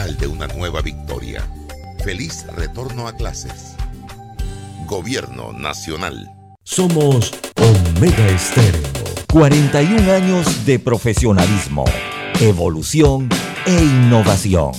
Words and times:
umbral 0.00 0.16
de 0.16 0.26
una 0.26 0.46
nueva 0.46 0.80
victoria. 0.80 1.46
Feliz 2.04 2.46
retorno 2.56 3.06
a 3.06 3.12
clases. 3.14 3.74
Gobierno 4.86 5.52
Nacional. 5.52 6.30
Somos 6.64 7.32
Omega 7.56 8.28
Estéreo. 8.28 8.80
41 9.32 10.10
años 10.10 10.64
de 10.64 10.78
profesionalismo, 10.78 11.84
evolución 12.40 13.28
e 13.66 13.72
innovación. 13.72 14.72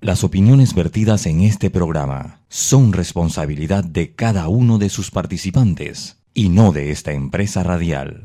Las 0.00 0.24
opiniones 0.24 0.74
vertidas 0.74 1.26
en 1.26 1.42
este 1.42 1.70
programa 1.70 2.40
son 2.48 2.92
responsabilidad 2.92 3.84
de 3.84 4.14
cada 4.14 4.48
uno 4.48 4.78
de 4.78 4.88
sus 4.88 5.10
participantes 5.10 6.16
y 6.34 6.48
no 6.48 6.72
de 6.72 6.90
esta 6.90 7.12
empresa 7.12 7.62
radial. 7.62 8.24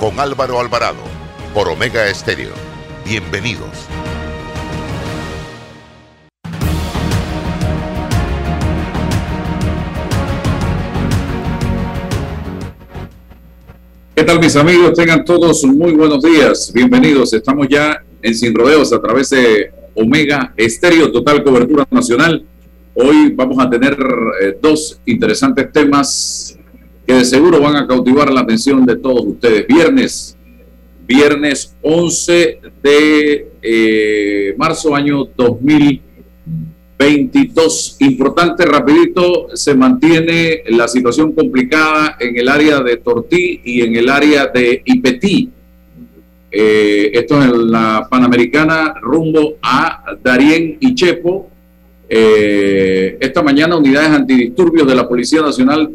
con 0.00 0.18
Álvaro 0.18 0.58
Alvarado 0.58 1.02
por 1.52 1.68
Omega 1.68 2.08
Estéreo. 2.08 2.52
Bienvenidos. 3.04 3.68
¿Qué 14.14 14.24
tal 14.24 14.40
mis 14.40 14.56
amigos? 14.56 14.94
Tengan 14.94 15.22
todos 15.22 15.62
muy 15.64 15.92
buenos 15.92 16.22
días. 16.22 16.72
Bienvenidos. 16.72 17.34
Estamos 17.34 17.68
ya 17.68 18.02
en 18.22 18.34
Sin 18.34 18.54
Rodeos 18.54 18.94
a 18.94 19.02
través 19.02 19.28
de 19.28 19.70
Omega 19.94 20.54
Estéreo, 20.56 21.12
total 21.12 21.44
cobertura 21.44 21.86
nacional. 21.90 22.42
Hoy 22.94 23.34
vamos 23.34 23.58
a 23.62 23.68
tener 23.68 23.98
eh, 24.40 24.56
dos 24.62 24.98
interesantes 25.04 25.70
temas 25.70 26.58
que 27.10 27.16
de 27.16 27.24
seguro 27.24 27.60
van 27.60 27.74
a 27.74 27.88
cautivar 27.88 28.32
la 28.32 28.42
atención 28.42 28.86
de 28.86 28.94
todos 28.94 29.26
ustedes. 29.26 29.66
Viernes, 29.66 30.36
viernes 31.08 31.74
11 31.82 32.60
de 32.80 33.50
eh, 33.60 34.54
marzo 34.56 34.94
año 34.94 35.24
2022. 35.36 37.96
Importante, 37.98 38.64
rapidito, 38.64 39.48
se 39.54 39.74
mantiene 39.74 40.62
la 40.68 40.86
situación 40.86 41.32
complicada 41.32 42.16
en 42.20 42.36
el 42.36 42.48
área 42.48 42.78
de 42.78 42.98
Tortí 42.98 43.60
y 43.64 43.82
en 43.82 43.96
el 43.96 44.08
área 44.08 44.46
de 44.46 44.80
Ipetí. 44.84 45.50
Eh, 46.52 47.10
esto 47.12 47.40
es 47.40 47.46
en 47.46 47.72
la 47.72 48.06
Panamericana 48.08 48.94
rumbo 49.02 49.56
a 49.62 50.16
Darién 50.22 50.76
y 50.78 50.94
Chepo. 50.94 51.49
Eh, 52.12 53.18
esta 53.20 53.40
mañana 53.40 53.76
unidades 53.76 54.10
antidisturbios 54.10 54.84
de 54.84 54.96
la 54.96 55.08
Policía 55.08 55.42
Nacional 55.42 55.94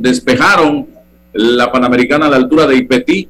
despejaron 0.00 0.88
la 1.32 1.70
Panamericana 1.70 2.26
a 2.26 2.30
la 2.30 2.36
altura 2.36 2.66
de 2.66 2.78
Ipetí. 2.78 3.28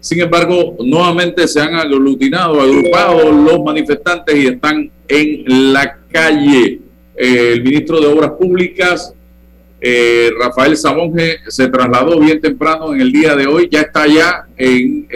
Sin 0.00 0.20
embargo, 0.20 0.76
nuevamente 0.84 1.46
se 1.46 1.60
han 1.60 1.76
aglutinado, 1.76 2.60
agrupado 2.60 3.30
los 3.30 3.62
manifestantes 3.62 4.34
y 4.34 4.48
están 4.48 4.90
en 5.06 5.72
la 5.72 5.96
calle. 6.10 6.80
Eh, 7.16 7.52
el 7.52 7.62
ministro 7.62 8.00
de 8.00 8.08
Obras 8.08 8.32
Públicas, 8.32 9.14
eh, 9.80 10.30
Rafael 10.36 10.76
Sabonge, 10.76 11.38
se 11.46 11.68
trasladó 11.68 12.18
bien 12.18 12.40
temprano 12.40 12.92
en 12.92 13.00
el 13.00 13.12
día 13.12 13.36
de 13.36 13.46
hoy, 13.46 13.68
ya 13.70 13.82
está 13.82 14.02
allá 14.02 14.46
en 14.56 15.06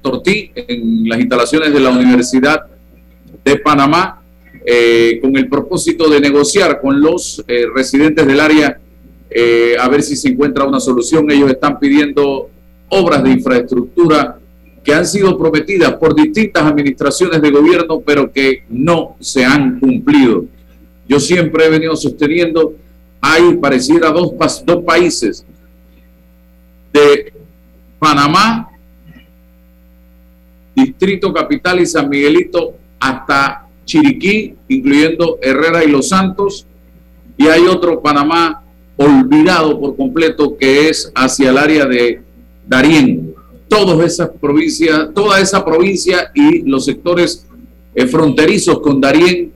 Tortí, 0.00 0.52
en 0.54 1.06
las 1.06 1.20
instalaciones 1.20 1.74
de 1.74 1.80
la 1.80 1.90
Universidad 1.90 2.62
de 3.44 3.56
Panamá 3.58 4.22
eh, 4.68 5.20
con 5.22 5.36
el 5.36 5.48
propósito 5.48 6.10
de 6.10 6.20
negociar 6.20 6.80
con 6.80 7.00
los 7.00 7.44
eh, 7.46 7.66
residentes 7.72 8.26
del 8.26 8.40
área 8.40 8.80
eh, 9.30 9.76
a 9.78 9.88
ver 9.88 10.02
si 10.02 10.16
se 10.16 10.28
encuentra 10.28 10.64
una 10.64 10.80
solución. 10.80 11.30
Ellos 11.30 11.50
están 11.50 11.78
pidiendo 11.78 12.50
obras 12.88 13.22
de 13.22 13.30
infraestructura 13.30 14.38
que 14.82 14.94
han 14.94 15.06
sido 15.06 15.38
prometidas 15.38 15.94
por 15.94 16.14
distintas 16.14 16.64
administraciones 16.64 17.40
de 17.42 17.50
gobierno, 17.50 18.00
pero 18.00 18.32
que 18.32 18.64
no 18.68 19.16
se 19.20 19.44
han 19.44 19.78
cumplido. 19.78 20.46
Yo 21.08 21.20
siempre 21.20 21.66
he 21.66 21.70
venido 21.70 21.94
sosteniendo, 21.94 22.74
hay 23.20 23.54
pareciera 23.54 24.10
dos, 24.10 24.32
dos 24.64 24.84
países, 24.84 25.44
de 26.92 27.32
Panamá, 27.98 28.70
Distrito 30.74 31.32
Capital 31.32 31.80
y 31.80 31.86
San 31.86 32.08
Miguelito, 32.08 32.74
hasta 32.98 33.65
Chiriquí, 33.86 34.54
incluyendo 34.68 35.38
Herrera 35.40 35.82
y 35.82 35.88
Los 35.88 36.10
Santos, 36.10 36.66
y 37.38 37.46
hay 37.46 37.62
otro 37.62 38.02
Panamá 38.02 38.62
olvidado 38.96 39.78
por 39.80 39.96
completo 39.96 40.56
que 40.58 40.88
es 40.88 41.10
hacia 41.14 41.50
el 41.50 41.58
área 41.58 41.86
de 41.86 42.20
Darién. 42.66 43.34
Todas 43.68 44.12
esas 44.12 44.30
provincias, 44.40 45.08
toda 45.14 45.40
esa 45.40 45.64
provincia 45.64 46.30
y 46.34 46.62
los 46.68 46.84
sectores 46.84 47.46
eh, 47.94 48.06
fronterizos 48.06 48.80
con 48.80 49.00
Darién 49.00 49.52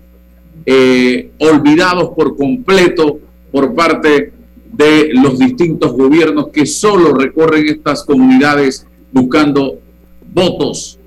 eh, 0.64 1.30
olvidados 1.38 2.10
por 2.14 2.36
completo 2.36 3.18
por 3.50 3.74
parte 3.74 4.32
de 4.72 5.10
los 5.14 5.38
distintos 5.38 5.92
gobiernos 5.92 6.48
que 6.48 6.66
solo 6.66 7.12
recorren 7.12 7.66
estas 7.68 8.04
comunidades 8.04 8.86
buscando 9.12 9.80
votos 10.32 10.98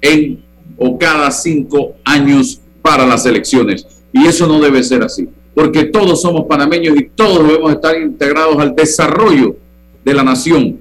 en 0.00 0.44
o 0.76 0.98
cada 0.98 1.30
cinco 1.30 1.94
años 2.04 2.60
para 2.86 3.04
las 3.04 3.26
elecciones. 3.26 3.84
Y 4.12 4.28
eso 4.28 4.46
no 4.46 4.60
debe 4.60 4.80
ser 4.84 5.02
así, 5.02 5.28
porque 5.56 5.86
todos 5.86 6.22
somos 6.22 6.46
panameños 6.46 6.96
y 6.96 7.08
todos 7.08 7.44
debemos 7.44 7.72
estar 7.72 8.00
integrados 8.00 8.56
al 8.60 8.76
desarrollo 8.76 9.56
de 10.04 10.14
la 10.14 10.22
nación. 10.22 10.78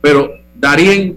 Pero 0.00 0.32
Darien 0.58 1.16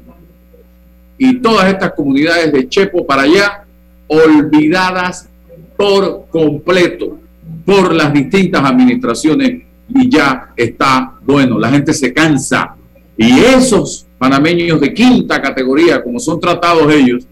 y 1.17 1.39
todas 1.39 1.69
estas 1.69 1.93
comunidades 1.93 2.53
de 2.53 2.69
Chepo 2.69 3.03
para 3.03 3.23
allá, 3.23 3.63
olvidadas 4.05 5.27
por 5.75 6.27
completo 6.29 7.17
por 7.65 7.91
las 7.91 8.13
distintas 8.13 8.63
administraciones 8.63 9.63
y 9.89 10.07
ya 10.07 10.53
está 10.55 11.13
bueno, 11.23 11.57
la 11.57 11.71
gente 11.71 11.95
se 11.95 12.13
cansa. 12.13 12.75
Y 13.17 13.39
esos 13.39 14.05
panameños 14.19 14.79
de 14.79 14.93
quinta 14.93 15.41
categoría, 15.41 16.03
como 16.03 16.19
son 16.19 16.39
tratados 16.39 16.93
ellos, 16.93 17.25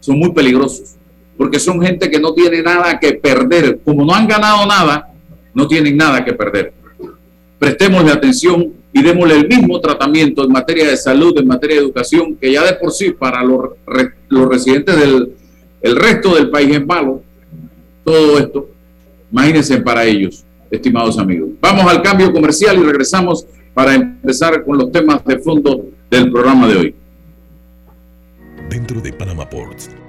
son 0.00 0.18
muy 0.18 0.32
peligrosos 0.32 0.96
porque 1.36 1.58
son 1.58 1.80
gente 1.80 2.10
que 2.10 2.20
no 2.20 2.32
tiene 2.32 2.62
nada 2.62 2.98
que 2.98 3.14
perder. 3.14 3.80
Como 3.84 4.04
no 4.04 4.14
han 4.14 4.28
ganado 4.28 4.66
nada, 4.66 5.08
no 5.52 5.66
tienen 5.66 5.96
nada 5.96 6.24
que 6.24 6.32
perder. 6.32 6.72
Prestémosle 7.58 8.12
atención 8.12 8.72
y 8.92 9.02
démosle 9.02 9.36
el 9.36 9.48
mismo 9.48 9.80
tratamiento 9.80 10.44
en 10.44 10.52
materia 10.52 10.88
de 10.88 10.96
salud, 10.96 11.36
en 11.38 11.46
materia 11.46 11.76
de 11.76 11.82
educación, 11.82 12.36
que 12.36 12.52
ya 12.52 12.64
de 12.64 12.74
por 12.74 12.92
sí 12.92 13.10
para 13.10 13.42
los, 13.42 13.70
los 14.28 14.48
residentes 14.48 14.96
del 14.98 15.32
el 15.84 15.96
resto 15.96 16.34
del 16.34 16.48
país 16.48 16.74
es 16.74 16.86
malo. 16.86 17.22
Todo 18.04 18.38
esto, 18.38 18.70
imagínense 19.30 19.78
para 19.82 20.04
ellos, 20.04 20.42
estimados 20.70 21.18
amigos. 21.18 21.50
Vamos 21.60 21.84
al 21.92 22.00
cambio 22.00 22.32
comercial 22.32 22.78
y 22.78 22.82
regresamos 22.82 23.46
para 23.74 23.94
empezar 23.94 24.64
con 24.64 24.78
los 24.78 24.90
temas 24.90 25.22
de 25.26 25.38
fondo 25.38 25.84
del 26.10 26.32
programa 26.32 26.66
de 26.68 26.76
hoy. 26.76 26.94
Dentro 28.70 28.98
de 29.02 29.12
Panama 29.12 29.48
Ports 29.48 29.90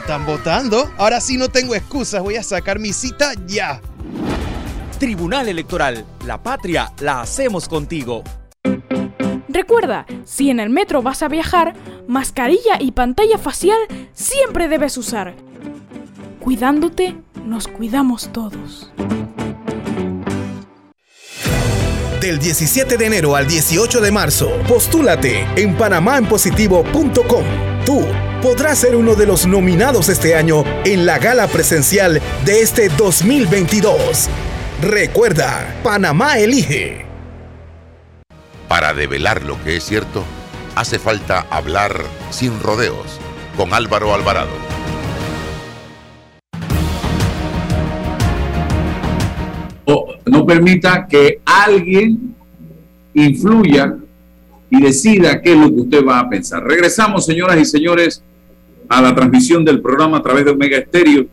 están 0.00 0.26
votando. 0.26 0.90
Ahora 0.98 1.20
sí 1.20 1.36
no 1.36 1.48
tengo 1.48 1.74
excusas, 1.74 2.22
voy 2.22 2.36
a 2.36 2.42
sacar 2.42 2.78
mi 2.78 2.92
cita 2.92 3.32
ya. 3.46 3.80
Tribunal 4.98 5.48
Electoral, 5.48 6.04
la 6.26 6.42
patria 6.42 6.92
la 7.00 7.20
hacemos 7.20 7.68
contigo. 7.68 8.24
Recuerda, 9.48 10.06
si 10.24 10.50
en 10.50 10.60
el 10.60 10.70
metro 10.70 11.02
vas 11.02 11.22
a 11.22 11.28
viajar, 11.28 11.74
mascarilla 12.06 12.78
y 12.78 12.92
pantalla 12.92 13.38
facial 13.38 13.78
siempre 14.12 14.68
debes 14.68 14.96
usar. 14.98 15.34
Cuidándote, 16.40 17.16
nos 17.46 17.66
cuidamos 17.66 18.30
todos. 18.32 18.92
Del 22.20 22.38
17 22.38 22.98
de 22.98 23.06
enero 23.06 23.34
al 23.34 23.46
18 23.46 24.00
de 24.00 24.12
marzo, 24.12 24.50
postúlate 24.68 25.46
en 25.56 25.74
panamaenpositivo.com. 25.76 27.44
Tú 27.86 28.04
podrás 28.40 28.78
ser 28.78 28.96
uno 28.96 29.14
de 29.14 29.26
los 29.26 29.46
nominados 29.46 30.08
este 30.08 30.34
año 30.34 30.64
en 30.84 31.04
la 31.04 31.18
gala 31.18 31.46
presencial 31.46 32.20
de 32.44 32.62
este 32.62 32.88
2022. 32.88 34.28
Recuerda, 34.82 35.78
Panamá 35.82 36.38
elige. 36.38 37.04
Para 38.68 38.94
develar 38.94 39.44
lo 39.44 39.62
que 39.62 39.76
es 39.76 39.84
cierto, 39.84 40.24
hace 40.74 40.98
falta 40.98 41.46
hablar 41.50 42.02
sin 42.30 42.60
rodeos 42.60 43.20
con 43.56 43.74
Álvaro 43.74 44.14
Alvarado. 44.14 44.70
No 50.26 50.46
permita 50.46 51.06
que 51.08 51.40
alguien 51.44 52.36
influya 53.14 53.96
y 54.70 54.80
decida 54.80 55.42
qué 55.42 55.52
es 55.52 55.58
lo 55.58 55.66
que 55.66 55.80
usted 55.80 56.06
va 56.06 56.20
a 56.20 56.28
pensar. 56.28 56.62
Regresamos, 56.62 57.26
señoras 57.26 57.58
y 57.58 57.64
señores, 57.64 58.22
a 58.90 59.00
la 59.00 59.14
transmisión 59.14 59.64
del 59.64 59.80
programa 59.80 60.18
a 60.18 60.22
través 60.22 60.44
de 60.44 60.50
Omega 60.50 60.76
Estéreo. 60.76 61.24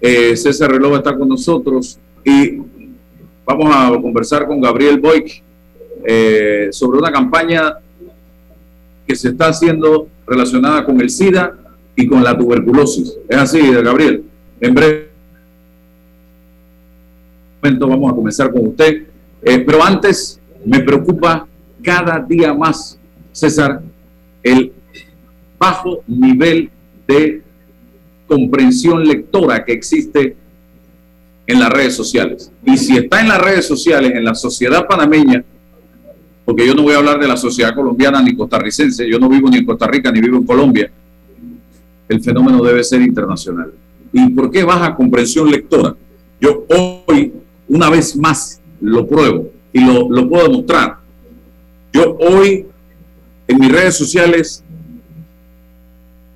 Eh, 0.00 0.34
César 0.34 0.70
Reloj 0.70 0.96
está 0.96 1.14
con 1.14 1.28
nosotros 1.28 1.98
y 2.24 2.58
vamos 3.44 3.70
a 3.70 3.90
conversar 4.00 4.46
con 4.46 4.62
Gabriel 4.62 4.98
Boyk 4.98 5.42
eh, 6.06 6.68
sobre 6.72 6.98
una 6.98 7.12
campaña 7.12 7.74
que 9.06 9.14
se 9.14 9.28
está 9.28 9.48
haciendo 9.48 10.08
relacionada 10.26 10.86
con 10.86 10.98
el 10.98 11.10
SIDA 11.10 11.54
y 11.94 12.06
con 12.06 12.24
la 12.24 12.36
tuberculosis. 12.36 13.14
Es 13.28 13.36
así, 13.36 13.60
Gabriel. 13.72 14.24
En 14.58 14.74
breve 14.74 15.10
momento 17.62 17.88
vamos 17.88 18.10
a 18.10 18.14
comenzar 18.14 18.50
con 18.50 18.68
usted. 18.68 19.02
Eh, 19.42 19.58
pero 19.58 19.84
antes, 19.84 20.40
me 20.64 20.80
preocupa 20.80 21.46
cada 21.82 22.18
día 22.20 22.54
más, 22.54 22.98
César, 23.32 23.82
el 24.42 24.72
bajo 25.58 26.02
nivel 26.06 26.70
de 27.06 27.42
comprensión 28.26 29.06
lectora 29.06 29.64
que 29.64 29.72
existe 29.72 30.36
en 31.46 31.60
las 31.60 31.70
redes 31.70 31.94
sociales. 31.94 32.50
Y 32.64 32.76
si 32.76 32.96
está 32.96 33.20
en 33.20 33.28
las 33.28 33.40
redes 33.40 33.66
sociales, 33.66 34.12
en 34.14 34.24
la 34.24 34.34
sociedad 34.34 34.86
panameña, 34.86 35.44
porque 36.44 36.66
yo 36.66 36.74
no 36.74 36.82
voy 36.82 36.94
a 36.94 36.98
hablar 36.98 37.18
de 37.20 37.28
la 37.28 37.36
sociedad 37.36 37.74
colombiana 37.74 38.22
ni 38.22 38.36
costarricense, 38.36 39.08
yo 39.08 39.18
no 39.18 39.28
vivo 39.28 39.48
ni 39.48 39.58
en 39.58 39.66
Costa 39.66 39.86
Rica 39.86 40.10
ni 40.10 40.20
vivo 40.20 40.38
en 40.38 40.44
Colombia, 40.46 40.90
el 42.08 42.22
fenómeno 42.22 42.62
debe 42.62 42.84
ser 42.84 43.02
internacional. 43.02 43.72
¿Y 44.12 44.28
por 44.30 44.50
qué 44.50 44.64
baja 44.64 44.94
comprensión 44.94 45.50
lectora? 45.50 45.94
Yo 46.40 46.64
hoy, 46.68 47.32
una 47.68 47.90
vez 47.90 48.16
más, 48.16 48.60
lo 48.80 49.06
pruebo 49.06 49.50
y 49.72 49.80
lo, 49.80 50.08
lo 50.08 50.28
puedo 50.28 50.50
mostrar. 50.50 50.98
Yo 51.92 52.16
hoy, 52.20 52.66
en 53.48 53.58
mis 53.58 53.72
redes 53.72 53.96
sociales, 53.96 54.62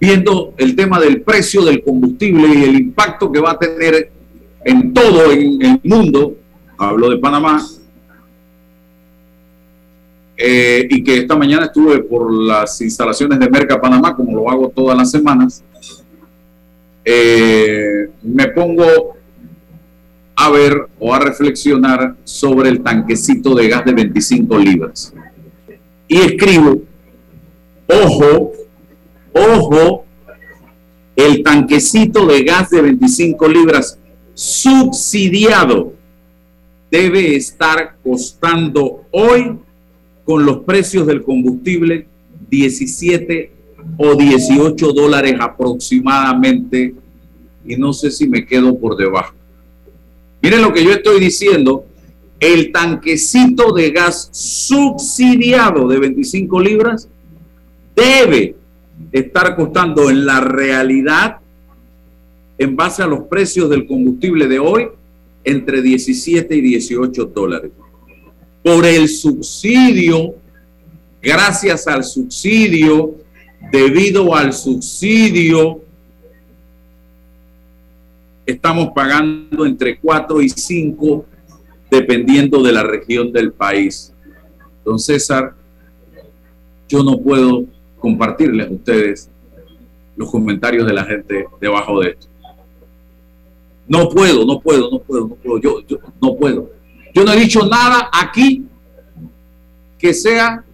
viendo 0.00 0.55
el 0.56 0.75
tema 0.75 0.99
del 0.99 1.20
precio 1.20 1.62
del 1.62 1.82
combustible 1.82 2.49
y 2.49 2.64
el 2.64 2.75
impacto 2.76 3.31
que 3.31 3.38
va 3.38 3.52
a 3.52 3.58
tener 3.58 4.11
en 4.64 4.94
todo 4.94 5.31
el 5.31 5.81
mundo, 5.85 6.37
hablo 6.79 7.11
de 7.11 7.19
Panamá, 7.19 7.62
eh, 10.37 10.88
y 10.88 11.05
que 11.05 11.19
esta 11.19 11.37
mañana 11.37 11.67
estuve 11.67 12.02
por 12.02 12.32
las 12.32 12.81
instalaciones 12.81 13.38
de 13.38 13.50
Merca 13.50 13.79
Panamá, 13.79 14.17
como 14.17 14.35
lo 14.35 14.50
hago 14.50 14.70
todas 14.70 14.97
las 14.97 15.11
semanas, 15.11 15.62
eh, 17.05 18.08
me 18.23 18.49
pongo 18.49 19.17
a 20.35 20.49
ver 20.49 20.88
o 20.99 21.14
a 21.14 21.19
reflexionar 21.19 22.17
sobre 22.24 22.70
el 22.70 22.82
tanquecito 22.82 23.55
de 23.55 23.69
gas 23.69 23.84
de 23.84 23.93
25 23.93 24.58
libras. 24.58 25.13
Y 26.08 26.17
escribo, 26.17 26.81
ojo, 27.86 28.53
ojo, 29.32 30.05
el 31.17 31.43
tanquecito 31.43 32.27
de 32.27 32.43
gas 32.44 32.70
de 32.70 32.82
25 32.82 33.49
libras 33.49 33.99
subsidiado 34.34 35.93
debe 36.91 37.37
estar 37.37 37.96
costando 38.03 39.05
hoy 39.10 39.58
con 40.25 40.44
los 40.44 40.58
precios 40.60 41.06
del 41.06 41.22
combustible 41.22 42.06
17 42.49 43.53
o 43.96 44.15
18 44.15 44.93
dólares 44.93 45.34
aproximadamente 45.39 46.94
y 47.67 47.77
no 47.77 47.93
sé 47.93 48.10
si 48.10 48.29
me 48.29 48.46
quedo 48.46 48.79
por 48.79 48.96
debajo. 48.96 49.34
Miren 50.43 50.63
lo 50.63 50.72
que 50.72 50.84
yo 50.84 50.93
estoy 50.93 51.20
diciendo, 51.20 51.84
el 52.41 52.72
tanquecito 52.72 53.72
de 53.72 53.91
gas 53.91 54.31
subsidiado 54.32 55.87
de 55.87 55.99
25 55.99 56.60
libras 56.60 57.08
debe 57.94 58.56
estar 59.12 59.56
costando 59.56 60.10
en 60.10 60.26
la 60.26 60.40
realidad, 60.40 61.38
en 62.58 62.76
base 62.76 63.02
a 63.02 63.06
los 63.06 63.20
precios 63.20 63.70
del 63.70 63.86
combustible 63.86 64.46
de 64.46 64.58
hoy, 64.58 64.88
entre 65.44 65.82
17 65.82 66.55
y 66.55 66.60
18 66.60 67.24
dólares 67.26 67.72
por 68.62 68.84
el 68.84 69.08
subsidio, 69.08 70.34
gracias 71.22 71.86
al 71.86 72.05
subsidio, 72.05 73.14
debido 73.72 74.34
al 74.34 74.52
subsidio, 74.52 75.81
estamos 78.44 78.90
pagando 78.94 79.64
entre 79.64 79.98
4 79.98 80.43
y 80.43 80.48
5 80.50 81.26
dependiendo 81.90 82.62
de 82.62 82.72
la 82.72 82.82
región 82.82 83.32
del 83.32 83.52
país. 83.52 84.12
Don 84.84 84.98
César, 84.98 85.55
yo 86.88 87.02
no 87.02 87.19
puedo 87.19 87.64
compartirles 88.00 88.69
a 88.69 88.72
ustedes 88.72 89.30
los 90.16 90.30
comentarios 90.30 90.86
de 90.86 90.92
la 90.92 91.04
gente 91.04 91.46
debajo 91.60 92.00
de 92.00 92.10
esto. 92.10 92.26
No 93.86 94.08
puedo, 94.08 94.44
no 94.44 94.60
puedo, 94.60 94.90
no 94.90 94.98
puedo, 94.98 95.28
no 95.28 95.34
puedo, 95.34 95.58
yo, 95.58 95.80
yo 95.86 95.98
no 96.20 96.34
puedo. 96.36 96.70
Yo 97.14 97.24
no 97.24 97.32
he 97.32 97.40
dicho 97.40 97.66
nada 97.66 98.08
aquí 98.12 98.64
que 99.98 100.14
sea 100.14 100.64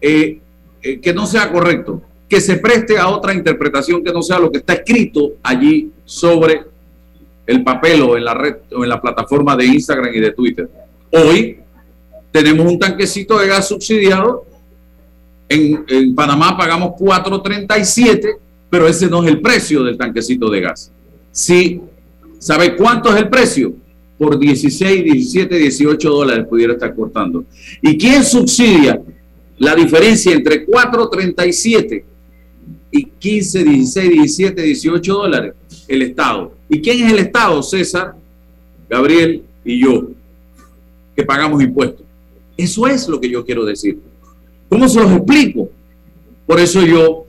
eh, 0.00 0.38
eh, 0.82 1.00
que 1.00 1.14
no 1.14 1.26
sea 1.26 1.50
correcto, 1.50 2.02
que 2.28 2.38
se 2.38 2.58
preste 2.58 2.98
a 2.98 3.08
otra 3.08 3.32
interpretación 3.32 4.04
que 4.04 4.12
no 4.12 4.20
sea 4.20 4.38
lo 4.38 4.52
que 4.52 4.58
está 4.58 4.74
escrito 4.74 5.32
allí 5.42 5.90
sobre 6.04 6.62
el 7.46 7.64
papel 7.64 8.02
o 8.02 8.18
en 8.18 8.24
la 8.26 8.34
red 8.34 8.56
o 8.76 8.84
en 8.84 8.90
la 8.90 9.00
plataforma 9.00 9.56
de 9.56 9.64
Instagram 9.64 10.14
y 10.14 10.20
de 10.20 10.32
Twitter. 10.32 10.68
Hoy 11.10 11.58
tenemos 12.30 12.70
un 12.70 12.78
tanquecito 12.78 13.38
de 13.38 13.48
gas 13.48 13.66
subsidiado. 13.66 14.44
En, 15.48 16.14
Panamá 16.14 16.56
pagamos 16.56 16.90
4.37, 16.98 18.36
pero 18.70 18.88
ese 18.88 19.08
no 19.08 19.22
es 19.22 19.30
el 19.30 19.40
precio 19.40 19.82
del 19.82 19.96
tanquecito 19.96 20.48
de 20.50 20.60
gas. 20.60 20.90
Sí, 21.30 21.80
¿sabe 22.38 22.76
cuánto 22.76 23.10
es 23.10 23.16
el 23.16 23.28
precio? 23.28 23.74
Por 24.18 24.38
16, 24.38 25.04
17, 25.04 25.56
18 25.56 26.10
dólares 26.10 26.46
pudiera 26.48 26.72
estar 26.72 26.94
cortando. 26.94 27.44
¿Y 27.82 27.98
quién 27.98 28.24
subsidia 28.24 29.00
la 29.58 29.74
diferencia 29.74 30.32
entre 30.32 30.66
4.37 30.66 32.04
y 32.90 33.04
15, 33.04 33.64
16, 33.64 34.10
17, 34.10 34.62
18 34.62 35.14
dólares? 35.14 35.54
El 35.86 36.02
Estado. 36.02 36.54
¿Y 36.68 36.80
quién 36.80 37.04
es 37.04 37.12
el 37.12 37.18
Estado, 37.18 37.62
César? 37.62 38.14
Gabriel 38.88 39.42
y 39.64 39.80
yo, 39.80 40.08
que 41.16 41.24
pagamos 41.24 41.62
impuestos. 41.62 42.04
Eso 42.56 42.86
es 42.86 43.08
lo 43.08 43.20
que 43.20 43.28
yo 43.28 43.44
quiero 43.44 43.64
decir. 43.64 43.98
¿Cómo 44.68 44.88
se 44.88 45.00
los 45.00 45.12
explico? 45.12 45.70
Por 46.46 46.60
eso 46.60 46.82
yo 46.82 47.26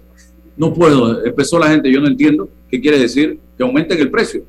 no 0.57 0.73
puedo. 0.73 1.25
Empezó 1.25 1.59
la 1.59 1.69
gente, 1.69 1.91
yo 1.91 2.01
no 2.01 2.07
entiendo 2.07 2.49
qué 2.69 2.81
quiere 2.81 2.99
decir 2.99 3.39
que 3.57 3.63
aumenten 3.63 3.99
el 3.99 4.09
precio. 4.09 4.43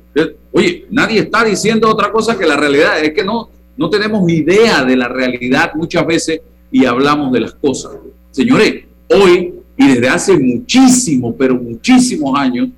Oye, 0.51 0.85
nadie 0.89 1.19
está 1.19 1.43
diciendo 1.43 1.89
otra 1.89 2.11
cosa 2.11 2.37
que 2.37 2.45
la 2.45 2.57
realidad. 2.57 3.03
Es 3.03 3.13
que 3.13 3.23
no, 3.23 3.49
no 3.77 3.89
tenemos 3.89 4.29
idea 4.29 4.83
de 4.83 4.95
la 4.95 5.07
realidad 5.07 5.71
muchas 5.75 6.05
veces 6.05 6.41
y 6.71 6.85
hablamos 6.85 7.31
de 7.31 7.41
las 7.41 7.53
cosas. 7.53 7.93
Señores, 8.31 8.85
hoy 9.09 9.53
y 9.77 9.87
desde 9.87 10.09
hace 10.09 10.37
muchísimos, 10.37 11.35
pero 11.37 11.55
muchísimos 11.55 12.37
años, 12.37 12.69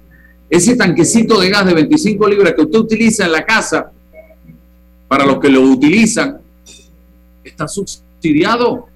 ese 0.50 0.76
tanquecito 0.76 1.40
de 1.40 1.50
gas 1.50 1.66
de 1.66 1.74
25 1.74 2.28
libras 2.28 2.54
que 2.54 2.62
usted 2.62 2.80
utiliza 2.80 3.26
en 3.26 3.32
la 3.32 3.46
casa, 3.46 3.92
para 5.08 5.26
los 5.26 5.40
que 5.40 5.50
lo 5.50 5.62
utilizan, 5.62 6.40
está 7.44 7.68
subsidiado. 7.68 8.89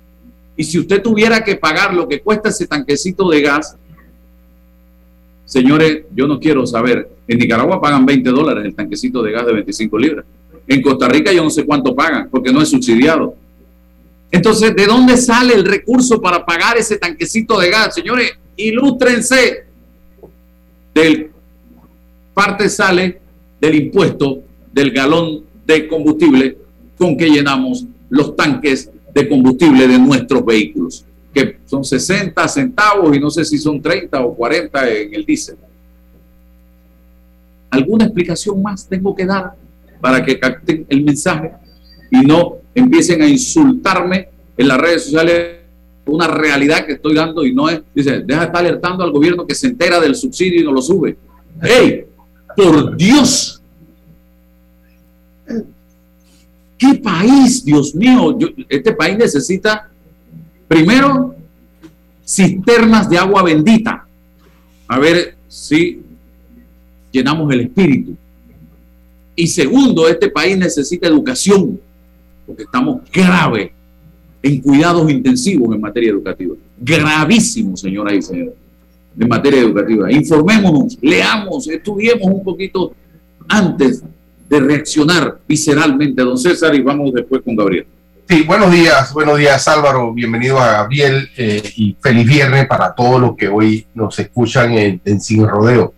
Y 0.56 0.64
si 0.64 0.80
usted 0.80 1.02
tuviera 1.02 1.44
que 1.44 1.56
pagar 1.56 1.94
lo 1.94 2.08
que 2.08 2.22
cuesta 2.22 2.50
ese 2.50 2.68
tanquecito 2.68 3.30
de 3.30 3.42
gas, 3.42 3.76
señores, 5.46 6.04
yo 6.14 6.28
no 6.28 6.40
quiero 6.40 6.66
saber. 6.66 7.10
En 7.28 7.40
Nicaragua 7.40 7.82
pagan 7.82 8.06
20 8.06 8.30
dólares 8.30 8.66
el 8.66 8.76
tanquecito 8.76 9.24
de 9.24 9.32
gas 9.32 9.46
de 9.46 9.54
25 9.54 9.98
libras. 9.98 10.26
En 10.68 10.82
Costa 10.82 11.08
Rica 11.08 11.32
yo 11.34 11.44
no 11.44 11.50
sé 11.50 11.66
cuánto 11.66 11.96
pagan, 11.96 12.30
porque 12.30 12.52
no 12.52 12.62
es 12.62 12.70
subsidiado. 12.70 13.36
Entonces, 14.32 14.76
¿de 14.76 14.86
dónde 14.86 15.18
sale 15.18 15.54
el 15.54 15.64
recurso 15.64 16.20
para 16.20 16.46
pagar 16.46 16.78
ese 16.78 16.98
tanquecito 16.98 17.60
de 17.60 17.70
gas? 17.70 17.96
Señores, 17.96 18.32
ilústrense. 18.56 19.66
Del 20.94 21.32
parte 22.34 22.70
sale 22.70 23.22
del 23.60 23.76
impuesto 23.76 24.40
del 24.72 24.92
galón 24.92 25.44
de 25.66 25.88
combustible 25.88 26.58
con 26.98 27.16
que 27.16 27.30
llenamos 27.30 27.86
los 28.10 28.36
tanques 28.36 28.90
de 29.14 29.30
combustible 29.30 29.88
de 29.88 30.00
nuestros 30.00 30.44
vehículos, 30.46 31.06
que 31.34 31.58
son 31.66 31.84
60 31.84 32.48
centavos 32.48 33.16
y 33.16 33.20
no 33.20 33.30
sé 33.30 33.46
si 33.46 33.58
son 33.58 33.82
30 33.82 34.24
o 34.24 34.36
40 34.36 34.90
en 34.90 35.14
el 35.14 35.26
diésel. 35.26 35.58
¿Alguna 37.70 38.06
explicación 38.06 38.62
más 38.62 38.88
tengo 38.88 39.16
que 39.16 39.26
dar 39.26 39.54
para 40.00 40.24
que 40.24 40.40
capten 40.40 40.86
el 40.90 41.04
mensaje 41.04 41.52
y 42.12 42.22
no 42.22 42.58
empiecen 42.76 43.22
a 43.22 43.28
insultarme 43.28 44.30
en 44.58 44.68
las 44.68 44.78
redes 44.78 45.06
sociales? 45.06 45.60
Una 46.06 46.28
realidad 46.28 46.86
que 46.86 46.94
estoy 46.94 47.16
dando 47.16 47.46
y 47.46 47.54
no 47.54 47.70
es, 47.70 47.82
dice, 47.96 48.20
deja 48.20 48.42
de 48.42 48.46
estar 48.48 48.58
alertando 48.58 49.04
al 49.04 49.12
gobierno 49.12 49.48
que 49.48 49.56
se 49.56 49.68
entera 49.68 50.02
del 50.02 50.16
subsidio 50.16 50.60
y 50.60 50.64
no 50.64 50.74
lo 50.74 50.82
sube. 50.82 51.18
¡Ey! 51.62 52.06
Por 52.56 52.98
Dios. 52.98 53.62
¿Qué 56.78 56.96
país, 56.96 57.64
Dios 57.64 57.96
mío? 57.96 58.38
este 58.70 58.94
país 58.94 59.18
necesita, 59.18 59.90
primero, 60.68 61.36
cisternas 62.26 63.10
de 63.10 63.18
agua 63.18 63.44
bendita. 63.44 64.06
A 64.88 65.00
ver 65.00 65.36
si 65.48 66.02
llenamos 67.12 67.52
el 67.54 67.62
espíritu. 67.62 68.16
Y 69.36 69.48
segundo, 69.48 70.08
este 70.08 70.30
país 70.30 70.58
necesita 70.58 71.08
educación, 71.08 71.80
porque 72.46 72.64
estamos 72.64 73.02
graves 73.12 73.72
en 74.42 74.62
cuidados 74.62 75.10
intensivos 75.10 75.74
en 75.74 75.82
materia 75.82 76.12
educativa. 76.12 76.56
Gravísimo, 76.80 77.78
señoras 77.78 78.14
y 78.14 78.22
señores 78.22 78.54
en 79.20 79.28
materia 79.28 79.62
educativa. 79.62 80.12
Informémonos, 80.12 80.98
leamos, 81.02 81.68
estudiemos 81.68 82.28
un 82.28 82.44
poquito 82.44 82.94
antes 83.48 84.04
de 84.54 84.60
reaccionar 84.60 85.40
visceralmente, 85.48 86.22
don 86.22 86.38
César, 86.38 86.76
y 86.76 86.82
vamos 86.82 87.12
después 87.12 87.42
con 87.44 87.56
Gabriel. 87.56 87.88
Sí, 88.30 88.44
buenos 88.44 88.72
días, 88.72 89.12
buenos 89.12 89.38
días 89.38 89.68
Álvaro, 89.68 90.14
bienvenido 90.14 90.60
a 90.60 90.74
Gabriel 90.74 91.28
eh, 91.36 91.74
y 91.76 91.98
feliz 92.00 92.28
viernes 92.28 92.68
para 92.68 92.94
todos 92.94 93.20
los 93.20 93.36
que 93.36 93.48
hoy 93.48 93.88
nos 93.96 94.18
escuchan 94.20 94.74
en, 94.74 95.22
Sin 95.22 95.48
Rodeo. 95.48 95.96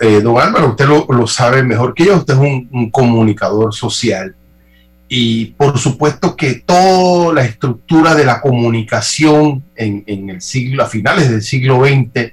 Eh, 0.00 0.20
don 0.22 0.40
Álvaro, 0.40 0.70
usted 0.70 0.86
lo, 0.86 1.26
sabe 1.26 1.62
mejor 1.62 1.94
que 1.94 2.06
yo, 2.06 2.16
usted 2.16 2.34
es 2.34 2.40
un, 2.40 2.90
comunicador 2.90 3.74
social 3.74 4.34
y 5.08 5.46
por 5.52 5.78
supuesto 5.78 6.34
que 6.34 6.62
toda 6.66 7.34
la 7.34 7.44
estructura 7.44 8.14
de 8.14 8.24
la 8.24 8.40
comunicación 8.40 9.62
en, 9.76 10.02
en 10.06 10.30
el 10.30 10.40
siglo, 10.40 10.82
a 10.82 10.86
finales 10.86 11.30
del 11.30 11.42
siglo 11.42 11.84
XX 11.84 12.32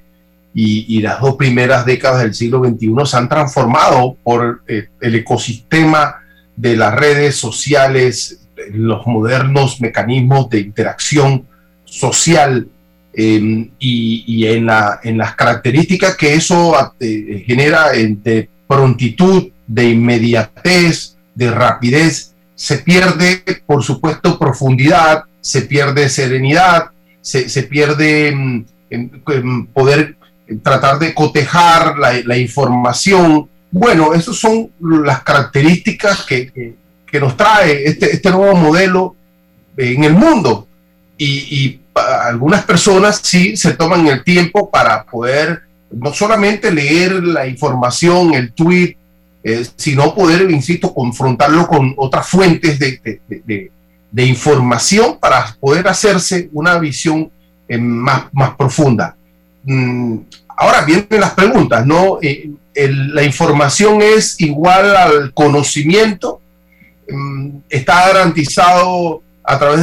y, 0.54 0.98
y, 0.98 1.02
las 1.02 1.20
dos 1.20 1.36
primeras 1.36 1.86
décadas 1.86 2.22
del 2.22 2.34
siglo 2.34 2.64
XXI 2.64 2.94
se 3.06 3.18
han 3.18 3.28
transformado 3.28 4.18
por 4.24 4.62
eh, 4.68 4.90
el 5.02 5.16
ecosistema 5.16 6.18
de 6.56 6.78
las 6.78 6.94
redes 6.94 7.36
sociales, 7.36 8.48
los 8.72 9.06
modernos 9.08 9.82
mecanismos 9.82 10.50
de 10.50 10.60
interacción 10.60 11.48
social 11.86 12.68
em, 13.14 13.72
y, 13.80 14.24
y 14.28 14.48
en, 14.48 14.68
la, 14.68 15.00
en, 15.04 15.18
las 15.18 15.36
características 15.36 16.16
que 16.16 16.36
eso 16.36 16.74
eh, 17.00 17.44
genera 17.48 17.90
de 17.92 18.50
prontitud, 18.68 19.50
de 19.66 19.90
inmediatez, 19.90 21.18
de 21.34 21.50
rapidez 21.50 22.34
se 22.56 22.78
pierde, 22.78 23.44
por 23.66 23.84
supuesto, 23.84 24.38
profundidad, 24.40 25.24
se 25.42 25.64
pierde 25.64 26.10
serenidad, 26.10 26.92
se, 27.22 27.64
pierde 27.64 28.34
mm, 28.34 29.66
poder 29.74 30.16
tratar 30.62 31.00
de 31.00 31.14
cotejar 31.14 31.96
la, 31.98 32.38
información. 32.38 33.50
Bueno, 33.72 34.14
esas 34.14 34.36
son 34.36 34.70
las 34.80 35.24
características 35.24 36.26
que, 36.26 36.76
nos 37.20 37.38
trae 37.38 37.86
este, 37.86 38.12
este, 38.12 38.32
nuevo 38.32 38.56
modelo 38.56 39.16
en 39.78 40.04
el 40.04 40.14
mundo. 40.14 40.68
Y, 41.18 41.80
algunas 41.96 42.64
personas 42.64 43.22
sí 43.24 43.56
se 43.56 43.74
toman 43.74 44.08
el 44.08 44.24
tiempo 44.24 44.72
para 44.72 45.04
poder 45.04 45.62
no 45.92 46.12
solamente 46.12 46.72
leer 46.72 47.24
la 47.24 47.46
información, 47.46 48.34
el 48.34 48.52
tweet, 48.52 48.98
eh, 49.44 49.64
sino 49.76 50.16
poder, 50.16 50.50
insisto, 50.50 50.92
confrontarlo 50.92 51.68
con 51.68 51.94
otras 51.98 52.28
fuentes 52.28 52.80
de, 52.80 53.72
información 54.16 55.20
para 55.20 55.56
poder 55.60 55.88
hacerse 55.88 56.50
una 56.52 56.80
visión 56.80 57.32
eh, 57.68 57.78
más, 57.78 58.26
más 58.32 58.56
profunda. 58.56 59.16
Mm, 59.64 60.18
ahora 60.58 60.82
vienen 60.82 61.08
las 61.20 61.32
preguntas, 61.32 61.86
¿no? 61.86 62.20
Eh, 62.22 62.50
la 62.76 63.24
información 63.24 64.02
es 64.02 64.40
igual 64.40 64.96
al 64.96 65.34
conocimiento, 65.34 66.42
mm, 67.10 67.58
está 67.70 68.08
garantizado 68.08 69.22
a 69.44 69.60
través 69.60 69.82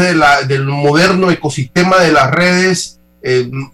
del 0.49 0.65
moderno 0.65 1.31
ecosistema 1.31 1.99
de 1.99 2.13
las 2.13 2.31
redes 2.31 2.97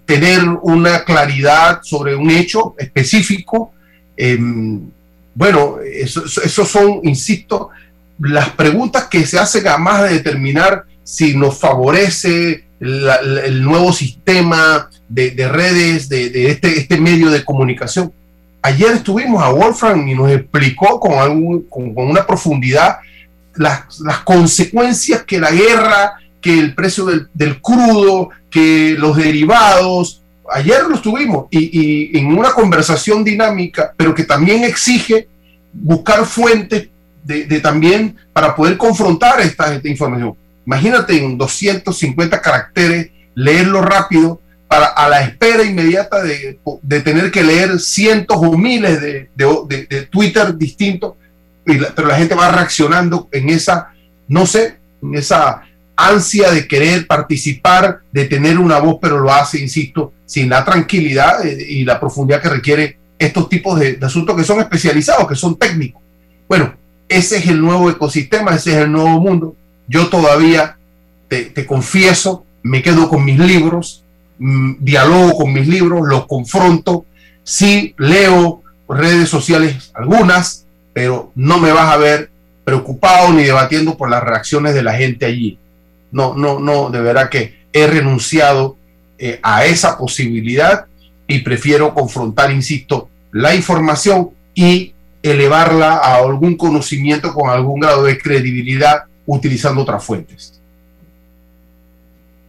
tener 0.05 0.43
una 0.63 1.05
claridad 1.05 1.79
sobre 1.85 2.17
un 2.17 2.29
hecho 2.33 2.75
específico. 2.77 3.73
Bueno, 5.37 5.77
eso, 5.85 6.65
son, 6.65 7.01
insisto, 7.05 7.69
las 8.19 8.49
preguntas 8.51 9.05
que 9.05 9.27
se 9.27 9.39
hacen 9.39 9.69
a 9.69 9.77
más 9.77 10.03
de 10.03 10.15
determinar 10.15 10.85
si 11.05 11.37
nos 11.37 11.59
favorece 11.59 12.65
el 12.81 13.63
nuevo 13.63 13.93
sistema 13.93 14.89
de, 15.09 15.49
redes, 15.49 16.09
de, 16.09 16.51
este, 16.51 16.79
este, 16.79 17.01
medio 17.01 17.31
de 17.31 17.45
comunicación. 17.45 18.13
Ayer 18.63 18.93
estuvimos 18.93 19.43
a 19.43 19.51
Wolfram 19.51 20.07
y 20.09 20.15
nos 20.15 20.31
explicó 20.31 20.99
con, 20.99 21.63
con, 21.63 21.93
una 21.97 22.27
profundidad 22.27 22.99
las, 23.55 23.85
consecuencias 24.25 25.23
que 25.25 25.39
la 25.39 25.51
guerra, 25.51 26.15
que 26.41 26.59
el 26.59 26.75
precio 26.75 27.07
del, 27.07 27.61
crudo, 27.61 28.31
que 28.51 28.97
los 28.99 29.17
derivados, 29.17 30.23
ayer 30.53 30.83
lo 30.89 30.97
estuvimos 30.97 31.47
y, 31.51 32.17
en 32.19 32.27
una 32.27 32.53
conversación 32.53 33.25
dinámica, 33.25 33.93
pero 33.97 34.15
que 34.15 34.25
también 34.25 34.65
exige 34.65 35.29
buscar 35.73 36.25
fuentes 36.25 36.89
de, 37.23 37.61
también 37.61 38.17
para 38.33 38.55
poder 38.55 38.77
confrontar 38.77 39.41
esta, 39.41 39.81
información. 39.85 40.35
Imagínate 40.65 41.17
en 41.17 41.39
250 41.39 42.41
caracteres, 42.41 43.11
leerlo 43.35 43.83
rápido, 43.83 44.41
para, 44.69 44.87
a 44.87 45.09
la 45.09 45.23
espera 45.23 45.63
inmediata 45.63 46.23
de, 46.23 46.59
tener 47.01 47.31
que 47.31 47.43
leer 47.43 47.79
cientos 47.81 48.37
o 48.39 48.57
miles 48.57 49.01
de, 49.01 50.09
Twitter 50.11 50.57
distintos, 50.57 51.15
pero 51.65 52.09
la 52.09 52.17
gente 52.17 52.35
va 52.35 52.51
reaccionando 52.51 53.29
en 53.33 53.49
esa, 53.49 53.93
no 54.29 54.47
sé, 54.47 54.79
en 55.03 55.15
esa 55.15 55.63
ansia 55.97 56.51
de 56.51 56.69
querer 56.69 57.07
participar, 57.07 58.01
de 58.13 58.27
tener 58.27 58.59
una 58.59 58.79
voz, 58.79 58.99
pero 59.01 59.19
lo 59.19 59.33
hace, 59.33 59.59
insisto, 59.59 60.13
sin 60.27 60.51
la 60.51 60.65
tranquilidad 60.65 61.43
y 61.45 61.85
la 61.85 61.99
profundidad 61.99 62.43
que 62.43 62.51
requiere 62.51 62.99
estos 63.19 63.49
tipos 63.49 63.79
de, 63.79 63.99
asuntos 64.03 64.37
que 64.37 64.45
son 64.45 64.61
especializados, 64.61 65.27
que 65.27 65.35
son 65.35 65.57
técnicos. 65.57 66.03
Bueno, 66.49 66.75
ese 67.09 67.39
es 67.39 67.47
el 67.47 67.61
nuevo 67.61 67.91
ecosistema, 67.91 68.55
ese 68.55 68.73
es 68.73 68.77
el 68.79 68.93
nuevo 68.93 69.21
mundo. 69.21 69.57
Yo 69.89 70.09
todavía, 70.09 70.77
te, 71.29 71.67
confieso, 71.67 72.45
me 72.63 72.83
quedo 72.83 73.09
con 73.09 73.25
mis 73.25 73.39
libros, 73.39 74.05
dialogo 74.39 75.37
con 75.37 75.53
mis 75.53 75.67
libros, 75.67 76.07
los 76.07 76.27
confronto, 76.27 77.07
sí 77.43 77.95
leo 77.99 78.63
redes 78.89 79.29
sociales 79.29 79.91
algunas, 79.95 80.67
pero 80.93 81.33
no 81.35 81.59
me 81.59 81.73
vas 81.73 81.93
a 81.93 81.97
ver 81.97 82.31
preocupado 82.65 83.33
ni 83.33 83.45
debatiendo 83.45 83.97
por 83.97 84.11
las 84.11 84.23
reacciones 84.23 84.75
de 84.75 84.83
la 84.83 84.95
gente 84.95 85.27
allí 85.27 85.59
no, 86.17 86.35
no, 86.35 86.59
no, 86.59 86.91
de 86.91 87.01
verdad 87.01 87.29
que 87.29 87.67
he 87.73 87.87
renunciado 87.87 88.77
eh, 89.19 89.39
a 89.43 89.67
esa 89.67 89.99
posibilidad 89.99 90.87
y 91.27 91.41
prefiero 91.41 91.93
confrontar, 91.93 92.51
insisto, 92.51 93.09
la 93.33 93.55
información 93.55 94.31
y 94.55 94.95
elevarla 95.23 95.97
a 95.97 96.17
algún 96.17 96.57
conocimiento 96.57 97.35
con 97.35 97.51
algún 97.51 97.81
grado 97.81 98.05
de 98.05 98.17
credibilidad 98.17 99.05
utilizando 99.27 99.83
otras 99.83 100.03
fuentes. 100.05 100.61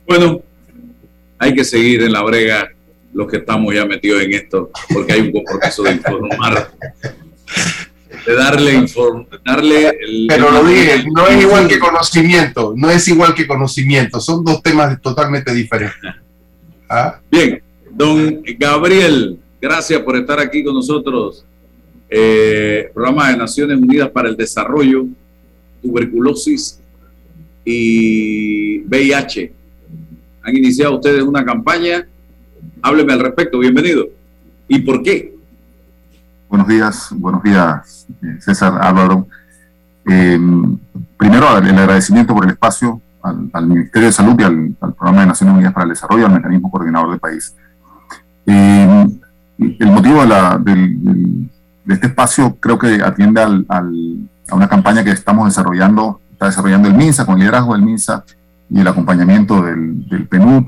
Bueno, 0.07 0.39
hay 1.39 1.53
que 1.53 1.63
seguir 1.63 2.01
en 2.03 2.11
la 2.11 2.21
brega 2.23 2.69
los 3.13 3.27
que 3.27 3.37
estamos 3.37 3.73
ya 3.73 3.85
metidos 3.85 4.21
en 4.21 4.33
esto, 4.33 4.69
porque 4.93 5.13
hay 5.13 5.21
un 5.21 5.31
compromiso 5.31 5.83
de 5.83 5.91
informar 5.93 6.71
de 8.25 8.35
darle 8.35 8.85
darle 9.45 9.97
pero 10.27 10.51
lo 10.51 10.63
dije 10.65 11.05
no 11.13 11.27
es 11.27 11.41
igual 11.41 11.67
que 11.67 11.79
conocimiento 11.79 12.73
no 12.75 12.89
es 12.89 13.07
igual 13.07 13.33
que 13.33 13.47
conocimiento 13.47 14.19
son 14.19 14.43
dos 14.43 14.61
temas 14.61 15.01
totalmente 15.01 15.53
diferentes. 15.53 16.13
¿Ah? 16.89 17.19
bien 17.31 17.61
don 17.91 18.43
Gabriel 18.57 19.39
gracias 19.61 20.01
por 20.01 20.17
estar 20.17 20.39
aquí 20.39 20.63
con 20.63 20.75
nosotros. 20.75 21.45
Eh, 22.09 22.89
programa 22.93 23.31
de 23.31 23.37
Naciones 23.37 23.77
Unidas 23.77 24.09
para 24.09 24.29
el 24.29 24.37
Desarrollo 24.37 25.05
tuberculosis 25.81 26.79
y 27.65 28.79
VIH 28.79 29.51
han 30.47 30.55
iniciado 30.55 30.95
ustedes 30.95 31.23
una 31.23 31.43
campaña 31.43 32.07
hábleme 32.81 33.13
al 33.13 33.19
respecto 33.19 33.59
bienvenido 33.59 34.05
y 34.67 34.79
por 34.79 35.03
qué 35.03 35.35
Buenos 36.49 36.69
días, 36.69 37.09
buenos 37.11 37.43
días, 37.43 38.07
eh, 38.23 38.37
César 38.39 38.79
Álvaro. 38.81 39.27
Eh, 40.09 40.39
primero, 41.17 41.57
el 41.57 41.77
agradecimiento 41.77 42.33
por 42.33 42.45
el 42.45 42.51
espacio 42.51 43.01
al, 43.21 43.67
Ministerio 43.67 44.07
de 44.07 44.13
Salud 44.13 44.39
y 44.39 44.43
al, 44.43 44.73
Programa 44.93 45.19
de 45.19 45.27
Naciones 45.27 45.55
Unidas 45.55 45.73
para 45.73 45.83
el 45.83 45.89
Desarrollo, 45.89 46.25
al 46.25 46.31
Mecanismo 46.31 46.71
Coordinador 46.71 47.09
del 47.09 47.19
País. 47.19 47.53
Eh, 48.45 49.07
el 49.57 49.91
motivo 49.91 50.25
de, 50.25 51.49
este 51.89 52.07
espacio 52.07 52.55
creo 52.55 52.79
que 52.79 53.03
atiende 53.03 53.41
a 53.41 53.83
una 54.53 54.69
campaña 54.69 55.03
que 55.03 55.11
estamos 55.11 55.49
desarrollando, 55.49 56.21
está 56.31 56.45
desarrollando 56.45 56.87
el 56.87 56.93
MINSA, 56.93 57.25
con 57.25 57.35
el 57.35 57.39
liderazgo 57.41 57.73
del 57.73 57.81
MINSA 57.81 58.23
y 58.69 58.79
el 58.79 58.87
acompañamiento 58.87 59.61
del, 59.61 60.07
del 60.07 60.27
PNUD, 60.27 60.63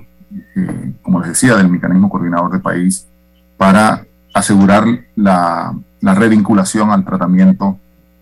como 1.02 1.20
les 1.20 1.30
decía, 1.30 1.56
del 1.56 1.70
Mecanismo 1.70 2.10
Coordinador 2.10 2.52
del 2.52 2.62
País, 2.62 3.08
para 3.58 4.06
asegurar 4.34 4.86
la, 5.16 5.74
la 6.02 6.14
revinculación 6.14 6.92
al 6.92 7.04
tratamiento 7.04 7.78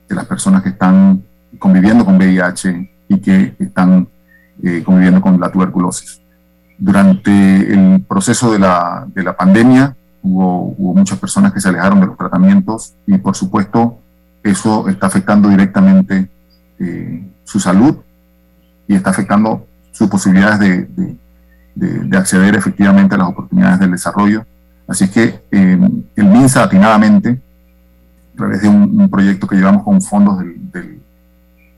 de 0.07 0.15
las 0.15 0.25
personas 0.25 0.63
que 0.63 0.69
están 0.69 1.23
conviviendo 1.59 2.05
con 2.05 2.17
VIH 2.17 2.91
y 3.09 3.19
que 3.19 3.55
están 3.59 4.07
eh, 4.63 4.83
conviviendo 4.83 5.21
con 5.21 5.39
la 5.39 5.51
tuberculosis. 5.51 6.21
Durante 6.77 7.73
el 7.73 8.03
proceso 8.07 8.51
de 8.51 8.59
la, 8.59 9.07
de 9.13 9.23
la 9.23 9.35
pandemia 9.35 9.95
hubo, 10.21 10.75
hubo, 10.77 10.93
muchas 10.93 11.17
personas 11.19 11.53
que 11.53 11.61
se 11.61 11.69
alejaron 11.69 11.99
de 11.99 12.07
los 12.07 12.17
tratamientos 12.17 12.93
y 13.05 13.17
por 13.17 13.35
supuesto 13.35 13.99
eso 14.43 14.87
está 14.87 15.07
afectando 15.07 15.49
directamente 15.49 16.29
eh, 16.79 17.27
su 17.43 17.59
salud 17.59 17.97
y 18.87 18.95
está 18.95 19.09
afectando 19.09 19.67
sus 19.91 20.09
posibilidades 20.09 20.59
de, 20.59 21.17
de, 21.75 21.99
de 22.05 22.17
acceder 22.17 22.55
efectivamente 22.55 23.15
a 23.15 23.17
las 23.17 23.29
oportunidades 23.29 23.79
del 23.79 23.91
desarrollo 23.91 24.45
Así 24.87 25.09
que 25.09 25.41
eh, 25.51 25.79
el 26.15 26.25
MINSA 26.25 26.63
atinadamente, 26.63 27.41
a 28.33 28.37
través 28.37 28.61
de 28.61 28.69
un, 28.69 29.09
proyecto 29.09 29.45
que 29.45 29.57
llevamos 29.57 29.83
con 29.83 30.01
fondos 30.01 30.39
del, 30.39 31.01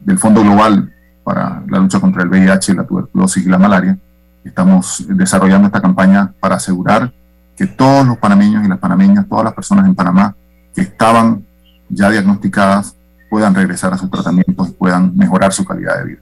del, 0.01 0.19
Fondo 0.19 0.41
Global 0.41 0.93
para 1.23 1.63
la 1.67 1.79
lucha 1.79 1.99
contra 1.99 2.23
el 2.23 2.29
VIH, 2.29 2.75
la 2.75 2.85
tuberculosis 2.85 3.45
y 3.45 3.49
la 3.49 3.57
malaria, 3.57 3.97
estamos 4.43 5.05
desarrollando 5.07 5.67
esta 5.67 5.81
campaña 5.81 6.31
para 6.39 6.55
asegurar 6.55 7.11
que 7.55 7.65
todos 7.65 8.05
los 8.05 8.17
panameños 8.17 8.63
y 8.63 8.67
las 8.67 8.79
panameñas, 8.79 9.27
todas 9.27 9.45
las 9.45 9.53
personas 9.53 9.85
en 9.85 9.95
Panamá 9.95 10.35
que 10.73 10.81
estaban 10.81 11.43
ya 11.89 12.09
diagnosticadas 12.09 12.95
puedan 13.29 13.55
regresar 13.55 13.93
a 13.93 13.97
sus 13.97 14.09
tratamientos 14.09 14.69
y 14.69 14.71
puedan 14.71 15.15
mejorar 15.17 15.51
su 15.51 15.65
calidad 15.65 15.97
de 15.97 16.05
vida. 16.05 16.19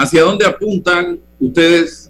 ¿Hacia 0.00 0.22
dónde 0.22 0.46
apuntan 0.46 1.18
ustedes 1.38 2.08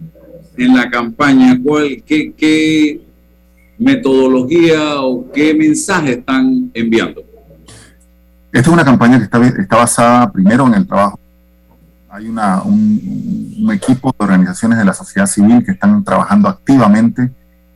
en 0.57 0.76
la 0.76 0.88
campaña? 0.88 1.59
¿Cuál, 1.61 2.00
qué, 2.07 2.33
qué 2.37 3.00
metodología 3.76 5.00
o 5.00 5.29
qué 5.33 5.53
mensaje 5.55 6.12
están 6.12 6.70
enviando? 6.72 7.20
Esta 8.53 8.68
es 8.70 8.72
una 8.72 8.85
campaña 8.85 9.18
que 9.18 9.24
está, 9.24 9.44
está 9.44 9.76
basada 9.76 10.31
primero 10.31 10.68
en 10.68 10.74
el 10.74 10.87
trabajo. 10.87 11.18
Hay 12.09 12.29
una, 12.29 12.62
un, 12.62 13.68
equipo 13.72 14.14
de 14.16 14.24
organizaciones 14.24 14.79
de 14.79 14.85
la 14.85 14.94
sociedad 14.94 15.26
civil 15.26 15.64
que 15.64 15.72
están 15.72 16.05
trabajando 16.05 16.48
activamente 16.48 17.33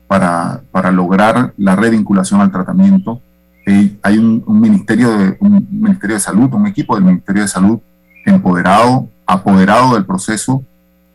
para, 0.07 0.63
para 0.71 0.93
lograr 0.93 1.55
la 1.57 1.75
revinculación 1.75 2.41
al 2.41 2.53
tratamiento. 2.53 3.21
hay 3.67 4.19
un, 4.19 4.45
un, 4.47 4.61
ministerio 4.61 5.19
de, 5.19 5.37
un 5.41 5.67
Ministerio 5.73 6.15
de 6.15 6.21
Salud, 6.21 6.55
un 6.55 6.69
equipo 6.69 6.95
del 6.95 7.05
Ministerio 7.05 7.43
de 7.43 7.49
Salud 7.49 7.81
empoderado, 8.25 9.09
apoderado 9.27 9.95
del 9.95 10.05
proceso 10.05 10.65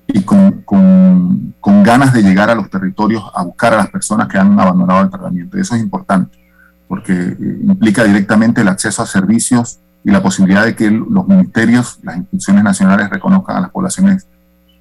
y 0.08 0.22
con, 0.22 0.64
con, 0.64 1.54
con, 1.60 1.84
ganas 1.84 2.14
de 2.14 2.24
llegar 2.24 2.50
a 2.50 2.56
los 2.56 2.70
territorios 2.70 3.24
a 3.36 3.44
buscar 3.44 3.74
a 3.74 3.78
las 3.78 3.90
personas 3.90 4.28
que 4.28 4.38
han 4.38 4.60
abandonado 4.60 5.02
el 5.02 5.10
tratamiento. 5.10 5.58
Y 5.58 5.62
eso 5.62 5.76
es 5.76 5.82
importante, 5.82 6.38
porque 6.88 7.14
eh, 7.14 7.38
implica 7.64 8.04
directamente 8.04 8.62
el 8.62 8.68
acceso 8.68 9.04
a 9.04 9.06
servicios 9.06 9.80
y 10.04 10.12
la 10.12 10.24
posibilidad 10.24 10.66
de 10.66 10.76
que 10.76 10.90
los 10.90 11.28
ministerios, 11.28 12.00
las 12.04 12.18
instituciones 12.18 12.64
nacionales 12.64 13.10
reconozcan 13.10 13.58
a 13.58 13.62
las 13.62 13.70
poblaciones 13.70 14.28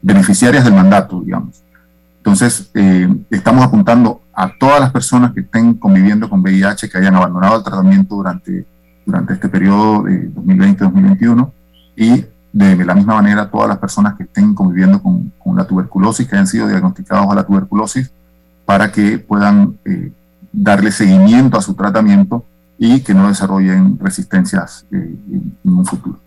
beneficiarias 0.00 0.64
del 0.64 0.74
mandato, 0.74 1.20
digamos. 1.20 1.62
Entonces, 2.18 2.70
eh, 2.74 3.08
estamos 3.30 3.64
apuntando 3.64 4.22
a 4.32 4.50
todas 4.58 4.80
las 4.80 4.92
personas 4.92 5.32
que 5.32 5.40
estén 5.40 5.74
conviviendo 5.74 6.28
con 6.28 6.40
VIH, 6.40 6.88
que 6.88 6.98
hayan 6.98 7.16
abandonado 7.16 7.58
el 7.58 7.64
tratamiento 7.64 8.16
durante, 8.16 8.66
durante 9.04 9.34
este 9.34 9.48
periodo 9.48 10.02
de 10.04 10.30
2020-2021 10.32 11.52
y 11.96 12.24
de 12.52 12.84
la 12.84 12.94
misma 12.94 13.14
manera 13.14 13.50
todas 13.50 13.68
las 13.68 13.78
personas 13.78 14.14
que 14.16 14.24
estén 14.24 14.54
conviviendo 14.54 15.02
con, 15.02 15.32
la 15.56 15.66
tuberculosis, 15.66 16.26
que 16.26 16.36
hayan 16.36 16.46
sido 16.46 16.68
diagnosticados 16.68 17.30
a 17.30 17.34
la 17.34 17.44
tuberculosis, 17.44 18.12
para 18.64 18.92
que 18.92 19.18
puedan 19.18 19.76
eh, 19.84 20.12
darle 20.52 20.92
seguimiento 20.92 21.58
a 21.58 21.62
su 21.62 21.74
tratamiento 21.74 22.44
y 22.78 23.00
que 23.00 23.12
no 23.12 23.28
desarrollen 23.28 23.98
resistencias 23.98 24.86
eh, 24.92 25.16
en, 25.32 25.58
un 25.64 25.84
futuro. 25.84 26.20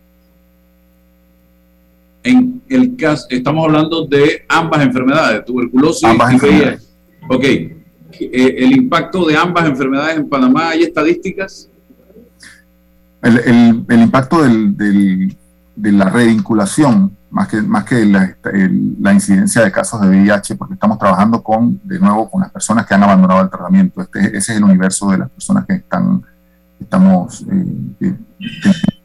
En 2.24 2.62
el 2.68 2.96
caso, 2.98 3.26
estamos 3.30 3.66
hablando 3.66 4.06
de 4.06 4.44
ambas 4.50 4.82
enfermedades, 4.82 5.46
tuberculosis 5.46 6.04
y 6.04 6.38
VIH. 6.38 6.80
Ok, 7.30 7.44
eh, 7.44 7.76
el 8.20 8.74
impacto 8.74 9.26
de 9.26 9.38
ambas 9.38 9.66
enfermedades 9.66 10.18
en 10.18 10.28
Panamá, 10.28 10.70
¿hay 10.70 10.84
estadísticas? 10.84 11.70
El, 13.22 13.86
el, 13.88 14.02
impacto 14.02 14.42
del, 14.42 14.76
del, 14.76 15.38
de 15.76 15.92
la 15.92 16.10
revinculación, 16.10 17.18
más 17.30 17.48
que, 17.48 17.62
más 17.62 17.86
que 17.86 18.06
la, 18.06 19.14
incidencia 19.14 19.64
de 19.64 19.72
casos 19.72 20.02
de 20.02 20.08
VIH, 20.10 20.56
porque 20.56 20.74
estamos 20.74 21.00
trabajando 21.00 21.42
con, 21.42 21.80
de 21.84 22.00
nuevo, 22.00 22.30
con 22.30 22.42
las 22.42 22.52
personas 22.52 22.86
que 22.86 22.94
han 22.94 23.04
abandonado 23.04 23.42
el 23.42 23.50
tratamiento. 23.50 24.02
Este, 24.02 24.38
ese 24.38 24.52
es 24.52 24.58
el 24.58 24.64
universo 24.64 25.10
de 25.12 25.20
las 25.20 25.30
personas 25.30 25.66
que 25.66 25.76
están, 25.76 26.22
estamos 26.80 27.46
eh, 27.50 27.66
eh, 28.02 28.16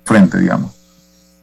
frente, 0.04 0.38
digamos, 0.40 0.72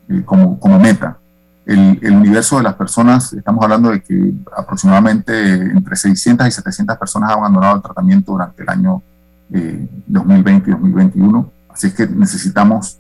eh, 0.10 0.24
como, 0.26 0.60
como 0.60 0.80
meta. 0.80 1.18
El, 1.66 1.98
el, 2.02 2.16
universo 2.16 2.58
de 2.58 2.64
las 2.64 2.74
personas, 2.74 3.32
estamos 3.32 3.64
hablando 3.64 3.92
de 3.92 4.02
que 4.02 4.34
aproximadamente 4.56 5.56
entre 5.56 5.96
600 5.96 6.46
y 6.46 6.52
700 6.52 6.98
personas 6.98 7.32
han 7.32 7.38
abandonado 7.38 7.78
el 7.78 7.82
tratamiento 7.82 8.34
durante 8.34 8.62
el 8.62 8.70
año 8.70 9.02
2020 9.50 10.70
y 10.70 10.74
2021. 10.74 11.52
Así 11.70 11.88
es 11.88 11.94
que 11.94 12.08
necesitamos 12.08 13.00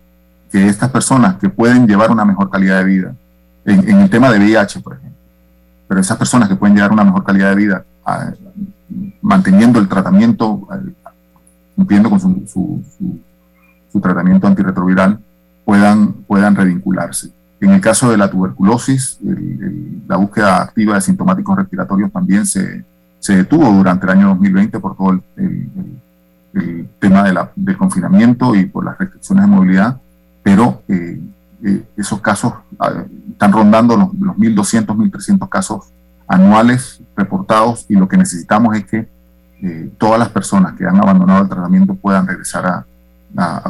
que 0.53 0.67
estas 0.67 0.91
personas 0.91 1.37
que 1.37 1.49
pueden 1.49 1.87
llevar 1.87 2.11
una 2.11 2.23
mejor 2.23 2.51
calidad 2.51 2.77
de 2.77 2.85
vida, 2.85 3.15
en, 3.65 4.01
el 4.01 4.07
tema 4.07 4.29
de 4.29 4.37
VIH, 4.37 4.81
por 4.81 4.93
ejemplo, 4.93 5.17
pero 5.87 5.99
esas 5.99 6.15
personas 6.15 6.47
que 6.47 6.55
pueden 6.55 6.75
llevar 6.75 6.91
una 6.91 7.03
mejor 7.03 7.23
calidad 7.23 7.49
de 7.49 7.55
vida, 7.55 7.85
manteniendo 9.19 9.79
el 9.79 9.87
tratamiento, 9.87 10.67
cumpliendo 11.75 12.07
con 12.07 12.19
su, 12.19 12.83
tratamiento 13.99 14.45
antirretroviral, 14.45 15.19
puedan, 15.65 16.13
puedan 16.27 16.55
revincularse. 16.55 17.31
En 17.59 17.71
el 17.71 17.81
caso 17.81 18.11
de 18.11 18.17
la 18.17 18.29
tuberculosis, 18.29 19.17
la 20.07 20.17
búsqueda 20.17 20.61
activa 20.61 20.93
de 20.93 21.01
sintomáticos 21.01 21.57
respiratorios 21.57 22.11
también 22.11 22.45
se, 22.45 22.85
se 23.17 23.37
detuvo 23.37 23.71
durante 23.71 24.05
el 24.05 24.11
año 24.11 24.27
2020 24.27 24.79
por 24.79 24.95
todo 24.95 25.19
el, 25.37 26.89
tema 26.99 27.23
del 27.55 27.77
confinamiento 27.77 28.53
y 28.53 28.65
por 28.67 28.85
las 28.85 28.99
restricciones 28.99 29.45
de 29.45 29.49
movilidad, 29.49 29.99
pero 30.43 30.83
eh, 30.87 31.19
eh, 31.63 31.83
esos 31.97 32.21
casos 32.21 32.53
ah, 32.79 33.03
están 33.31 33.51
rondando 33.51 33.97
los, 33.97 34.13
los 34.13 34.35
1.200, 34.35 34.85
1.300 34.85 35.49
casos 35.49 35.85
anuales 36.27 37.01
reportados 37.15 37.85
y 37.89 37.95
lo 37.95 38.07
que 38.07 38.17
necesitamos 38.17 38.75
es 38.75 38.85
que 38.85 39.09
eh, 39.63 39.93
todas 39.97 40.19
las 40.19 40.27
personas 40.27 40.73
que 40.73 40.85
han 40.85 40.97
abandonado 40.97 41.43
el 41.43 41.49
tratamiento 41.49 41.95
puedan 41.95 42.27
regresar 42.27 42.65
a, 42.65 42.85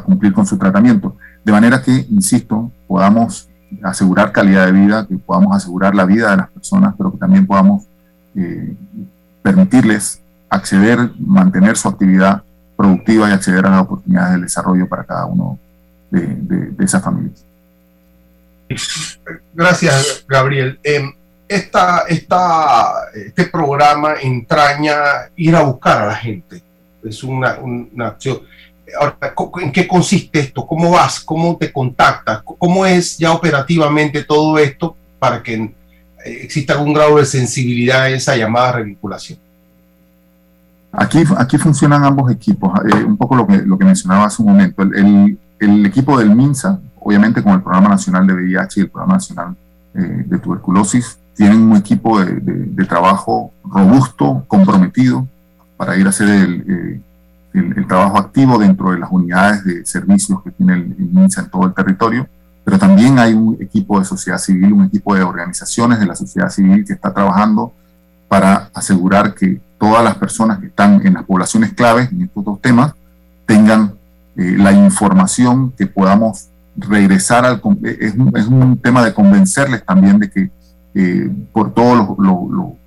cumplir 0.03 0.33
con 0.33 0.45
su 0.45 0.57
tratamiento. 0.57 1.15
De 1.45 1.51
manera 1.51 1.81
que, 1.81 2.05
insisto, 2.09 2.69
podamos 2.85 3.47
asegurar 3.81 4.33
calidad 4.33 4.65
de 4.65 4.73
vida, 4.73 5.07
que 5.07 5.17
podamos 5.17 5.55
asegurar 5.55 5.95
la 5.95 6.03
vida 6.03 6.31
de 6.31 6.37
las 6.37 6.49
personas, 6.49 6.95
pero 6.97 7.13
que 7.13 7.17
también 7.19 7.47
podamos 7.47 7.85
eh, 8.35 8.75
permitirles 9.41 10.21
acceder, 10.49 11.11
mantener 11.17 11.77
su 11.77 11.87
actividad 11.87 12.43
productiva 12.75 13.29
y 13.29 13.33
acceder 13.33 13.65
a 13.67 13.69
las 13.69 13.81
oportunidades 13.83 14.35
de 14.35 14.41
desarrollo 14.41 14.89
para 14.89 15.05
cada 15.05 15.25
uno 15.27 15.59
de, 16.13 16.83
esas 16.83 17.03
familias. 17.03 17.45
Gracias, 19.53 20.25
Gabriel. 20.27 20.79
Em, 20.83 21.13
esta, 21.47 22.03
este 22.07 23.45
programa 23.51 24.15
entraña 24.21 24.95
ir 25.35 25.55
a 25.55 25.61
buscar 25.61 26.01
a 26.01 26.07
la 26.07 26.15
gente. 26.15 26.61
Es 27.03 27.23
una, 27.23 27.57
acción. 27.99 28.39
Ahora, 28.99 29.17
¿en 29.61 29.71
qué 29.71 29.87
consiste 29.87 30.39
esto? 30.39 30.65
¿Cómo 30.65 30.91
vas? 30.91 31.19
¿Cómo 31.19 31.57
te 31.57 31.71
contactas? 31.71 32.41
¿Cómo 32.43 32.85
es 32.85 33.17
ya 33.17 33.31
operativamente 33.31 34.23
todo 34.23 34.57
esto 34.57 34.95
para 35.19 35.41
que 35.41 35.55
eh, 35.55 35.73
exista 36.25 36.73
algún 36.73 36.93
grado 36.93 37.17
de 37.17 37.25
sensibilidad 37.25 38.03
a 38.03 38.09
esa 38.09 38.35
llamada 38.35 38.73
revinculación? 38.73 39.39
Aquí, 40.91 41.23
aquí 41.37 41.57
funcionan 41.57 42.03
ambos 42.03 42.31
equipos, 42.31 42.71
eh, 42.85 43.03
un 43.03 43.17
poco 43.17 43.35
lo 43.35 43.47
que, 43.47 43.57
lo 43.57 43.79
que 43.79 43.85
mencionaba 43.85 44.25
hace 44.25 44.43
un 44.43 44.49
momento. 44.49 44.83
El, 44.83 44.95
el, 44.95 45.39
equipo 45.85 46.17
del 46.17 46.35
MINSA, 46.35 46.79
obviamente 46.99 47.43
con 47.43 47.53
el 47.53 47.61
Programa 47.61 47.89
Nacional 47.89 48.25
de 48.27 48.33
VIH 48.33 48.79
y 48.79 48.83
el 48.83 48.89
Programa 48.89 49.15
Nacional 49.15 49.55
eh, 49.93 50.25
de 50.27 50.39
Tuberculosis, 50.39 51.17
tienen 51.35 51.61
un 51.61 51.75
equipo 51.77 52.19
de, 52.19 52.85
trabajo 52.85 53.51
robusto, 53.63 54.43
comprometido, 54.47 55.27
para 55.77 55.97
ir 55.97 56.05
a 56.05 56.09
hacer 56.09 56.27
eh, 56.29 57.01
el, 57.53 57.87
trabajo 57.87 58.17
activo 58.17 58.57
dentro 58.57 58.91
de 58.91 58.99
las 58.99 59.11
unidades 59.11 59.63
de 59.63 59.85
servicios 59.85 60.43
que 60.43 60.51
tiene 60.51 60.73
el, 60.73 60.95
MINSA 60.97 61.41
en 61.41 61.49
todo 61.49 61.65
el 61.65 61.73
territorio, 61.73 62.27
pero 62.63 62.77
también 62.77 63.19
hay 63.19 63.33
un 63.33 63.57
equipo 63.59 63.99
de 63.99 64.05
sociedad 64.05 64.37
civil, 64.37 64.73
un 64.73 64.85
equipo 64.85 65.15
de 65.15 65.23
organizaciones 65.23 65.99
de 65.99 66.05
la 66.05 66.15
sociedad 66.15 66.49
civil 66.49 66.85
que 66.85 66.93
está 66.93 67.13
trabajando 67.13 67.73
para 68.27 68.69
asegurar 68.73 69.33
que 69.33 69.59
todas 69.77 70.03
las 70.03 70.15
personas 70.15 70.59
que 70.59 70.67
están 70.67 71.05
en 71.05 71.13
las 71.13 71.23
poblaciones 71.23 71.73
claves 71.73 72.11
en 72.11 72.21
estos 72.21 72.43
dos 72.43 72.61
temas 72.61 72.93
tengan 73.45 73.93
eh, 74.35 74.55
la 74.57 74.71
información 74.71 75.73
que 75.77 75.87
podamos 75.87 76.49
regresar 76.75 77.45
al... 77.45 77.61
Es 77.83 78.13
es 78.35 78.47
un 78.47 78.77
tema 78.77 79.03
de 79.03 79.13
convencerles 79.13 79.85
también 79.85 80.19
de 80.19 80.29
que 80.29 80.51
eh, 80.95 81.31
por 81.51 81.73
todo 81.73 82.15
lo, 82.17 82.77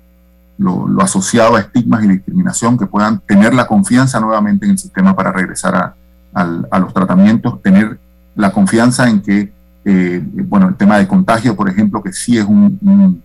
lo, 0.57 1.01
asociado 1.01 1.55
a 1.55 1.59
estigmas 1.59 2.03
y 2.03 2.07
discriminación, 2.07 2.77
que 2.77 2.85
puedan 2.85 3.19
tener 3.19 3.53
la 3.53 3.67
confianza 3.67 4.19
nuevamente 4.19 4.65
en 4.65 4.71
el 4.71 4.77
sistema 4.77 5.15
para 5.15 5.31
regresar 5.31 5.75
a, 5.75 5.95
a, 6.33 6.79
los 6.79 6.93
tratamientos, 6.93 7.61
tener 7.61 7.99
la 8.35 8.51
confianza 8.51 9.09
en 9.09 9.21
que, 9.21 9.51
eh, 9.85 10.23
bueno, 10.47 10.67
el 10.69 10.75
tema 10.75 10.97
de 10.97 11.07
contagio, 11.07 11.55
por 11.55 11.69
ejemplo, 11.69 12.01
que 12.01 12.11
sí 12.11 12.37
es 12.37 12.45
un, 12.45 13.21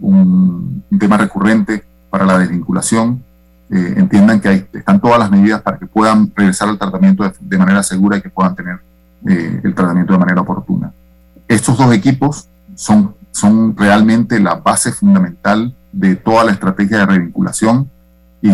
un, 0.00 0.82
tema 0.98 1.16
recurrente 1.16 1.84
para 2.10 2.24
la 2.24 2.38
desvinculación, 2.38 3.22
eh, 3.70 3.94
entiendan 3.96 4.40
que 4.40 4.48
hay, 4.48 4.68
están 4.72 5.00
todas 5.00 5.18
las 5.18 5.30
medidas 5.30 5.62
para 5.62 5.78
que 5.78 5.86
puedan 5.86 6.32
regresar 6.34 6.68
al 6.68 6.78
tratamiento 6.78 7.24
de, 7.24 7.32
de 7.40 7.58
manera 7.58 7.82
segura 7.82 8.16
y 8.16 8.22
que 8.22 8.30
puedan 8.30 8.54
tener 8.54 8.80
el 9.24 9.74
tratamiento 9.74 10.12
de 10.12 10.18
manera 10.20 10.40
oportuna. 10.42 10.92
Estos 11.48 11.76
dos 11.76 11.92
equipos 11.92 12.48
son 12.76 13.16
son 13.36 13.76
realmente 13.76 14.40
la 14.40 14.54
base 14.54 14.92
fundamental 14.92 15.74
de 15.92 16.16
toda 16.16 16.44
la 16.44 16.52
estrategia 16.52 16.98
de 16.98 17.06
revinculación 17.06 17.90
y, 18.40 18.50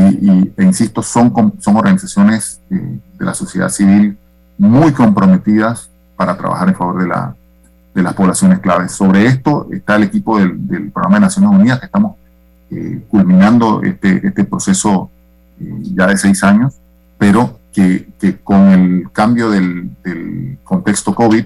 e 0.56 0.64
insisto, 0.64 1.02
son, 1.02 1.32
son 1.60 1.76
organizaciones 1.76 2.60
eh, 2.70 2.98
de 3.18 3.24
la 3.24 3.34
sociedad 3.34 3.68
civil 3.68 4.18
muy 4.58 4.92
comprometidas 4.92 5.90
para 6.16 6.36
trabajar 6.36 6.68
en 6.68 6.74
favor 6.74 7.00
de, 7.00 7.08
la, 7.08 7.36
de 7.94 8.02
las 8.02 8.14
poblaciones 8.14 8.58
claves. 8.58 8.92
Sobre 8.92 9.26
esto 9.26 9.68
está 9.70 9.96
el 9.96 10.04
equipo 10.04 10.38
del, 10.38 10.90
Programa 10.92 11.16
de 11.16 11.20
Naciones 11.20 11.50
Unidas, 11.50 11.78
que 11.78 11.86
estamos 11.86 12.16
eh, 12.16 12.21
culminando 13.08 13.82
este, 13.82 14.26
este 14.26 14.44
proceso 14.44 15.10
eh, 15.60 15.82
ya 15.94 16.06
de 16.06 16.16
seis 16.16 16.42
años, 16.42 16.74
pero 17.18 17.58
que, 17.72 18.06
con 18.42 18.68
el 18.68 19.10
cambio 19.12 19.50
del, 19.50 19.90
contexto 20.64 21.14
COVID 21.14 21.44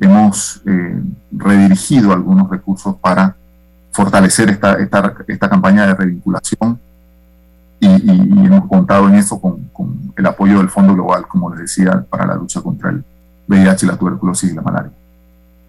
hemos 0.00 0.62
eh, 0.66 1.00
redirigido 1.32 2.12
algunos 2.12 2.48
recursos 2.48 2.96
para 2.96 3.36
fortalecer 3.90 4.50
esta, 4.50 4.74
esta, 4.74 5.14
esta 5.26 5.48
campaña 5.48 5.86
de 5.86 5.94
revinculación 5.94 6.78
y, 7.80 7.86
hemos 7.86 8.68
contado 8.68 9.08
en 9.08 9.16
eso 9.16 9.40
con, 9.40 9.68
con, 9.72 10.12
el 10.16 10.26
apoyo 10.26 10.58
del 10.58 10.68
Fondo 10.68 10.94
Global, 10.94 11.26
como 11.26 11.50
les 11.50 11.60
decía, 11.60 12.04
para 12.08 12.26
la 12.26 12.36
lucha 12.36 12.60
contra 12.60 12.90
el 12.90 13.02
VIH, 13.48 13.86
la 13.86 13.96
tuberculosis 13.96 14.52
y 14.52 14.54
la 14.54 14.62
malaria. 14.62 14.92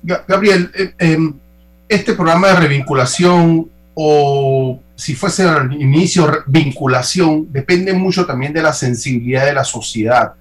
Gabriel, 0.04 0.72
eh, 0.76 0.94
em, 1.00 1.34
este 1.90 2.14
programa 2.14 2.50
de 2.50 2.56
revinculación 2.56 3.68
o 3.96 4.80
si 4.96 5.16
fuese 5.16 5.44
al 5.44 5.74
inicio 5.74 6.44
vinculación, 6.48 7.52
depende 7.52 7.94
mucho 7.94 8.26
también 8.26 8.54
de 8.54 8.62
la 8.62 8.74
sensibilidad 8.74 9.46
de 9.46 9.54
la 9.54 9.64
sociedad. 9.64 10.34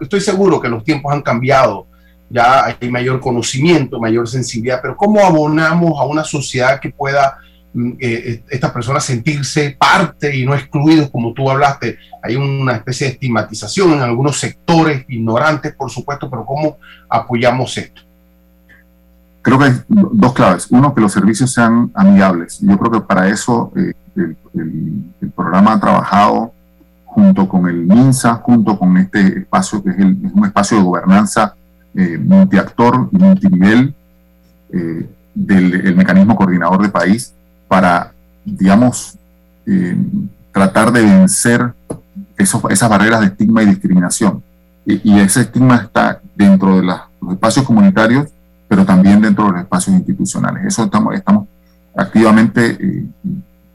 Estoy 0.00 0.20
seguro 0.20 0.60
que 0.60 0.68
los 0.68 0.84
tiempos 0.84 1.12
han 1.12 1.22
cambiado 1.22 1.86
ya 2.32 2.64
hay 2.64 2.90
mayor 2.90 3.20
conocimiento, 3.20 4.00
mayor 4.00 4.26
sensibilidad, 4.26 4.80
pero 4.80 4.96
¿cómo 4.96 5.20
abonamos 5.20 6.00
a 6.00 6.04
una 6.04 6.24
sociedad 6.24 6.80
que 6.80 6.88
pueda 6.88 7.36
mm, 7.74 7.90
eh, 7.90 7.96
eh, 8.00 8.42
estas 8.48 8.70
personas 8.70 9.04
sentirse 9.04 9.76
parte 9.78 10.34
y 10.34 10.46
no 10.46 10.54
excluidos, 10.54 11.10
como 11.10 11.34
tú 11.34 11.50
hablaste? 11.50 11.98
Hay 12.22 12.36
una 12.36 12.76
especie 12.76 13.06
de 13.06 13.12
estigmatización 13.14 13.92
en 13.92 14.00
algunos 14.00 14.38
sectores, 14.38 15.04
ignorantes, 15.08 15.74
por 15.74 15.90
supuesto, 15.90 16.30
pero 16.30 16.46
¿cómo 16.46 16.78
apoyamos 17.08 17.76
esto? 17.76 18.00
Creo 19.42 19.58
que 19.58 19.64
hay 19.64 19.72
dos 19.88 20.32
claves. 20.32 20.68
Uno, 20.70 20.94
que 20.94 21.00
los 21.00 21.12
servicios 21.12 21.52
sean 21.52 21.90
amigables. 21.94 22.60
Yo 22.60 22.78
creo 22.78 22.92
que 22.92 23.00
para 23.00 23.28
eso 23.28 23.72
eh, 23.76 23.92
el, 24.16 24.36
programa 25.34 25.74
ha 25.74 25.80
trabajado 25.80 26.52
junto 27.04 27.48
con 27.48 27.68
el 27.68 27.86
MINSA, 27.86 28.34
junto 28.36 28.78
con 28.78 28.96
este 28.96 29.40
espacio 29.40 29.82
que 29.82 29.90
es, 29.90 29.96
es 29.98 30.32
un 30.32 30.44
espacio 30.44 30.78
de 30.78 30.84
gobernanza 30.84 31.54
eh, 31.94 32.16
multiactor 32.16 33.10
y 33.12 33.18
multinivel 33.18 33.94
eh, 34.72 35.06
del 35.34 35.94
mecanismo 35.94 36.34
coordinador 36.34 36.80
de 36.80 36.88
país 36.88 37.34
para, 37.68 38.12
digamos, 38.46 39.18
eh, 39.66 39.94
tratar 40.52 40.90
de 40.90 41.02
vencer 41.02 41.74
esas 42.38 42.88
barreras 42.88 43.20
de 43.20 43.26
estigma 43.26 43.62
y 43.62 43.66
discriminación. 43.66 44.42
Y, 44.86 45.20
ese 45.20 45.42
estigma 45.42 45.76
está 45.76 46.18
dentro 46.34 46.76
de 46.76 46.82
los 46.82 47.00
espacios 47.30 47.66
comunitarios, 47.66 48.28
pero 48.72 48.86
también 48.86 49.20
dentro 49.20 49.44
de 49.44 49.50
los 49.50 49.60
espacios 49.60 49.94
institucionales. 49.94 50.64
Eso 50.64 50.84
estamos, 50.84 51.14
estamos 51.14 51.46
activamente 51.94 52.70
eh, 52.80 53.04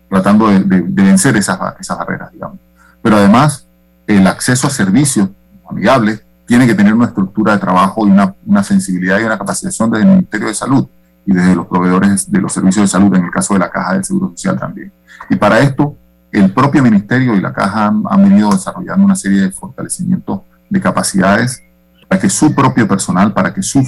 tratando 0.10 0.48
de, 0.48 0.82
vencer 0.82 1.38
esas, 1.38 1.60
esas 1.80 2.00
barreras, 2.00 2.32
digamos. 2.32 2.58
Pero 3.04 3.18
además, 3.18 3.68
el 4.08 4.26
acceso 4.26 4.66
a 4.66 4.72
servicios 4.72 5.30
amigables 5.70 6.24
tiene 6.48 6.66
que 6.66 6.74
tener 6.74 6.96
una 6.96 7.06
estructura 7.06 7.54
de 7.54 7.60
trabajo 7.60 8.08
y 8.08 8.10
una, 8.10 8.34
una, 8.48 8.64
sensibilidad 8.64 9.20
y 9.20 9.24
una 9.26 9.38
capacitación 9.38 9.92
desde 9.92 10.06
el 10.06 10.10
Ministerio 10.10 10.48
de 10.48 10.56
Salud 10.56 10.88
y 11.28 11.32
desde 11.32 11.54
los 11.54 11.68
proveedores 11.68 12.32
de 12.32 12.42
los 12.42 12.52
servicios 12.52 12.86
de 12.86 12.88
salud, 12.88 13.16
en 13.16 13.26
el 13.26 13.30
caso 13.30 13.54
de 13.54 13.60
la 13.60 13.70
Caja 13.70 13.94
del 13.94 14.04
Seguro 14.04 14.30
Social 14.30 14.58
también. 14.58 14.92
Y 15.30 15.36
para 15.36 15.60
esto, 15.60 15.96
el 16.32 16.52
propio 16.52 16.82
Ministerio 16.82 17.36
y 17.36 17.40
la 17.40 17.54
Caja 17.54 17.86
han, 17.86 18.24
venido 18.24 18.50
desarrollando 18.50 19.06
una 19.06 19.16
serie 19.16 19.42
de 19.42 19.52
fortalecimientos 19.52 20.42
de 20.68 20.82
capacidades 20.82 21.62
para 22.08 22.20
que 22.20 22.32
su 22.32 22.56
propio 22.56 22.88
personal, 22.88 23.32
para 23.32 23.54
que 23.54 23.62
su 23.62 23.84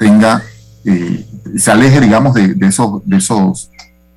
tenga, 0.00 0.42
eh, 0.86 1.26
se 1.56 1.70
aleje, 1.70 2.00
digamos, 2.00 2.32
de, 2.32 2.56
esos, 2.62 3.06
de, 3.06 3.18
esos, 3.18 3.70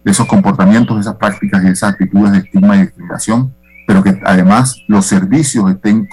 de 0.05 0.11
esos 0.11 0.25
comportamientos, 0.25 0.95
de 0.95 1.01
esas 1.01 1.17
prácticas 1.17 1.61
y 1.61 1.67
esas 1.67 1.91
actitudes 1.91 2.31
de 2.31 2.37
estigma 2.37 2.77
y 2.77 2.83
discriminación 2.83 3.53
pero 3.85 4.01
que 4.01 4.17
además 4.25 4.77
los 4.87 5.05
servicios 5.05 5.69
estén, 5.69 6.07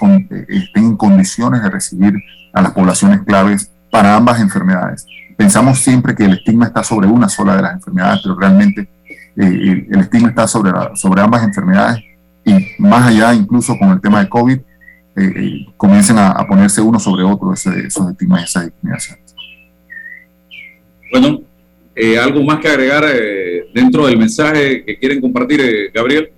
estén 0.49 0.83
en 0.83 0.97
condiciones 0.97 1.63
de 1.63 1.69
recibir 1.69 2.13
a 2.53 2.61
las 2.61 2.71
poblaciones 2.71 3.21
claves 3.21 3.71
para 3.89 4.15
ambas 4.15 4.41
enfermedades. 4.41 5.05
Pensamos 5.37 5.79
siempre 5.79 6.13
que 6.13 6.25
el 6.25 6.33
estigma 6.33 6.65
está 6.65 6.83
sobre 6.83 7.07
una 7.07 7.29
sola 7.29 7.55
de 7.55 7.61
las 7.61 7.73
enfermedades, 7.73 8.19
pero 8.23 8.35
realmente 8.37 8.89
el 9.37 9.99
estigma 9.99 10.29
está 10.29 10.47
sobre, 10.47 10.71
sobre 10.95 11.21
ambas 11.21 11.43
enfermedades 11.43 12.03
y 12.43 12.53
más 12.77 13.07
allá 13.07 13.33
incluso 13.33 13.77
con 13.77 13.91
el 13.91 14.01
tema 14.01 14.19
de 14.19 14.29
COVID, 14.29 14.59
comiencen 15.77 16.17
a, 16.17 16.45
ponerse 16.47 16.81
uno 16.81 16.99
sobre 16.99 17.23
otro 17.23 17.53
ese, 17.53 17.87
esos 17.87 18.11
estigmas 18.11 18.41
y 18.41 18.43
esas 18.43 18.63
discriminaciones. 18.65 19.20
Bueno, 21.11 21.41
¿algo 22.21 22.43
más 22.43 22.59
que 22.59 22.67
agregar 22.67 23.05
dentro 23.73 24.07
del 24.07 24.17
mensaje 24.17 24.83
que 24.85 24.97
quieren 24.97 25.21
compartir, 25.21 25.91
Gabriel? 25.93 26.31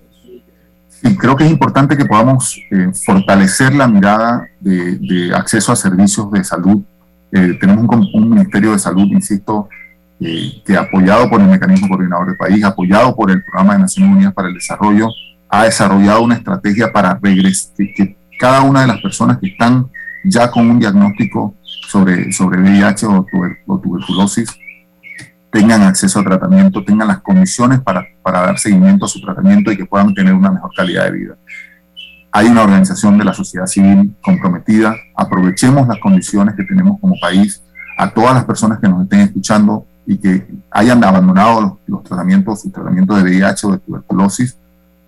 Sí, 0.88 1.16
creo 1.16 1.36
que 1.36 1.44
es 1.44 1.50
importante 1.50 1.96
que 1.96 2.04
podamos 2.04 2.60
fortalecer 3.04 3.74
la 3.74 3.86
mirada 3.86 4.46
de, 4.60 5.32
acceso 5.34 5.72
a 5.72 5.76
servicios 5.76 6.30
de 6.32 6.42
salud. 6.44 6.82
tenemos 7.30 7.86
un, 8.14 8.30
Ministerio 8.30 8.72
de 8.72 8.78
Salud, 8.78 9.06
insisto, 9.12 9.68
eh, 10.20 10.62
que 10.64 10.76
apoyado 10.76 11.28
por 11.28 11.40
el 11.40 11.48
Mecanismo 11.48 11.88
Coordinador 11.88 12.28
del 12.28 12.36
País, 12.36 12.64
apoyado 12.64 13.14
por 13.14 13.30
el 13.30 13.42
Programa 13.42 13.74
de 13.74 13.80
Naciones 13.80 14.14
Unidas 14.14 14.32
para 14.32 14.48
el 14.48 14.54
Desarrollo, 14.54 15.08
ha 15.48 15.64
desarrollado 15.64 16.22
una 16.22 16.36
estrategia 16.36 16.92
para 16.92 17.18
que 17.20 18.16
cada 18.38 18.62
una 18.62 18.82
de 18.82 18.86
las 18.86 19.00
personas 19.00 19.38
que 19.38 19.48
están 19.48 19.88
ya 20.24 20.50
con 20.50 20.70
un 20.70 20.78
diagnóstico 20.78 21.54
sobre, 21.62 22.32
sobre 22.32 22.60
VIH 22.60 23.06
o, 23.06 23.26
tuberculosis 23.66 24.48
tengan 25.54 25.82
acceso 25.82 26.18
a 26.18 26.24
tratamiento, 26.24 26.84
tengan 26.84 27.06
las 27.06 27.20
condiciones 27.20 27.80
para, 27.80 28.04
para 28.24 28.40
dar 28.40 28.58
seguimiento 28.58 29.04
a 29.04 29.08
su 29.08 29.20
tratamiento 29.20 29.70
y 29.70 29.76
que 29.76 29.86
puedan 29.86 30.12
tener 30.12 30.34
una 30.34 30.50
mejor 30.50 30.72
calidad 30.76 31.04
de 31.04 31.12
vida. 31.12 31.34
Hay 32.32 32.48
una 32.48 32.62
organización 32.62 33.16
de 33.16 33.24
la 33.24 33.32
sociedad 33.32 33.66
civil 33.66 34.16
comprometida. 34.20 34.96
Aprovechemos 35.16 35.86
las 35.86 35.98
condiciones 35.98 36.56
que 36.56 36.64
tenemos 36.64 36.98
como 37.00 37.14
país. 37.20 37.62
A 37.96 38.10
todas 38.10 38.34
las 38.34 38.44
personas 38.44 38.80
que 38.80 38.88
nos 38.88 39.04
estén 39.04 39.20
escuchando, 39.20 39.86
y 40.06 40.18
que 40.18 40.44
hayan 40.72 41.02
abandonado 41.04 41.78
los, 41.86 42.02
tratamientos, 42.02 42.62
sus 42.62 42.72
tratamientos 42.72 43.16
de 43.16 43.22
VIH 43.22 43.66
o 43.68 43.72
de 43.72 43.78
tuberculosis, 43.78 44.56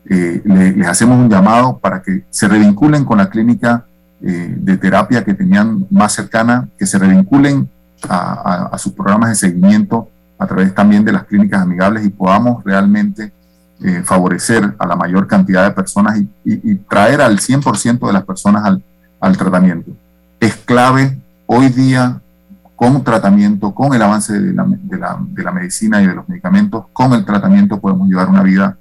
eh, 0.08 0.40
les 0.44 0.86
hacemos 0.86 1.18
un 1.18 1.28
llamado 1.28 1.78
para 1.78 2.00
que 2.00 2.24
se 2.30 2.46
revinculen 2.46 3.04
con 3.04 3.18
la 3.18 3.28
clínica 3.28 3.84
eh, 4.22 4.54
de 4.56 4.76
terapia 4.76 5.24
que 5.24 5.34
tenían 5.34 5.88
más 5.90 6.12
cercana, 6.12 6.68
que 6.78 6.86
se 6.86 7.00
revinculen 7.00 7.68
a, 8.08 8.76
sus 8.78 8.92
programas 8.92 9.30
de 9.30 9.34
seguimiento 9.34 10.08
a 10.38 10.46
través 10.46 10.74
también 10.74 11.04
de 11.04 11.12
las 11.12 11.24
clínicas 11.24 11.62
amigables 11.62 12.04
y 12.04 12.10
podamos 12.10 12.62
realmente 12.64 13.32
eh, 13.82 14.02
favorecer 14.04 14.74
a 14.78 14.86
la 14.86 14.96
mayor 14.96 15.26
cantidad 15.26 15.64
de 15.64 15.70
personas 15.70 16.18
y, 16.44 16.74
traer 16.88 17.20
al 17.20 17.38
100% 17.38 18.06
de 18.06 18.12
las 18.12 18.24
personas 18.24 18.80
al, 19.20 19.36
tratamiento. 19.36 19.90
Es 20.40 20.54
clave 20.56 21.18
hoy 21.46 21.68
día 21.68 22.20
con 22.76 23.02
tratamiento, 23.02 23.74
con 23.74 23.92
el 23.94 24.00
avance 24.02 24.32
de 24.32 24.52
la, 24.52 24.64
de, 24.66 24.98
la, 24.98 25.18
de 25.20 25.42
la, 25.42 25.52
medicina 25.52 26.00
y 26.00 26.06
de 26.06 26.14
los 26.14 26.28
medicamentos, 26.28 26.84
con 26.92 27.12
el 27.12 27.24
tratamiento 27.24 27.80
podemos 27.80 28.08
llevar 28.08 28.28
una 28.28 28.42
vida 28.42 28.76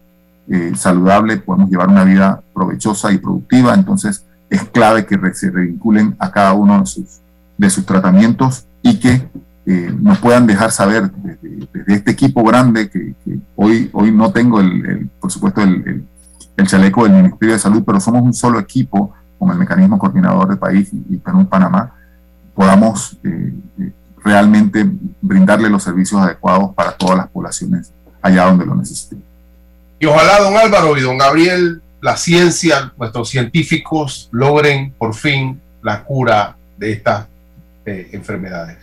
eh, 0.48 0.74
saludable, 0.76 1.38
podemos 1.38 1.70
llevar 1.70 1.88
una 1.88 2.04
vida 2.04 2.42
provechosa 2.54 3.12
y 3.12 3.18
productiva. 3.18 3.74
Entonces 3.74 4.26
es 4.50 4.64
clave 4.66 5.06
que 5.06 5.18
se 5.34 5.50
revinculen 5.50 6.16
a 6.20 6.32
cada 6.32 6.54
uno 6.54 6.80
de 6.80 6.86
sus, 6.86 7.20
de 7.58 7.70
sus 7.70 7.86
tratamientos 7.86 8.66
y 8.82 9.00
que 9.00 9.28
eh, 9.66 9.94
nos 10.00 10.20
puedan 10.20 10.46
dejar 10.46 10.72
saber 10.72 11.12
desde, 11.12 11.94
este 11.94 12.12
equipo 12.12 12.44
grande 12.44 12.90
que, 12.90 13.16
hoy, 13.56 13.90
hoy 13.94 14.12
no 14.12 14.32
tengo, 14.32 14.60
el, 14.60 15.10
por 15.20 15.32
supuesto, 15.32 15.62
el, 15.62 16.06
chaleco 16.66 17.04
del 17.04 17.14
Ministerio 17.14 17.54
de 17.54 17.60
Salud, 17.60 17.84
pero 17.86 18.00
somos 18.00 18.24
un 18.24 18.34
solo 18.34 18.60
equipo 18.60 19.14
con 19.38 19.52
el 19.52 19.58
mecanismo 19.58 20.00
coordinador 20.00 20.48
del 20.48 20.58
país 20.58 20.90
y, 20.94 21.16
y 21.16 21.18
Perú-Panamá 21.18 21.94
podamos 22.56 23.18
eh, 23.24 23.54
eh, 23.80 23.92
realmente 24.24 24.90
brindarle 25.22 25.70
los 25.70 25.84
servicios 25.84 26.22
adecuados 26.22 26.74
para 26.74 26.94
todas 26.94 27.18
las 27.18 27.28
poblaciones 27.28 27.92
allá 28.22 28.46
donde 28.46 28.66
lo 28.66 28.76
necesiten. 28.76 29.22
Y 30.00 30.06
ojalá, 30.08 30.40
don 30.40 30.58
Álvaro 30.58 30.98
y 30.98 31.02
don 31.02 31.18
Gabriel, 31.18 31.82
la 32.02 32.18
ciencia, 32.18 32.94
nuestros 32.98 33.30
científicos 33.30 34.30
logren 34.32 34.94
por 34.98 35.14
fin 35.14 35.62
la 35.84 36.04
cura 36.04 36.56
de 36.78 36.94
estas 36.94 37.28
eh, 37.86 38.10
enfermedades. 38.14 38.78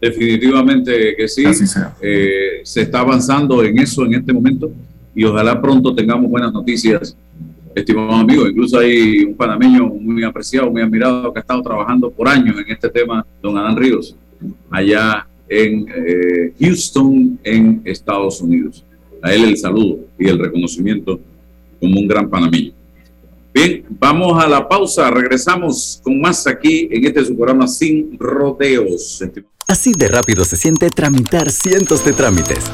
Definitivamente 0.00 1.14
que 1.16 1.28
sí. 1.28 1.44
se 1.52 2.80
está 2.82 3.00
avanzando 3.00 3.62
en 3.62 3.78
eso 3.78 4.04
en 4.04 4.14
este 4.14 4.32
momento 4.32 4.72
y 5.14 5.24
ojalá 5.24 5.60
pronto 5.60 5.94
tengamos 5.94 6.30
buenas 6.30 6.52
noticias 6.52 7.16
estimados 7.74 8.14
amigos. 8.14 8.50
Incluso 8.50 8.78
hay 8.78 9.24
un 9.24 9.34
panameño 9.34 9.86
muy 9.86 10.24
apreciado, 10.24 10.70
muy 10.70 10.82
admirado, 10.82 11.32
que 11.32 11.38
ha 11.38 11.42
estado 11.42 11.62
trabajando 11.62 12.10
por 12.10 12.28
años 12.28 12.56
en 12.58 12.72
este 12.72 12.88
tema, 12.88 13.24
don 13.42 13.56
Adán 13.56 13.76
Ríos, 13.76 14.16
allá 14.70 15.26
en 15.48 15.86
eh, 15.88 16.52
Houston, 16.60 17.38
en 17.42 17.82
Estados 17.84 18.40
Unidos. 18.40 18.84
A 19.22 19.34
él 19.34 19.44
el 19.44 19.56
saludo 19.56 19.98
y 20.18 20.28
el 20.28 20.38
reconocimiento 20.38 21.20
como 21.78 22.00
un 22.00 22.08
gran 22.08 22.28
panameño. 22.28 22.72
Bien, 23.52 23.84
vamos 23.90 24.42
a 24.42 24.48
la 24.48 24.68
pausa. 24.68 25.10
Regresamos 25.10 26.00
con 26.02 26.20
más 26.20 26.46
aquí 26.46 26.88
en 26.90 27.04
este 27.04 27.24
su 27.24 27.36
programa 27.36 27.66
Sin 27.66 28.16
Rodeos. 28.18 29.22
Así 29.66 29.92
de 29.92 30.08
rápido 30.08 30.44
se 30.44 30.56
siente 30.56 30.90
tramitar 30.90 31.50
cientos 31.50 32.04
de 32.04 32.12
trámites 32.12 32.64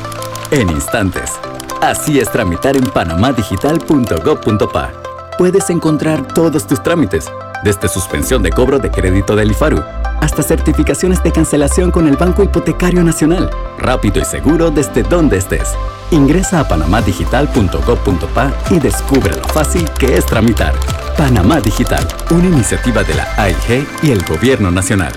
en 0.51 0.69
instantes 0.71 1.33
Así 1.81 2.19
es 2.19 2.31
tramitar 2.31 2.77
en 2.77 2.85
panamadigital.gov.pa. 2.85 4.93
Puedes 5.39 5.71
encontrar 5.71 6.29
todos 6.33 6.67
tus 6.67 6.83
trámites, 6.83 7.31
desde 7.63 7.89
suspensión 7.89 8.43
de 8.43 8.51
cobro 8.51 8.79
de 8.79 8.91
crédito 8.91 9.37
del 9.37 9.51
IFARU 9.51 9.83
hasta 10.21 10.43
certificaciones 10.43 11.23
de 11.23 11.33
cancelación 11.33 11.91
con 11.91 12.09
el 12.09 12.17
Banco 12.17 12.43
Hipotecario 12.43 13.03
Nacional. 13.05 13.51
Rápido 13.79 14.21
y 14.21 14.25
seguro 14.25 14.71
desde 14.71 15.03
donde 15.03 15.39
estés. 15.39 15.75
Ingresa 16.11 16.61
a 16.61 16.69
panamadigital.gov.pa 16.69 18.53
y 18.71 18.79
descubre 18.79 19.37
lo 19.37 19.45
fácil 19.45 19.89
que 19.99 20.17
es 20.17 20.27
tramitar. 20.27 20.75
Panamá 21.17 21.61
Digital, 21.61 22.07
una 22.31 22.47
iniciativa 22.47 23.03
de 23.03 23.15
la 23.15 23.29
AIG 23.37 23.87
y 24.03 24.11
el 24.11 24.23
Gobierno 24.25 24.71
Nacional. 24.71 25.13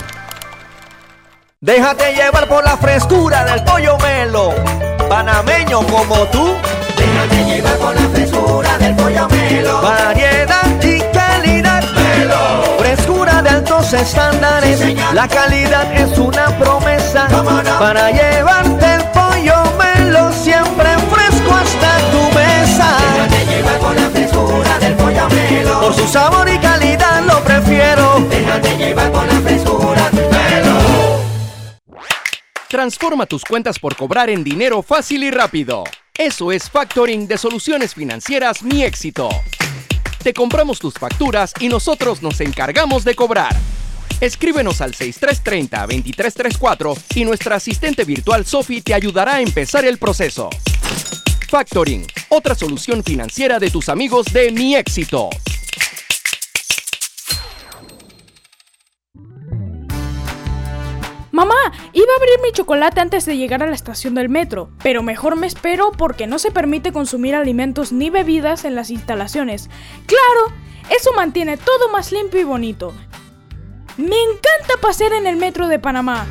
Déjate 1.61 2.13
llevar 2.13 2.47
por 2.47 2.63
la 2.63 2.77
frescura 2.77 3.43
del 3.45 3.63
pollo 3.63 3.97
melo 3.97 4.53
panameño 5.09 5.81
como 5.87 6.15
tú. 6.27 6.55
Déjate 6.95 7.45
llevar 7.45 7.77
con 7.79 7.95
la 7.95 8.09
frescura 8.09 8.77
del 8.77 8.95
pollo 8.95 9.27
melo. 9.27 9.81
Variedad 9.81 10.38
Altos 13.89 14.07
estándares. 14.07 15.13
la 15.13 15.27
calidad 15.27 15.91
es 15.93 16.15
una 16.19 16.45
promesa. 16.59 17.27
Para 17.79 18.11
llevarte 18.11 18.93
el 18.93 19.03
pollo 19.05 19.55
melo 19.77 20.31
siempre 20.31 20.89
fresco 21.09 21.53
hasta 21.55 21.97
tu 22.11 22.37
mesa. 22.37 22.97
Déjate 23.13 23.45
llevar 23.45 23.79
con 23.79 23.95
la 23.95 24.09
frescura 24.11 24.79
del 24.79 24.93
pollo 24.95 25.29
melo. 25.29 25.81
Por 25.81 25.93
su 25.95 26.07
sabor 26.07 26.47
y 26.49 26.59
calidad 26.59 27.23
lo 27.23 27.43
prefiero. 27.43 28.19
Déjate 28.29 28.77
llevar 28.77 29.11
con 29.11 29.27
la 29.27 29.41
frescura 29.41 30.09
Transforma 32.67 33.25
tus 33.25 33.43
cuentas 33.43 33.79
por 33.79 33.95
cobrar 33.95 34.29
en 34.29 34.43
dinero 34.43 34.83
fácil 34.83 35.23
y 35.23 35.31
rápido. 35.31 35.83
Eso 36.15 36.51
es 36.51 36.69
factoring 36.69 37.27
de 37.27 37.39
soluciones 37.39 37.95
financieras 37.95 38.61
Mi 38.61 38.83
Éxito. 38.83 39.29
Te 40.23 40.33
compramos 40.33 40.79
tus 40.79 40.95
facturas 40.95 41.53
y 41.61 41.69
nosotros 41.69 42.21
nos 42.21 42.41
encargamos 42.41 43.05
de 43.05 43.15
cobrar. 43.15 43.55
Escríbenos 44.19 44.81
al 44.81 44.93
6330-2334 44.93 46.97
y 47.15 47.23
nuestra 47.23 47.55
asistente 47.55 48.03
virtual 48.03 48.45
Sophie 48.45 48.81
te 48.81 48.93
ayudará 48.93 49.35
a 49.35 49.41
empezar 49.41 49.85
el 49.85 49.97
proceso. 49.97 50.49
Factoring, 51.47 52.05
otra 52.27 52.53
solución 52.53 53.01
financiera 53.01 53.59
de 53.59 53.71
tus 53.71 53.87
amigos 53.87 54.25
de 54.33 54.51
Mi 54.51 54.75
Éxito. 54.75 55.29
Mamá, 61.39 61.55
iba 61.93 62.05
a 62.11 62.17
abrir 62.17 62.41
mi 62.43 62.51
chocolate 62.51 62.99
antes 62.99 63.25
de 63.25 63.37
llegar 63.37 63.63
a 63.63 63.65
la 63.65 63.73
estación 63.73 64.13
del 64.13 64.27
metro, 64.27 64.71
pero 64.83 65.03
mejor 65.03 65.37
me 65.37 65.47
espero 65.47 65.93
porque 65.93 66.27
no 66.27 66.37
se 66.37 66.51
permite 66.51 66.91
consumir 66.91 67.33
alimentos 67.33 67.93
ni 67.93 68.09
bebidas 68.09 68.65
en 68.65 68.75
las 68.75 68.89
instalaciones. 68.89 69.69
Claro, 70.05 70.53
eso 70.89 71.13
mantiene 71.15 71.55
todo 71.55 71.87
más 71.93 72.11
limpio 72.11 72.41
y 72.41 72.43
bonito. 72.43 72.93
Me 73.95 74.17
encanta 74.21 74.81
pasear 74.81 75.13
en 75.13 75.27
el 75.27 75.37
metro 75.37 75.69
de 75.69 75.79
Panamá. 75.79 76.27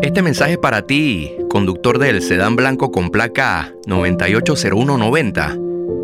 Este 0.00 0.22
mensaje 0.22 0.52
es 0.52 0.58
para 0.58 0.86
ti, 0.86 1.36
conductor 1.50 1.98
del 1.98 2.22
sedán 2.22 2.56
blanco 2.56 2.90
con 2.90 3.10
placa 3.10 3.74
980190 3.84 5.69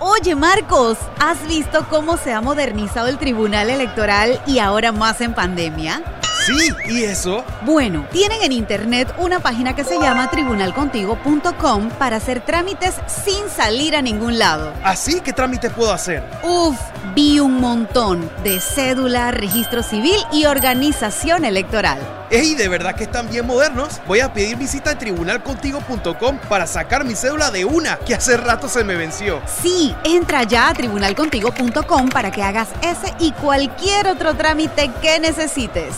Oye 0.00 0.36
Marcos, 0.36 0.96
¿has 1.18 1.44
visto 1.48 1.84
cómo 1.90 2.18
se 2.18 2.32
ha 2.32 2.40
modernizado 2.40 3.08
el 3.08 3.18
Tribunal 3.18 3.68
Electoral 3.68 4.40
y 4.46 4.60
ahora 4.60 4.92
más 4.92 5.20
en 5.20 5.34
pandemia? 5.34 6.02
Sí, 6.48 6.72
¿y 6.88 7.04
eso? 7.04 7.44
Bueno, 7.66 8.06
tienen 8.10 8.42
en 8.42 8.52
internet 8.52 9.12
una 9.18 9.38
página 9.38 9.76
que 9.76 9.84
se 9.84 10.00
llama 10.00 10.30
tribunalcontigo.com 10.30 11.90
para 11.98 12.16
hacer 12.16 12.40
trámites 12.40 12.94
sin 13.06 13.50
salir 13.50 13.94
a 13.94 14.00
ningún 14.00 14.38
lado. 14.38 14.72
¿Así? 14.82 15.20
¿Qué 15.20 15.34
trámites 15.34 15.70
puedo 15.72 15.92
hacer? 15.92 16.24
Uf, 16.42 16.78
vi 17.14 17.38
un 17.38 17.60
montón 17.60 18.30
de 18.44 18.60
cédula, 18.60 19.30
registro 19.30 19.82
civil 19.82 20.16
y 20.32 20.46
organización 20.46 21.44
electoral. 21.44 21.98
¡Ey, 22.30 22.54
de 22.54 22.68
verdad 22.68 22.94
que 22.94 23.04
están 23.04 23.28
bien 23.28 23.46
modernos! 23.46 24.00
Voy 24.06 24.20
a 24.20 24.32
pedir 24.32 24.56
visita 24.56 24.92
en 24.92 24.98
tribunalcontigo.com 24.98 26.38
para 26.48 26.66
sacar 26.66 27.04
mi 27.04 27.14
cédula 27.14 27.50
de 27.50 27.66
una 27.66 27.96
que 27.98 28.14
hace 28.14 28.38
rato 28.38 28.70
se 28.70 28.84
me 28.84 28.96
venció. 28.96 29.42
Sí, 29.62 29.94
entra 30.02 30.44
ya 30.44 30.70
a 30.70 30.74
tribunalcontigo.com 30.74 32.08
para 32.08 32.30
que 32.30 32.42
hagas 32.42 32.68
ese 32.80 33.12
y 33.18 33.32
cualquier 33.32 34.08
otro 34.08 34.34
trámite 34.34 34.90
que 35.02 35.20
necesites. 35.20 35.94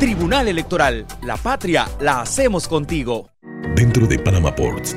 Tribunal 0.00 0.48
Electoral, 0.48 1.04
la 1.24 1.36
patria 1.36 1.86
la 2.00 2.22
hacemos 2.22 2.66
contigo. 2.66 3.28
Dentro 3.76 4.06
de 4.06 4.18
Panama 4.18 4.56
Ports 4.56 4.96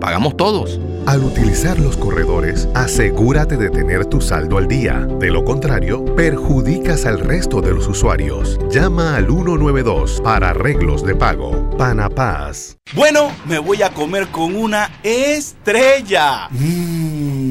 pagamos 0.00 0.36
todos. 0.36 0.80
Al 1.06 1.24
utilizar 1.24 1.78
los 1.78 1.96
corredores, 1.96 2.68
asegúrate 2.74 3.56
de 3.56 3.70
tener 3.70 4.04
tu 4.04 4.20
saldo 4.20 4.58
al 4.58 4.68
día. 4.68 5.06
De 5.18 5.30
lo 5.30 5.44
contrario, 5.44 6.04
perjudicas 6.14 7.06
al 7.06 7.20
resto 7.20 7.62
de 7.62 7.72
los 7.72 7.86
usuarios. 7.88 8.58
Llama 8.70 9.16
al 9.16 9.26
192 9.26 10.20
para 10.22 10.50
arreglos 10.50 11.02
de 11.02 11.14
pago. 11.14 11.70
Panapaz. 11.78 12.76
Bueno, 12.94 13.32
me 13.46 13.58
voy 13.58 13.82
a 13.82 13.90
comer 13.90 14.28
con 14.28 14.54
una 14.54 14.90
estrella. 15.02 16.48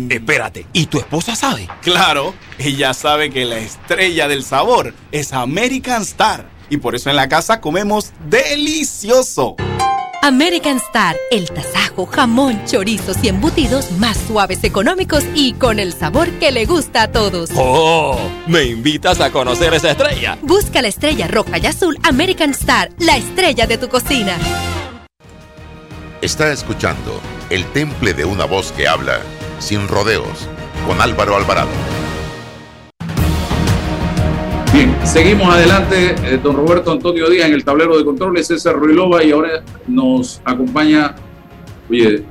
Espérate, 0.10 0.68
¿y 0.74 0.86
tu 0.86 1.00
esposa 1.00 1.36
sabe? 1.36 1.68
Claro, 1.82 2.34
ella 2.60 2.94
sabe 2.94 3.30
que 3.30 3.46
la 3.46 3.58
estrella 3.58 4.28
del 4.28 4.44
sabor 4.44 4.94
es 5.12 5.34
American 5.34 6.04
Star. 6.04 6.50
Y 6.70 6.78
por 6.78 6.96
eso 6.96 7.10
en 7.10 7.16
la 7.16 7.30
casa 7.30 7.62
comemos 7.62 8.12
delicioso. 8.30 9.56
American 10.22 10.78
Star, 10.78 11.16
el 11.32 11.50
tasajo, 11.50 12.06
jamón, 12.06 12.64
chorizos 12.66 13.18
y 13.24 13.30
embutidos 13.30 13.92
más 13.94 14.18
suaves, 14.18 14.64
económicos 14.64 15.24
y 15.36 15.54
con 15.54 15.80
el 15.80 15.94
sabor 15.94 16.30
que 16.40 16.52
le 16.52 16.66
gusta 16.66 17.04
a 17.04 17.12
todos. 17.12 17.50
¡Oh! 17.56 18.18
¿Me 18.48 18.64
invitas 18.64 19.22
a 19.22 19.32
conocer 19.32 19.74
esa 19.74 19.92
estrella? 19.92 20.38
Busca 20.42 20.82
la 20.82 20.88
estrella 20.88 21.28
roja 21.28 21.58
y 21.60 21.66
azul 21.66 21.98
American 22.04 22.52
Star, 22.52 22.90
la 23.00 23.18
estrella 23.18 23.68
de 23.68 23.78
tu 23.78 23.90
cocina. 23.90 24.38
Está 26.22 26.52
escuchando 26.52 27.22
El 27.50 27.66
Temple 27.68 28.14
de 28.14 28.26
una 28.26 28.46
voz 28.46 28.72
que 28.72 28.88
habla, 28.88 29.20
sin 29.60 29.88
rodeos, 29.88 30.48
con 30.88 31.00
Álvaro 31.00 31.36
Alvarado. 31.36 31.97
Bien, 34.78 34.96
seguimos 35.08 35.52
adelante. 35.52 36.14
eh, 36.24 36.40
don 36.44 36.56
Roberto 36.56 36.92
Antonio 36.92 37.28
Díaz 37.32 37.48
en 37.48 37.56
el 37.56 37.64
tablero 37.64 37.98
de 37.98 38.06
controles, 38.06 38.46
César 38.46 38.76
Ruilova 38.76 39.24
y 39.24 39.32
ahora 39.32 39.64
nos 39.88 40.40
acompaña, 40.46 41.16
oye, 41.90 42.24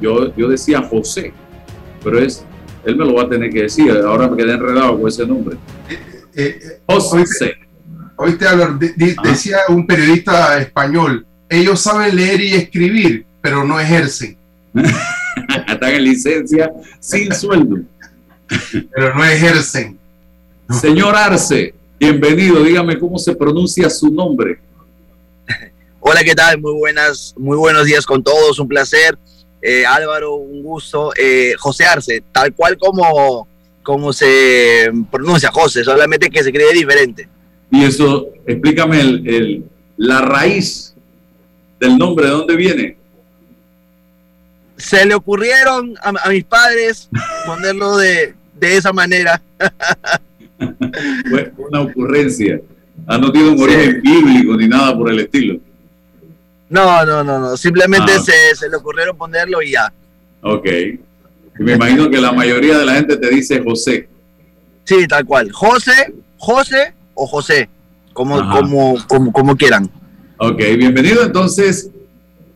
yo, 0.00 0.34
yo 0.34 0.48
decía 0.48 0.82
José, 0.82 1.32
pero 2.02 2.18
es, 2.18 2.44
él 2.84 2.96
me 2.96 3.04
lo 3.04 3.14
va 3.14 3.22
a 3.22 3.28
tener 3.28 3.50
que 3.50 3.62
decir, 3.62 3.92
ahora 3.92 4.26
me 4.26 4.36
quedé 4.36 4.54
enredado 4.54 4.98
con 4.98 5.06
ese 5.08 5.24
nombre. 5.24 5.56
José. 6.84 7.54
Oíste, 8.16 8.48
Álvaro, 8.48 8.74
de- 8.76 8.94
de- 8.94 9.16
decía 9.22 9.58
un 9.68 9.86
periodista 9.86 10.58
español, 10.58 11.24
ellos 11.48 11.80
saben 11.80 12.16
leer 12.16 12.40
y 12.40 12.54
escribir, 12.54 13.24
pero 13.40 13.62
no 13.62 13.78
ejercen. 13.78 14.36
Están 15.68 15.92
en 15.94 16.02
licencia 16.02 16.72
sin 16.98 17.32
sueldo. 17.32 17.76
Pero 18.92 19.14
no 19.14 19.24
ejercen. 19.24 19.96
Señor 20.70 21.16
Arce, 21.16 21.74
bienvenido, 21.98 22.62
dígame 22.62 22.98
cómo 22.98 23.18
se 23.18 23.34
pronuncia 23.34 23.88
su 23.88 24.10
nombre. 24.10 24.58
Hola, 26.00 26.22
¿qué 26.22 26.34
tal? 26.34 26.60
Muy 26.60 26.72
buenas, 26.74 27.34
muy 27.38 27.56
buenos 27.56 27.86
días 27.86 28.04
con 28.04 28.22
todos, 28.22 28.58
un 28.58 28.68
placer. 28.68 29.18
Eh, 29.62 29.84
Álvaro, 29.86 30.34
un 30.36 30.62
gusto. 30.62 31.10
Eh, 31.16 31.54
José 31.58 31.84
Arce, 31.86 32.22
tal 32.32 32.52
cual 32.54 32.76
como, 32.78 33.48
como 33.82 34.12
se 34.12 34.90
pronuncia 35.10 35.50
José, 35.50 35.82
solamente 35.84 36.28
que 36.30 36.42
se 36.44 36.52
cree 36.52 36.72
diferente. 36.72 37.28
Y 37.70 37.84
eso, 37.84 38.28
explícame 38.46 39.00
el, 39.00 39.28
el- 39.28 39.64
la 39.96 40.20
raíz 40.20 40.94
del 41.80 41.98
nombre, 41.98 42.26
¿de 42.26 42.30
dónde 42.32 42.54
viene? 42.54 42.96
Se 44.76 45.04
le 45.04 45.14
ocurrieron 45.16 45.96
a, 46.00 46.12
a 46.22 46.28
mis 46.30 46.44
padres 46.44 47.08
ponerlo 47.44 47.96
de, 47.96 48.32
de 48.54 48.76
esa 48.76 48.92
manera. 48.92 49.42
Fue 51.28 51.52
una 51.58 51.80
ocurrencia. 51.82 52.60
Ah, 53.06 53.18
no 53.18 53.30
tiene 53.30 53.50
un 53.50 53.60
origen 53.62 54.00
bíblico 54.02 54.56
ni 54.56 54.68
nada 54.68 54.96
por 54.96 55.10
el 55.10 55.20
estilo. 55.20 55.58
No, 56.68 57.04
no, 57.06 57.22
no, 57.24 57.38
no. 57.38 57.56
Simplemente 57.56 58.12
Ah. 58.16 58.20
se, 58.20 58.54
se 58.56 58.68
le 58.68 58.76
ocurrieron 58.76 59.16
ponerlo 59.16 59.62
y 59.62 59.72
ya. 59.72 59.92
Ok. 60.42 60.66
Y 61.58 61.62
me 61.62 61.74
imagino 61.74 62.10
que 62.10 62.20
la 62.20 62.32
mayoría 62.32 62.78
de 62.78 62.84
la 62.86 62.94
gente 62.94 63.16
te 63.16 63.28
dice 63.30 63.62
José. 63.62 64.08
Sí, 64.84 65.06
tal 65.06 65.24
cual. 65.24 65.50
José, 65.52 66.14
José 66.38 66.92
o 67.14 67.26
José, 67.26 67.68
como, 68.12 68.38
Ajá. 68.38 68.58
como, 68.60 68.96
como, 69.06 69.32
como 69.32 69.56
quieran. 69.56 69.90
Ok, 70.38 70.58
bienvenido 70.76 71.24
entonces, 71.24 71.90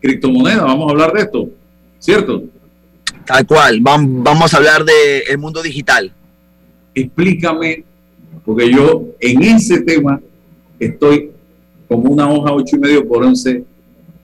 criptomoneda, 0.00 0.62
vamos 0.62 0.88
a 0.88 0.90
hablar 0.92 1.12
de 1.12 1.20
esto, 1.22 1.48
¿cierto? 1.98 2.44
Tal 3.26 3.44
cual. 3.46 3.80
Vam- 3.80 4.22
Vamos 4.22 4.54
a 4.54 4.56
hablar 4.58 4.84
del 4.84 5.36
mundo 5.38 5.62
digital. 5.62 6.12
Explícame, 6.94 7.84
porque 8.44 8.70
yo 8.70 9.04
en 9.20 9.42
ese 9.42 9.80
tema 9.82 10.20
estoy 10.78 11.30
como 11.88 12.10
una 12.10 12.28
hoja 12.30 12.52
ocho 12.52 12.76
y 12.76 12.78
medio 12.80 13.06
por 13.06 13.22
once 13.24 13.64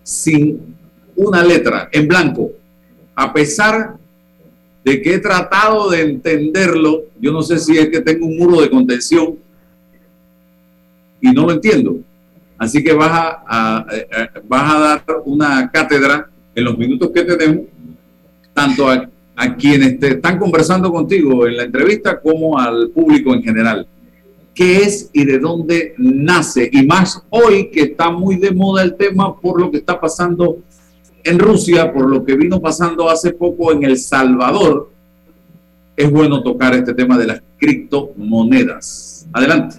sin 0.02 0.74
una 1.14 1.44
letra, 1.44 1.88
en 1.92 2.08
blanco. 2.08 2.50
A 3.14 3.32
pesar 3.32 3.96
de 4.84 5.02
que 5.02 5.14
he 5.14 5.18
tratado 5.18 5.90
de 5.90 6.02
entenderlo, 6.02 7.02
yo 7.20 7.32
no 7.32 7.42
sé 7.42 7.58
si 7.58 7.76
es 7.76 7.88
que 7.90 8.00
tengo 8.00 8.26
un 8.26 8.36
muro 8.38 8.60
de 8.60 8.70
contención 8.70 9.36
y 11.20 11.30
no 11.32 11.46
lo 11.46 11.52
entiendo. 11.52 11.98
Así 12.56 12.82
que 12.82 12.92
vas 12.92 13.10
a- 13.12 13.86
vas 14.48 14.74
a 14.74 14.78
dar 14.80 15.04
una 15.24 15.70
cátedra 15.70 16.28
en 16.54 16.64
los 16.64 16.76
minutos 16.78 17.10
que 17.12 17.22
tenemos, 17.22 17.66
tanto 18.54 18.88
a, 18.88 19.08
a 19.36 19.56
quienes 19.56 19.98
te 20.00 20.08
están 20.08 20.38
conversando 20.38 20.90
contigo 20.90 21.46
en 21.46 21.56
la 21.56 21.64
entrevista 21.64 22.20
como 22.20 22.58
al 22.58 22.90
público 22.90 23.32
en 23.34 23.42
general. 23.42 23.86
¿Qué 24.58 24.78
es 24.78 25.08
y 25.12 25.24
de 25.24 25.38
dónde 25.38 25.94
nace? 25.98 26.68
Y 26.72 26.84
más 26.84 27.22
hoy 27.30 27.70
que 27.70 27.82
está 27.82 28.10
muy 28.10 28.38
de 28.38 28.50
moda 28.50 28.82
el 28.82 28.96
tema 28.96 29.40
por 29.40 29.60
lo 29.60 29.70
que 29.70 29.76
está 29.76 30.00
pasando 30.00 30.58
en 31.22 31.38
Rusia, 31.38 31.92
por 31.92 32.10
lo 32.10 32.24
que 32.24 32.34
vino 32.34 32.60
pasando 32.60 33.08
hace 33.08 33.30
poco 33.30 33.70
en 33.70 33.84
El 33.84 33.96
Salvador, 33.96 34.90
es 35.96 36.10
bueno 36.10 36.42
tocar 36.42 36.74
este 36.74 36.92
tema 36.92 37.16
de 37.16 37.28
las 37.28 37.42
criptomonedas. 37.56 39.28
Adelante. 39.32 39.76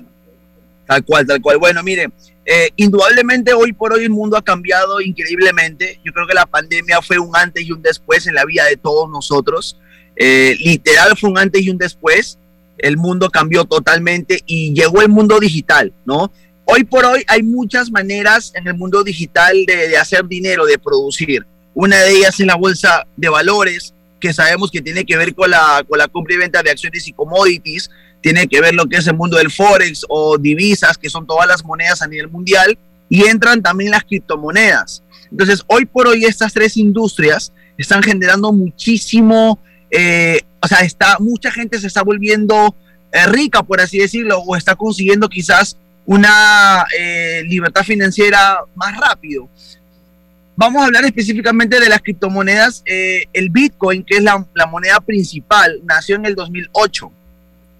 Tal 0.87 1.03
cual, 1.03 1.27
tal 1.27 1.41
cual. 1.41 1.57
Bueno, 1.57 1.83
mire, 1.83 2.07
eh, 2.45 2.69
indudablemente 2.77 3.53
hoy 3.53 3.73
por 3.73 3.91
hoy 3.91 4.05
el 4.05 4.11
mundo 4.11 4.37
ha 4.37 4.41
cambiado 4.41 5.01
increíblemente. 5.01 5.99
Yo 6.05 6.13
creo 6.13 6.25
que 6.25 6.33
la 6.33 6.45
pandemia 6.45 7.01
fue 7.01 7.19
un 7.19 7.35
antes 7.35 7.67
y 7.67 7.73
un 7.73 7.81
después 7.81 8.27
en 8.27 8.35
la 8.35 8.45
vida 8.45 8.63
de 8.63 8.77
todos 8.77 9.09
nosotros. 9.09 9.77
Eh, 10.15 10.55
literal 10.63 11.17
fue 11.17 11.31
un 11.31 11.37
antes 11.37 11.61
y 11.63 11.69
un 11.69 11.77
después. 11.77 12.39
El 12.79 12.97
mundo 12.97 13.29
cambió 13.29 13.65
totalmente 13.65 14.41
y 14.45 14.73
llegó 14.73 15.01
el 15.01 15.09
mundo 15.09 15.39
digital, 15.39 15.93
¿no? 16.05 16.31
Hoy 16.65 16.83
por 16.83 17.03
hoy 17.05 17.23
hay 17.27 17.41
muchas 17.41 17.89
maneras 17.89 18.51
en 18.55 18.67
el 18.67 18.75
mundo 18.75 19.03
digital 19.03 19.65
de, 19.65 19.97
hacer 19.97 20.27
dinero, 20.27 20.65
de 20.65 20.77
producir. 20.77 21.45
Una 21.73 21.97
de 21.97 22.11
ellas 22.11 22.39
es 22.39 22.45
la 22.45 22.55
bolsa 22.55 23.07
de 23.17 23.29
valores, 23.29 23.93
que 24.19 24.33
sabemos 24.33 24.69
que 24.69 24.81
tiene 24.81 25.03
que 25.03 25.17
ver 25.17 25.33
con 25.33 25.49
la, 25.49 25.83
con 25.87 25.97
la 25.97 26.07
compra 26.07 26.35
y 26.35 26.37
venta 26.37 26.61
de 26.61 26.69
acciones 26.69 27.07
y 27.07 27.13
commodities, 27.13 27.89
tiene 28.21 28.47
que 28.47 28.61
ver 28.61 28.75
lo 28.75 28.85
que 28.85 28.97
es 28.97 29.07
el 29.07 29.15
mundo 29.15 29.37
del 29.37 29.49
forex 29.49 30.05
o 30.09 30.37
divisas, 30.37 30.97
que 30.97 31.09
son 31.09 31.25
todas 31.25 31.47
las 31.47 31.63
monedas 31.63 32.01
a 32.01 32.07
nivel 32.07 32.29
mundial, 32.29 32.77
y 33.09 33.25
entran 33.25 33.63
también 33.63 33.91
las 33.91 34.03
criptomonedas. 34.03 35.03
Entonces, 35.31 35.63
hoy 35.67 35.85
por 35.85 36.07
hoy 36.07 36.25
estas 36.25 36.53
tres 36.53 36.77
industrias 36.77 37.51
están 37.77 38.03
generando 38.03 38.51
muchísimo, 38.51 39.59
eh, 39.91 40.41
o 40.61 40.67
sea, 40.67 40.79
está, 40.79 41.17
mucha 41.19 41.51
gente 41.51 41.79
se 41.79 41.87
está 41.87 42.03
volviendo 42.03 42.75
eh, 43.11 43.25
rica, 43.27 43.63
por 43.63 43.81
así 43.81 43.97
decirlo, 43.97 44.39
o 44.39 44.55
está 44.55 44.75
consiguiendo 44.75 45.29
quizás 45.29 45.77
una 46.05 46.85
eh, 46.97 47.43
libertad 47.45 47.83
financiera 47.83 48.57
más 48.75 48.97
rápido. 48.97 49.47
Vamos 50.55 50.81
a 50.81 50.85
hablar 50.85 51.05
específicamente 51.05 51.79
de 51.79 51.87
las 51.87 52.01
criptomonedas. 52.01 52.83
el 52.85 53.49
Bitcoin, 53.49 54.03
que 54.03 54.17
es 54.17 54.23
la, 54.23 54.45
la 54.53 54.65
moneda 54.65 54.99
principal, 54.99 55.79
nació 55.85 56.17
en 56.17 56.25
el 56.25 56.35
2008. 56.35 57.11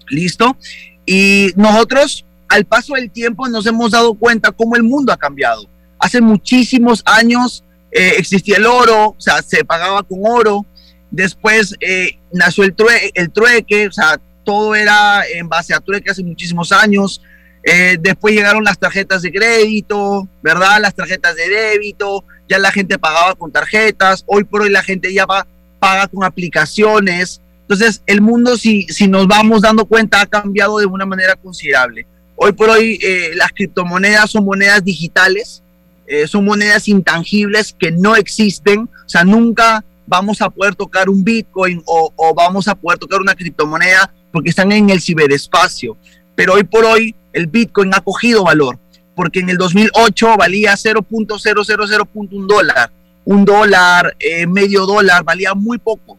¿Listo? 0.08 0.56
Y 1.04 1.52
nosotros, 1.56 2.24
al 2.48 2.64
paso 2.64 2.94
del 2.94 3.10
tiempo, 3.10 3.48
nos 3.48 3.66
hemos 3.66 3.90
dado 3.90 4.14
cuenta 4.14 4.50
cómo 4.50 4.76
el 4.76 4.82
mundo 4.82 5.12
ha 5.12 5.18
cambiado. 5.18 5.68
Hace 5.98 6.22
muchísimos 6.22 7.02
años 7.04 7.62
eh, 7.92 8.14
existía 8.18 8.56
el 8.56 8.66
oro, 8.66 9.08
o 9.08 9.16
sea, 9.20 9.42
se 9.42 9.64
pagaba 9.64 10.02
con 10.02 10.20
oro. 10.22 10.64
Después 11.10 11.74
eh, 11.80 12.18
nació 12.32 12.64
el, 12.64 12.74
el 13.14 13.30
trueque, 13.30 13.88
o 13.88 13.92
sea, 13.92 14.20
todo 14.44 14.74
era 14.74 15.22
en 15.26 15.48
base 15.48 15.74
a 15.74 15.80
trueque 15.80 16.10
hace 16.10 16.22
muchísimos 16.22 16.72
años. 16.72 17.22
Eh, 17.62 17.98
después 18.00 18.34
llegaron 18.34 18.64
las 18.64 18.78
tarjetas 18.78 19.22
de 19.22 19.32
crédito, 19.32 20.28
¿verdad? 20.42 20.80
Las 20.80 20.94
tarjetas 20.94 21.36
de 21.36 21.48
débito, 21.48 22.24
ya 22.48 22.58
la 22.58 22.72
gente 22.72 22.98
pagaba 22.98 23.34
con 23.34 23.52
tarjetas, 23.52 24.24
hoy 24.26 24.44
por 24.44 24.62
hoy 24.62 24.70
la 24.70 24.82
gente 24.82 25.12
ya 25.12 25.26
va, 25.26 25.46
paga 25.78 26.08
con 26.08 26.24
aplicaciones. 26.24 27.40
Entonces, 27.62 28.02
el 28.06 28.20
mundo, 28.20 28.56
si, 28.56 28.84
si 28.84 29.06
nos 29.06 29.28
vamos 29.28 29.62
dando 29.62 29.84
cuenta, 29.84 30.22
ha 30.22 30.26
cambiado 30.26 30.78
de 30.78 30.86
una 30.86 31.06
manera 31.06 31.36
considerable. 31.36 32.06
Hoy 32.34 32.52
por 32.52 32.70
hoy 32.70 32.98
las 33.34 33.52
criptomonedas 33.52 34.30
son 34.30 34.46
monedas 34.46 34.82
digitales, 34.82 35.62
eh, 36.10 36.26
son 36.26 36.44
monedas 36.44 36.88
intangibles 36.88 37.72
que 37.78 37.92
no 37.92 38.16
existen, 38.16 38.80
o 38.80 39.08
sea, 39.08 39.22
nunca 39.22 39.84
vamos 40.10 40.42
a 40.42 40.50
poder 40.50 40.74
tocar 40.74 41.08
un 41.08 41.22
Bitcoin 41.22 41.80
o, 41.86 42.34
vamos 42.34 42.66
a 42.66 42.74
poder 42.74 42.98
tocar 42.98 43.20
una 43.20 43.36
criptomoneda 43.36 44.12
porque 44.32 44.50
están 44.50 44.72
en 44.72 44.90
el 44.90 45.00
ciberespacio. 45.00 45.96
Pero 46.34 46.54
hoy 46.54 46.64
por 46.64 46.84
hoy 46.84 47.14
el 47.32 47.46
Bitcoin 47.46 47.94
ha 47.94 48.00
cogido 48.00 48.42
valor, 48.42 48.76
porque 49.14 49.38
en 49.38 49.50
el 49.50 49.56
2008 49.56 50.36
valía 50.36 50.72
0.000.1 50.72 52.46
dólar, 52.46 52.90
un 53.24 53.44
dólar, 53.44 54.16
eh, 54.18 54.48
medio 54.48 54.84
dólar, 54.84 55.22
valía 55.22 55.54
muy 55.54 55.78
poco. 55.78 56.18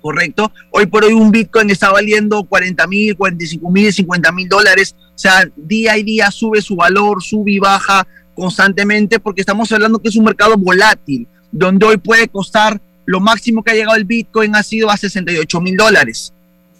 ¿correcto? 0.00 0.52
Hoy 0.70 0.86
por 0.86 1.04
hoy 1.04 1.12
un 1.12 1.30
Bitcoin 1.30 1.70
está 1.70 1.90
valiendo 1.90 2.44
40 2.44 2.86
mil, 2.86 3.16
45 3.16 3.70
mil, 3.70 3.92
50 3.92 4.32
mil 4.32 4.48
dólares. 4.48 4.94
O 4.98 5.18
sea, 5.18 5.48
día 5.56 5.96
y 5.96 6.02
día 6.02 6.30
sube 6.30 6.62
su 6.62 6.76
valor, 6.76 7.22
sube 7.22 7.52
y 7.52 7.58
baja 7.58 8.06
constantemente 8.34 9.18
porque 9.18 9.40
estamos 9.40 9.72
hablando 9.72 9.98
que 9.98 10.08
es 10.08 10.16
un 10.16 10.24
mercado 10.24 10.56
volátil, 10.56 11.26
donde 11.50 11.86
hoy 11.86 11.96
puede 11.96 12.28
costar 12.28 12.80
lo 13.08 13.20
máximo 13.20 13.62
que 13.62 13.70
ha 13.70 13.74
llegado 13.74 13.96
el 13.96 14.04
Bitcoin 14.04 14.54
ha 14.54 14.62
sido 14.62 14.90
a 14.90 14.96
68 14.98 15.60
mil 15.62 15.78
dólares 15.78 16.34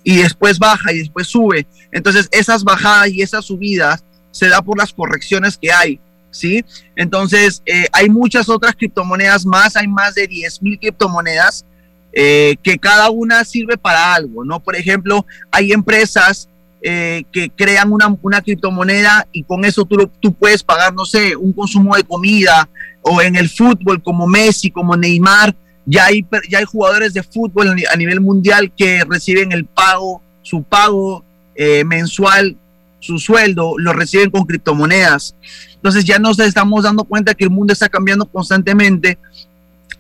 y 0.04 0.18
después 0.18 0.58
baja 0.58 0.92
y 0.92 0.98
después 0.98 1.26
sube. 1.26 1.66
Entonces 1.90 2.28
esas 2.32 2.64
bajadas 2.64 3.08
y 3.08 3.22
esas 3.22 3.46
subidas 3.46 4.04
se 4.30 4.46
da 4.50 4.60
por 4.60 4.76
las 4.76 4.92
correcciones 4.92 5.56
que 5.56 5.72
hay, 5.72 5.98
¿sí? 6.30 6.62
Entonces 6.96 7.62
eh, 7.64 7.86
hay 7.92 8.10
muchas 8.10 8.50
otras 8.50 8.76
criptomonedas 8.76 9.46
más, 9.46 9.74
hay 9.74 9.88
más 9.88 10.16
de 10.16 10.26
10 10.26 10.60
mil 10.60 10.78
criptomonedas 10.78 11.64
eh, 12.12 12.56
que 12.62 12.78
cada 12.78 13.08
una 13.08 13.42
sirve 13.46 13.78
para 13.78 14.12
algo, 14.12 14.44
¿no? 14.44 14.60
Por 14.60 14.76
ejemplo, 14.76 15.24
hay 15.50 15.72
empresas 15.72 16.50
eh, 16.82 17.24
que 17.32 17.48
crean 17.48 17.90
una, 17.90 18.14
una, 18.20 18.42
criptomoneda 18.42 19.26
y 19.32 19.44
con 19.44 19.64
eso 19.64 19.86
tú, 19.86 20.10
tú 20.20 20.34
puedes 20.34 20.62
pagar, 20.62 20.92
no 20.92 21.06
sé, 21.06 21.34
un 21.36 21.54
consumo 21.54 21.96
de 21.96 22.04
comida 22.04 22.68
o 23.00 23.22
en 23.22 23.34
el 23.34 23.48
fútbol 23.48 24.02
como 24.02 24.26
Messi, 24.26 24.70
como 24.70 24.94
Neymar, 24.94 25.56
ya 25.90 26.04
hay, 26.04 26.24
ya 26.50 26.58
hay 26.58 26.64
jugadores 26.66 27.14
de 27.14 27.22
fútbol 27.22 27.68
a 27.68 27.96
nivel 27.96 28.20
mundial 28.20 28.70
que 28.76 29.04
reciben 29.08 29.52
el 29.52 29.64
pago, 29.64 30.22
su 30.42 30.62
pago 30.62 31.24
eh, 31.54 31.82
mensual, 31.84 32.56
su 33.00 33.18
sueldo, 33.18 33.74
lo 33.78 33.94
reciben 33.94 34.30
con 34.30 34.44
criptomonedas. 34.44 35.34
Entonces 35.74 36.04
ya 36.04 36.18
nos 36.18 36.38
estamos 36.40 36.84
dando 36.84 37.04
cuenta 37.04 37.34
que 37.34 37.44
el 37.44 37.50
mundo 37.50 37.72
está 37.72 37.88
cambiando 37.88 38.26
constantemente 38.26 39.18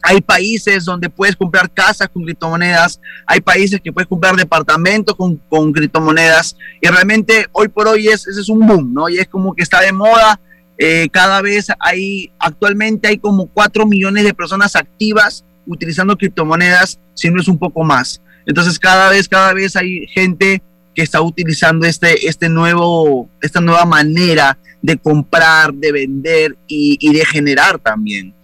hay 0.02 0.20
países 0.20 0.84
donde 0.84 1.10
puedes 1.10 1.34
comprar 1.34 1.70
casas 1.70 2.08
con 2.08 2.22
criptomonedas, 2.22 3.00
hay 3.26 3.40
países 3.40 3.80
que 3.80 3.92
puedes 3.92 4.08
comprar 4.08 4.36
departamentos 4.36 5.16
con, 5.16 5.36
con 5.48 5.72
criptomonedas 5.72 6.56
y 6.80 6.86
realmente 6.86 7.46
hoy 7.52 7.68
por 7.68 7.88
hoy 7.88 8.08
es, 8.08 8.26
ese 8.26 8.40
es 8.40 8.48
un 8.48 8.64
boom, 8.66 8.94
¿no? 8.94 9.08
Y 9.08 9.18
es 9.18 9.26
como 9.26 9.54
que 9.54 9.62
está 9.62 9.80
de 9.80 9.92
moda, 9.92 10.40
eh, 10.76 11.08
cada 11.10 11.42
vez 11.42 11.66
hay, 11.80 12.30
actualmente 12.38 13.08
hay 13.08 13.18
como 13.18 13.46
4 13.46 13.86
millones 13.86 14.24
de 14.24 14.34
personas 14.34 14.76
activas 14.76 15.44
utilizando 15.68 16.16
criptomonedas, 16.16 16.98
si 17.14 17.30
no 17.30 17.40
es 17.40 17.46
un 17.46 17.58
poco 17.58 17.84
más. 17.84 18.20
Entonces 18.44 18.78
cada 18.78 19.10
vez, 19.10 19.28
cada 19.28 19.52
vez 19.52 19.76
hay 19.76 20.06
gente 20.08 20.60
que 20.94 21.02
está 21.02 21.22
utilizando 21.22 21.86
este, 21.86 22.26
este 22.26 22.48
nuevo, 22.48 23.30
esta 23.40 23.60
nueva 23.60 23.84
manera 23.84 24.58
de 24.82 24.96
comprar, 24.96 25.72
de 25.72 25.92
vender 25.92 26.56
y, 26.66 26.98
y 27.00 27.12
de 27.12 27.24
generar 27.24 27.78
también. 27.78 28.34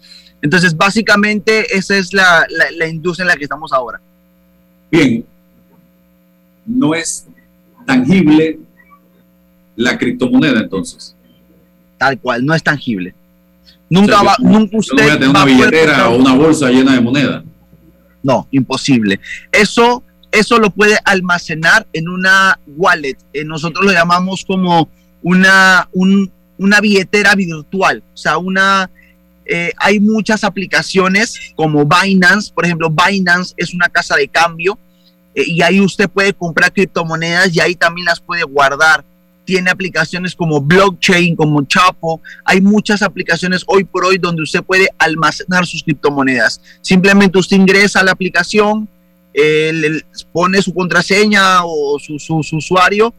Entonces, 0.45 0.77
básicamente, 0.77 1.75
esa 1.75 1.97
es 1.97 2.13
la, 2.13 2.47
industria 2.87 3.23
en 3.23 3.29
la 3.29 3.37
que 3.37 3.45
estamos 3.45 3.73
ahora. 3.73 3.99
Bien, 4.91 5.25
no 6.67 6.95
es 6.95 7.27
tangible 7.87 8.59
la 9.75 9.97
criptomoneda 9.97 10.61
entonces. 10.61 11.17
Tal 11.97 12.21
cual, 12.21 12.45
no 12.45 12.55
es 12.55 12.63
tangible. 12.63 13.15
Nunca 14.01 14.23
va, 14.23 14.37
nunca 14.39 14.79
usted. 14.79 14.97
No 14.97 15.13
a 15.13 15.15
tener 15.15 15.29
una 15.29 15.45
billetera 15.45 16.09
o 16.09 16.17
una 16.17 16.35
bolsa 16.35 16.69
llena 16.71 16.95
de 16.95 17.01
moneda. 17.01 17.45
No, 18.23 18.49
imposible. 18.51 19.21
Eso, 19.53 20.03
eso 20.33 20.59
lo 20.59 20.71
puede 20.71 20.99
almacenar 21.05 21.87
en 21.93 22.09
una 22.09 22.59
wallet. 22.67 23.17
Eh, 23.33 23.45
nosotros 23.45 23.85
lo 23.85 23.93
llamamos 23.93 24.45
como 24.45 24.89
una, 25.23 25.89
una 25.93 26.81
billetera 26.81 27.35
virtual, 27.35 28.03
o 28.13 28.17
sea, 28.17 28.39
una 28.39 28.91
eh, 29.47 29.73
hay 29.77 30.01
muchas 30.01 30.43
aplicaciones 30.43 31.53
como 31.55 31.85
Binance, 31.85 32.51
por 32.53 32.65
ejemplo, 32.65 32.91
Binance 32.91 33.55
es 33.59 33.75
una 33.75 33.89
casa 33.89 34.17
de 34.17 34.27
cambio 34.27 34.79
eh, 35.35 35.45
y 35.47 35.63
ahí 35.63 35.81
usted 35.81 36.09
puede 36.09 36.33
comprar 36.33 36.73
criptomonedas 36.73 37.55
y 37.55 37.61
ahí 37.61 37.75
también 37.75 38.07
las 38.07 38.21
puede 38.21 38.43
guardar. 38.45 39.05
Tiene 39.45 39.71
aplicaciones 39.71 40.35
como 40.35 40.61
blockchain, 40.61 41.37
como 41.37 41.63
Chapo. 41.65 42.21
Hay 42.45 42.61
muchas 42.61 43.03
aplicaciones 43.03 43.63
hoy 43.67 43.85
por 43.85 44.05
hoy 44.05 44.19
donde 44.19 44.43
usted 44.43 44.63
puede 44.63 44.89
almacenar 44.99 45.67
sus 45.67 45.83
criptomonedas. 45.83 46.61
Simplemente 46.81 47.39
usted 47.39 47.57
ingresa 47.57 48.01
a 48.01 48.05
la 48.05 48.13
aplicación, 48.13 48.89
le 49.35 50.05
pone 50.33 50.63
su 50.63 50.73
contraseña 50.73 51.65
o 51.65 51.99
su, 51.99 52.19
su 52.19 52.57
usuario 52.57 53.13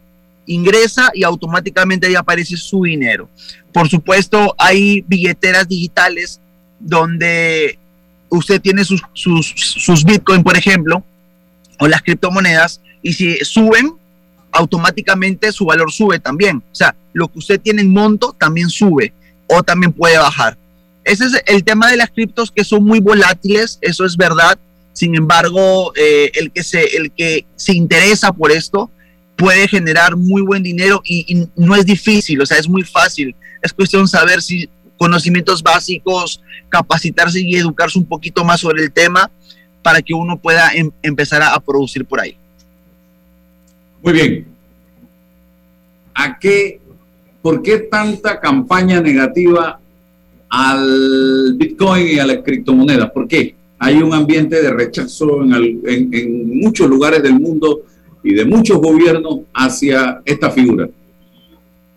ingresa 0.47 1.11
y 1.13 1.23
automáticamente 1.23 2.07
ahí 2.07 2.15
aparece 2.15 2.57
su 2.57 2.83
dinero. 2.83 3.29
Por 3.71 3.89
supuesto, 3.89 4.55
hay 4.57 5.03
billeteras 5.07 5.67
digitales 5.67 6.39
donde 6.79 7.79
usted 8.29 8.61
tiene 8.61 8.83
sus, 8.85 9.01
sus, 9.13 9.53
sus 9.55 10.03
Bitcoin, 10.03 10.43
por 10.43 10.57
ejemplo, 10.57 11.03
o 11.79 11.87
las 11.87 12.01
criptomonedas, 12.01 12.81
y 13.01 13.13
si 13.13 13.37
suben, 13.43 13.93
automáticamente 14.55 15.51
su 15.51 15.65
valor 15.65 15.91
sube 15.91 16.19
también. 16.19 16.57
O 16.57 16.75
sea, 16.75 16.95
lo 17.13 17.27
que 17.27 17.39
usted 17.39 17.59
tiene 17.59 17.81
en 17.81 17.93
monto 17.93 18.35
también 18.37 18.69
sube 18.69 19.13
o 19.47 19.61
también 19.63 19.91
puede 19.93 20.17
bajar. 20.17 20.57
Ese 21.03 21.25
es 21.25 21.43
el 21.45 21.63
tema 21.63 21.91
de 21.91 21.97
las 21.97 22.09
criptos 22.09 22.51
que 22.51 22.63
son 22.63 22.83
muy 22.83 22.99
volátiles, 22.99 23.77
eso 23.81 24.05
es 24.05 24.17
verdad. 24.17 24.57
Sin 24.93 25.13
embargo, 25.15 25.93
eh, 25.95 26.31
el, 26.33 26.51
que 26.51 26.63
se, 26.63 26.83
el 26.97 27.11
que 27.11 27.45
se 27.55 27.73
interesa 27.73 28.31
por 28.31 28.51
esto 28.51 28.89
puede 29.35 29.67
generar 29.67 30.15
muy 30.15 30.41
buen 30.41 30.63
dinero 30.63 31.01
y, 31.03 31.47
no 31.55 31.75
es 31.75 31.85
difícil, 31.85 32.41
o 32.41 32.45
sea, 32.45 32.57
es 32.57 32.67
muy 32.67 32.83
fácil. 32.83 33.35
Es 33.61 33.73
cuestión 33.73 34.07
saber 34.07 34.41
si 34.41 34.69
conocimientos 34.97 35.61
básicos, 35.61 36.41
capacitarse 36.69 37.41
y 37.41 37.55
educarse 37.55 37.99
un 37.99 38.05
poquito 38.05 38.43
más 38.45 38.61
sobre 38.61 38.83
el 38.83 38.91
tema 38.91 39.29
para 39.81 40.01
que 40.01 40.13
uno 40.13 40.39
pueda 40.39 40.71
em, 40.73 40.89
empezar 41.03 41.43
a, 41.43 41.59
producir 41.59 42.05
por 42.05 42.21
ahí. 42.21 42.37
Muy 44.05 44.13
bien. 44.13 44.45
¿A 46.13 46.39
qué, 46.39 46.79
por 47.41 47.61
qué 47.61 47.79
tanta 47.79 48.39
campaña 48.39 49.01
negativa 49.01 49.79
al 50.49 51.55
Bitcoin 51.57 52.07
y 52.07 52.19
a 52.19 52.25
las 52.25 52.37
criptomonedas? 52.37 53.11
¿Por 53.11 53.27
qué? 53.27 53.55
hay 53.79 54.01
un 54.01 54.13
ambiente 54.13 54.61
de 54.61 54.71
rechazo 54.71 55.43
en, 55.43 56.59
muchos 56.59 56.89
lugares 56.89 57.21
del 57.21 57.39
mundo 57.39 57.81
y 58.23 58.33
de 58.33 58.45
muchos 58.45 58.77
gobiernos 58.77 59.41
hacia 59.53 60.21
esta 60.25 60.49
figura. 60.49 60.89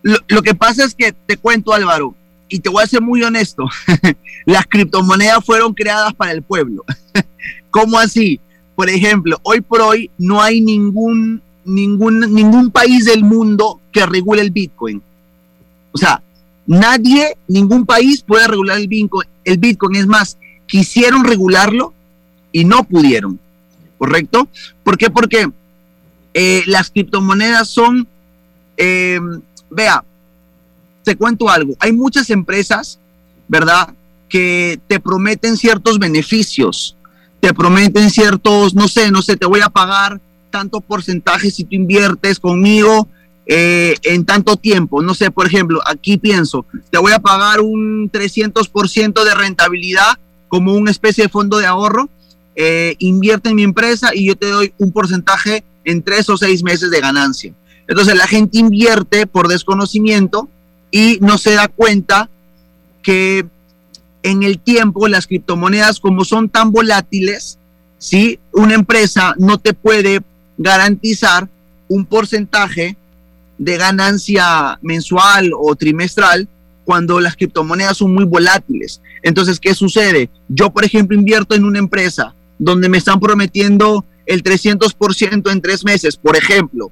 Lo, 0.02 0.42
que 0.42 0.54
pasa 0.54 0.84
es 0.84 0.94
que 0.94 1.12
te 1.12 1.36
cuento, 1.36 1.72
Álvaro, 1.72 2.14
y 2.48 2.58
te 2.58 2.68
voy 2.68 2.82
a 2.82 2.86
ser 2.86 3.00
muy 3.00 3.22
honesto, 3.22 3.64
las 4.46 4.66
criptomonedas 4.66 5.44
fueron 5.44 5.72
creadas 5.74 6.14
para 6.14 6.32
el 6.32 6.42
pueblo. 6.42 6.84
¿Cómo 7.70 7.98
así? 7.98 8.40
Por 8.74 8.88
ejemplo, 8.88 9.38
hoy 9.42 9.60
por 9.60 9.80
hoy 9.80 10.10
no 10.18 10.42
hay 10.42 10.60
ningún, 10.60 11.42
ningún, 11.68 12.20
ningún 12.34 12.70
país 12.70 13.04
del 13.04 13.24
mundo 13.24 13.80
que 13.92 14.06
regule 14.06 14.42
el 14.42 14.50
Bitcoin. 14.50 15.02
O 15.92 15.98
sea, 15.98 16.22
nadie, 16.66 17.36
ningún 17.46 17.86
país 17.86 18.22
puede 18.22 18.46
regular 18.48 18.78
el 18.78 18.88
Bitcoin. 18.88 19.28
El 19.44 19.58
Bitcoin 19.58 19.96
es 19.96 20.06
más, 20.06 20.38
quisieron 20.66 21.24
regularlo 21.24 21.94
y 22.52 22.64
no 22.64 22.84
pudieron. 22.84 23.38
¿Correcto? 23.98 24.48
¿Por 24.84 24.96
qué? 24.96 25.10
Porque 25.10 25.50
eh, 26.34 26.62
las 26.66 26.90
criptomonedas 26.90 27.68
son, 27.68 28.06
eh, 28.76 29.18
vea, 29.70 30.04
te 31.02 31.16
cuento 31.16 31.48
algo, 31.48 31.74
hay 31.80 31.92
muchas 31.92 32.30
empresas, 32.30 33.00
¿verdad? 33.48 33.94
Que 34.28 34.78
te 34.86 35.00
prometen 35.00 35.56
ciertos 35.56 35.98
beneficios, 35.98 36.96
te 37.40 37.52
prometen 37.54 38.10
ciertos, 38.10 38.74
no 38.74 38.86
sé, 38.86 39.10
no 39.10 39.22
sé, 39.22 39.36
te 39.36 39.46
voy 39.46 39.60
a 39.60 39.68
pagar 39.68 40.20
tanto 40.50 40.80
porcentaje 40.80 41.50
si 41.50 41.64
tú 41.64 41.74
inviertes 41.74 42.38
conmigo 42.38 43.08
eh, 43.46 43.94
en 44.02 44.24
tanto 44.24 44.56
tiempo. 44.56 45.02
No 45.02 45.14
sé, 45.14 45.30
por 45.30 45.46
ejemplo, 45.46 45.80
aquí 45.86 46.18
pienso, 46.18 46.66
te 46.90 46.98
voy 46.98 47.12
a 47.12 47.18
pagar 47.18 47.60
un 47.60 48.10
300% 48.10 49.24
de 49.24 49.34
rentabilidad 49.34 50.18
como 50.48 50.74
una 50.74 50.90
especie 50.90 51.24
de 51.24 51.30
fondo 51.30 51.58
de 51.58 51.66
ahorro, 51.66 52.08
eh, 52.56 52.96
invierte 52.98 53.50
en 53.50 53.56
mi 53.56 53.62
empresa 53.62 54.10
y 54.14 54.26
yo 54.26 54.36
te 54.36 54.50
doy 54.50 54.72
un 54.78 54.92
porcentaje 54.92 55.64
en 55.84 56.02
tres 56.02 56.28
o 56.28 56.36
seis 56.36 56.62
meses 56.62 56.90
de 56.90 57.00
ganancia. 57.00 57.54
Entonces 57.86 58.16
la 58.16 58.26
gente 58.26 58.58
invierte 58.58 59.26
por 59.26 59.48
desconocimiento 59.48 60.48
y 60.90 61.18
no 61.20 61.38
se 61.38 61.54
da 61.54 61.68
cuenta 61.68 62.28
que 63.02 63.46
en 64.22 64.42
el 64.42 64.58
tiempo 64.58 65.08
las 65.08 65.26
criptomonedas 65.26 66.00
como 66.00 66.24
son 66.24 66.48
tan 66.50 66.70
volátiles, 66.70 67.58
si 67.98 68.38
una 68.52 68.74
empresa 68.74 69.34
no 69.38 69.58
te 69.58 69.72
puede 69.72 70.20
garantizar 70.58 71.48
un 71.88 72.04
porcentaje 72.04 72.96
de 73.56 73.76
ganancia 73.76 74.78
mensual 74.82 75.52
o 75.58 75.74
trimestral 75.74 76.48
cuando 76.84 77.20
las 77.20 77.36
criptomonedas 77.36 77.98
son 77.98 78.12
muy 78.14 78.24
volátiles. 78.24 79.00
Entonces, 79.22 79.58
¿qué 79.60 79.74
sucede? 79.74 80.30
Yo, 80.48 80.70
por 80.70 80.84
ejemplo, 80.84 81.16
invierto 81.16 81.54
en 81.54 81.64
una 81.64 81.78
empresa 81.78 82.34
donde 82.58 82.88
me 82.88 82.98
están 82.98 83.20
prometiendo 83.20 84.04
el 84.26 84.42
300% 84.42 85.50
en 85.50 85.60
tres 85.60 85.84
meses, 85.84 86.16
por 86.16 86.36
ejemplo, 86.36 86.90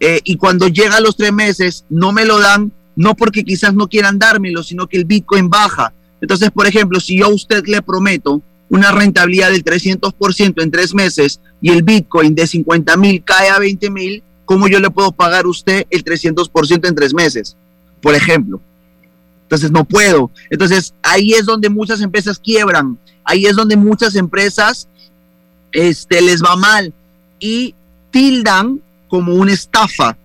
eh, 0.00 0.20
y 0.24 0.36
cuando 0.36 0.68
llega 0.68 0.96
a 0.96 1.00
los 1.00 1.16
tres 1.16 1.32
meses 1.32 1.84
no 1.88 2.12
me 2.12 2.24
lo 2.24 2.38
dan, 2.38 2.72
no 2.94 3.14
porque 3.14 3.44
quizás 3.44 3.74
no 3.74 3.88
quieran 3.88 4.18
dármelo, 4.18 4.62
sino 4.62 4.86
que 4.86 4.96
el 4.96 5.04
Bitcoin 5.04 5.48
baja. 5.48 5.92
Entonces, 6.20 6.50
por 6.50 6.66
ejemplo, 6.66 7.00
si 7.00 7.18
yo 7.18 7.26
a 7.26 7.34
usted 7.34 7.64
le 7.66 7.82
prometo 7.82 8.42
una 8.68 8.92
rentabilidad 8.92 9.50
del 9.50 9.64
300% 9.64 10.62
en 10.62 10.70
tres 10.70 10.94
meses 10.94 11.40
y 11.60 11.70
el 11.70 11.82
Bitcoin 11.82 12.34
de 12.34 12.46
50 12.46 12.96
mil 12.96 13.22
cae 13.24 13.48
a 13.48 13.58
20 13.58 13.90
mil, 13.90 14.22
¿cómo 14.44 14.68
yo 14.68 14.80
le 14.80 14.90
puedo 14.90 15.12
pagar 15.12 15.44
a 15.44 15.48
usted 15.48 15.86
el 15.90 16.04
300% 16.04 16.88
en 16.88 16.94
tres 16.94 17.14
meses? 17.14 17.56
Por 18.00 18.14
ejemplo. 18.14 18.60
Entonces 19.42 19.70
no 19.70 19.84
puedo. 19.84 20.30
Entonces 20.50 20.94
ahí 21.02 21.32
es 21.32 21.46
donde 21.46 21.70
muchas 21.70 22.00
empresas 22.02 22.38
quiebran. 22.38 22.98
Ahí 23.24 23.46
es 23.46 23.56
donde 23.56 23.76
muchas 23.76 24.14
empresas 24.14 24.88
este, 25.72 26.20
les 26.20 26.42
va 26.42 26.56
mal 26.56 26.92
y 27.38 27.74
tildan 28.10 28.80
como 29.08 29.34
una 29.34 29.52
estafa, 29.52 30.16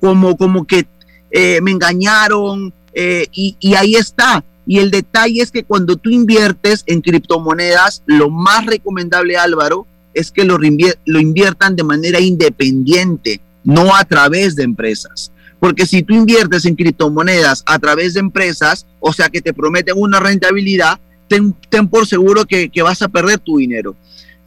como, 0.00 0.36
como 0.36 0.66
que 0.66 0.86
eh, 1.30 1.60
me 1.60 1.70
engañaron 1.70 2.72
eh, 2.94 3.26
y, 3.32 3.56
y 3.60 3.74
ahí 3.74 3.94
está. 3.94 4.42
Y 4.66 4.78
el 4.78 4.90
detalle 4.90 5.42
es 5.42 5.50
que 5.50 5.64
cuando 5.64 5.96
tú 5.96 6.10
inviertes 6.10 6.84
en 6.86 7.00
criptomonedas, 7.00 8.02
lo 8.06 8.30
más 8.30 8.66
recomendable, 8.66 9.36
Álvaro, 9.36 9.86
es 10.14 10.30
que 10.30 10.44
lo, 10.44 10.58
lo 10.58 11.20
inviertan 11.20 11.74
de 11.74 11.84
manera 11.84 12.20
independiente, 12.20 13.40
no 13.64 13.94
a 13.94 14.04
través 14.04 14.54
de 14.56 14.62
empresas. 14.62 15.32
Porque 15.58 15.86
si 15.86 16.02
tú 16.02 16.14
inviertes 16.14 16.64
en 16.64 16.74
criptomonedas 16.74 17.62
a 17.66 17.78
través 17.78 18.14
de 18.14 18.20
empresas, 18.20 18.86
o 18.98 19.12
sea 19.12 19.28
que 19.28 19.40
te 19.40 19.54
prometen 19.54 19.94
una 19.96 20.18
rentabilidad, 20.18 20.98
ten, 21.28 21.88
por 21.88 22.06
seguro 22.06 22.44
que, 22.44 22.70
vas 22.82 23.02
a 23.02 23.08
perder 23.08 23.38
tu 23.38 23.58
dinero. 23.58 23.94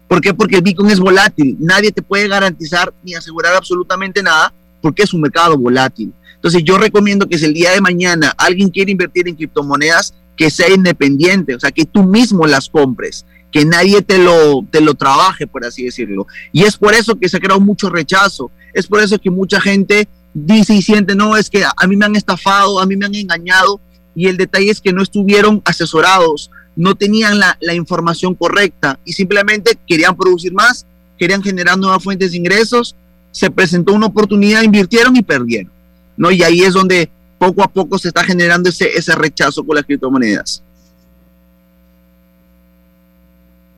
¿Por 0.07 0.21
qué? 0.21 0.33
Porque 0.33 0.57
el 0.57 0.61
Bitcoin 0.61 0.89
es 0.89 0.99
volátil. 0.99 1.55
Nadie 1.59 1.91
te 1.91 2.01
puede 2.01 2.27
garantizar 2.27 2.93
ni 3.03 3.15
asegurar 3.15 3.55
absolutamente 3.55 4.21
nada 4.21 4.53
porque 4.81 5.03
es 5.03 5.13
un 5.13 5.21
mercado 5.21 5.57
volátil. 5.57 6.13
Entonces 6.45 6.63
yo 6.63 6.77
recomiendo 6.77 7.27
que 7.27 7.39
si 7.39 7.45
el 7.45 7.55
día 7.55 7.71
de 7.71 7.81
mañana 7.81 8.31
alguien 8.37 8.69
quiere 8.69 8.91
invertir 8.91 9.27
en 9.27 9.33
criptomonedas, 9.33 10.13
que 10.37 10.51
sea 10.51 10.69
independiente, 10.69 11.55
o 11.55 11.59
sea, 11.59 11.71
que 11.71 11.85
tú 11.85 12.03
mismo 12.03 12.45
las 12.45 12.69
compres, 12.69 13.25
que 13.51 13.65
nadie 13.65 14.03
te 14.03 14.19
lo, 14.19 14.63
te 14.69 14.79
lo 14.79 14.93
trabaje, 14.93 15.47
por 15.47 15.65
así 15.65 15.85
decirlo. 15.85 16.27
Y 16.51 16.61
es 16.61 16.77
por 16.77 16.93
eso 16.93 17.15
que 17.15 17.29
se 17.29 17.37
ha 17.37 17.39
creado 17.39 17.59
mucho 17.59 17.89
rechazo, 17.89 18.51
es 18.75 18.85
por 18.85 19.01
eso 19.01 19.17
que 19.17 19.31
mucha 19.31 19.59
gente 19.59 20.07
dice 20.35 20.75
y 20.75 20.83
siente, 20.83 21.15
no, 21.15 21.35
es 21.35 21.49
que 21.49 21.63
a 21.63 21.87
mí 21.87 21.95
me 21.95 22.05
han 22.05 22.15
estafado, 22.15 22.79
a 22.79 22.85
mí 22.85 22.95
me 22.95 23.07
han 23.07 23.15
engañado, 23.15 23.81
y 24.13 24.27
el 24.27 24.37
detalle 24.37 24.69
es 24.69 24.79
que 24.79 24.93
no 24.93 25.01
estuvieron 25.01 25.63
asesorados, 25.65 26.51
no 26.75 26.93
tenían 26.93 27.39
la, 27.39 27.73
información 27.73 28.35
correcta 28.35 28.99
y 29.03 29.13
simplemente 29.13 29.79
querían 29.87 30.15
producir 30.15 30.53
más, 30.53 30.85
querían 31.17 31.41
generar 31.41 31.79
nuevas 31.79 32.03
fuentes 32.03 32.33
de 32.33 32.37
ingresos, 32.37 32.95
se 33.31 33.49
presentó 33.49 33.93
una 33.93 34.05
oportunidad, 34.05 34.61
invirtieron 34.61 35.15
y 35.15 35.23
perdieron, 35.23 35.71
¿no? 36.17 36.31
Y 36.31 36.43
ahí 36.43 36.61
es 36.61 36.73
donde 36.73 37.09
poco 37.37 37.63
a 37.63 37.67
poco 37.67 37.97
se 37.97 38.09
está 38.09 38.23
generando 38.23 38.69
ese, 38.69 38.87
ese 38.95 39.15
rechazo 39.15 39.63
con 39.65 39.75
las 39.75 39.85
criptomonedas. 39.85 40.61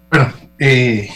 Bueno, 0.10 0.34
eh, 0.60 1.10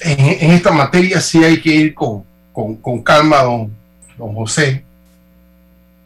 en, 0.00 0.50
esta 0.52 0.72
materia 0.72 1.20
sí 1.20 1.42
hay 1.44 1.60
que 1.60 1.74
ir 1.74 1.94
con, 1.94 2.24
con, 2.52 2.76
con 2.76 3.02
calma, 3.02 3.42
don, 3.42 3.70
don 4.16 4.34
José, 4.34 4.84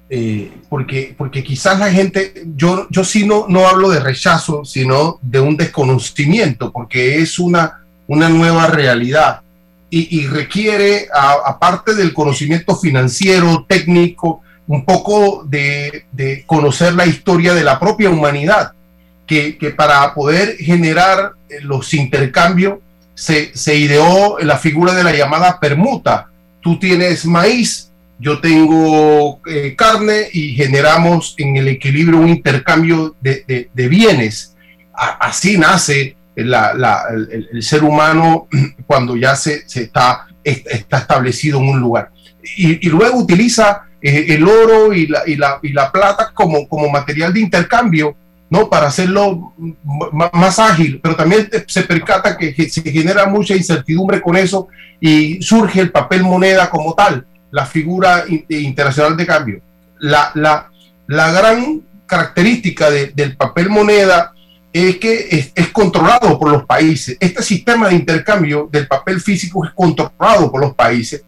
eh, 0.08 0.52
porque, 0.68 1.14
porque 1.16 1.42
quizás 1.42 1.78
la 1.78 1.90
gente, 1.90 2.44
yo, 2.54 2.86
yo 2.90 3.04
sí 3.04 3.26
no, 3.26 3.46
no 3.48 3.66
hablo 3.66 3.90
de 3.90 4.00
rechazo, 4.00 4.64
sino 4.64 5.18
de 5.22 5.40
un 5.40 5.56
desconocimiento, 5.56 6.72
porque 6.72 7.18
es 7.18 7.38
una, 7.38 7.84
una 8.06 8.28
nueva 8.28 8.68
realidad 8.68 9.40
y, 9.88 10.26
requiere, 10.26 11.08
aparte 11.12 11.94
del 11.94 12.12
conocimiento 12.12 12.76
financiero, 12.76 13.64
técnico, 13.68 14.42
un 14.66 14.84
poco 14.84 15.44
de, 15.44 16.06
de, 16.12 16.44
conocer 16.46 16.94
la 16.94 17.06
historia 17.06 17.54
de 17.54 17.64
la 17.64 17.78
propia 17.78 18.10
humanidad, 18.10 18.72
que, 19.26 19.58
que 19.58 19.70
para 19.70 20.12
poder 20.14 20.56
generar 20.56 21.32
eh, 21.48 21.60
los 21.62 21.94
intercambios 21.94 22.78
se, 23.14 23.56
se 23.56 23.76
ideó 23.76 24.38
la 24.40 24.58
figura 24.58 24.92
de 24.94 25.04
la 25.04 25.12
llamada 25.12 25.58
permuta. 25.58 26.28
Tú 26.60 26.78
tienes 26.78 27.24
maíz, 27.24 27.86
yo 28.18 28.40
tengo 28.40 29.40
eh, 29.46 29.74
carne 29.76 30.28
y 30.32 30.54
generamos 30.54 31.34
en 31.38 31.56
el 31.56 31.68
equilibrio 31.68 32.18
un 32.18 32.28
intercambio 32.28 33.14
de, 33.20 33.68
bienes. 33.74 34.54
así 34.94 35.58
nace 35.58 36.16
el, 36.34 37.62
ser 37.62 37.84
humano 37.84 38.48
cuando 38.86 39.16
ya 39.16 39.36
se, 39.36 39.64
está, 39.66 40.26
está, 40.42 40.98
establecido 40.98 41.58
en 41.58 41.68
un 41.68 41.80
lugar. 41.80 42.10
Y, 42.56 42.88
luego 42.88 43.18
utiliza 43.18 43.82
eh, 44.02 44.26
el 44.28 44.46
oro 44.46 44.92
y 44.92 45.06
la, 45.06 45.22
y 45.26 45.36
la, 45.36 45.58
y 45.62 45.72
la 45.72 45.90
plata 45.90 46.32
como, 46.34 46.68
como 46.68 46.88
material 46.88 47.32
de 47.32 47.40
intercambio 47.40 48.16
¿no? 48.48 48.70
Para 48.70 48.86
hacerlo 48.86 49.54
más 50.32 50.58
ágil, 50.58 51.00
pero 51.02 51.16
también 51.16 51.48
se 51.66 51.82
percata 51.82 52.36
que 52.36 52.54
se 52.68 52.82
genera 52.82 53.26
mucha 53.26 53.56
incertidumbre 53.56 54.20
con 54.20 54.36
eso 54.36 54.68
y 55.00 55.42
surge 55.42 55.80
el 55.80 55.90
papel 55.90 56.22
moneda 56.22 56.70
como 56.70 56.94
tal 56.94 57.26
la 57.50 57.66
figura 57.66 58.24
internacional 58.48 59.16
de 59.16 59.26
cambio. 59.26 59.60
La, 59.98 60.30
la, 60.34 60.70
la 61.06 61.32
gran 61.32 61.82
característica 62.06 62.90
del 62.90 63.36
papel 63.36 63.68
moneda 63.68 64.32
es 64.72 64.96
que 64.98 65.50
es, 65.54 65.68
controlado 65.70 66.38
por 66.38 66.52
los 66.52 66.64
países. 66.64 67.16
Este 67.18 67.42
sistema 67.42 67.88
de 67.88 67.94
intercambio 67.94 68.68
del 68.70 68.86
papel 68.86 69.20
físico 69.20 69.64
es 69.64 69.72
controlado 69.72 70.52
por 70.52 70.60
los 70.60 70.74
países. 70.74 71.24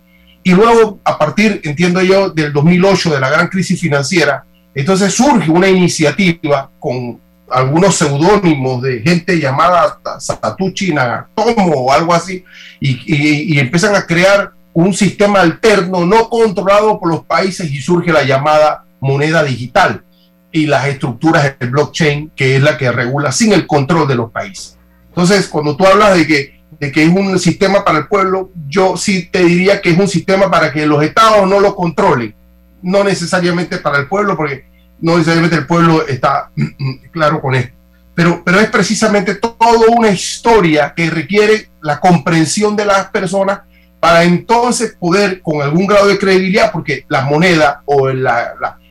Y 0.49 0.53
luego, 0.53 0.99
a 1.05 1.19
partir, 1.19 1.61
entiendo 1.63 2.01
yo, 2.01 2.31
del 2.31 2.55
2008, 2.55 3.11
de 3.11 3.21
la 3.21 3.29
gran 3.29 3.49
crisis 3.49 3.79
financiera, 3.79 4.47
entonces 4.75 5.13
surge 5.13 5.51
una 5.51 5.69
iniciativa 5.69 6.71
con 6.81 7.21
algunos 7.51 7.97
seudónimos 7.97 8.81
de 8.81 9.03
gente 9.03 9.39
llamada 9.39 10.01
Satoshi 10.19 10.95
Nagatomo 10.95 11.75
o 11.75 11.93
algo 11.93 12.15
así, 12.15 12.43
y, 12.81 12.93
y, 13.05 13.57
y 13.57 13.59
empiezan 13.59 13.95
a 13.95 14.07
crear 14.07 14.53
un 14.73 14.95
sistema 14.95 15.43
alterno 15.43 16.07
no 16.07 16.31
controlado 16.31 16.99
por 16.99 17.11
los 17.11 17.27
países 17.27 17.71
y 17.71 17.83
surge 17.83 18.11
la 18.11 18.23
llamada 18.23 18.87
moneda 19.01 19.45
digital 19.45 20.03
y 20.51 20.65
las 20.65 20.87
estructuras 20.87 21.59
del 21.59 21.69
blockchain, 21.69 22.33
que 22.35 22.57
es 22.57 22.63
la 22.63 22.79
que 22.79 22.91
regula 22.91 23.33
sin 23.33 23.53
el 23.53 23.67
control 23.67 24.09
de 24.09 24.15
los 24.15 24.31
países. 24.31 24.79
Entonces, 25.09 25.47
cuando 25.47 25.77
tú 25.77 25.87
hablas 25.87 26.17
de 26.17 26.27
que, 26.27 26.58
de 26.81 26.93
que 26.93 27.03
es 27.03 27.09
un 27.09 27.39
sistema 27.39 27.85
para 27.85 27.99
el 27.99 28.07
pueblo, 28.07 28.51
yo 28.69 28.97
sí 28.97 29.29
te 29.31 29.45
diría 29.45 29.81
que 29.81 29.91
es 29.91 29.99
un 29.99 30.09
sistema 30.09 30.51
para 30.51 30.73
que 30.73 30.87
los 30.87 31.03
estados 31.03 31.49
no 31.49 31.61
lo 31.61 31.75
controlen, 31.75 32.35
no 32.83 33.03
necesariamente 33.03 33.79
para 33.79 33.99
el 33.99 34.07
pueblo, 34.07 34.37
porque 34.37 34.65
no 35.01 35.17
necesariamente 35.17 35.57
el 35.57 35.67
pueblo 35.67 36.07
está 36.07 36.51
claro 37.13 37.41
con 37.41 37.55
esto. 37.55 37.75
Pero, 38.15 38.43
pero 38.45 38.61
es 38.61 38.69
precisamente 38.69 39.37
toda 39.37 39.57
una 39.89 40.11
historia 40.11 40.93
que 40.95 41.09
requiere 41.09 41.71
la 41.81 42.01
comprensión 42.01 42.75
de 42.75 42.85
las 42.85 43.09
personas 43.11 43.61
para 44.01 44.25
entonces 44.25 44.97
poder, 44.99 45.41
con 45.41 45.63
algún 45.63 45.87
grado 45.87 46.07
de 46.09 46.19
credibilidad, 46.19 46.73
porque 46.73 47.05
la 47.09 47.23
moneda 47.23 47.83
o 47.85 48.09
el, 48.09 48.27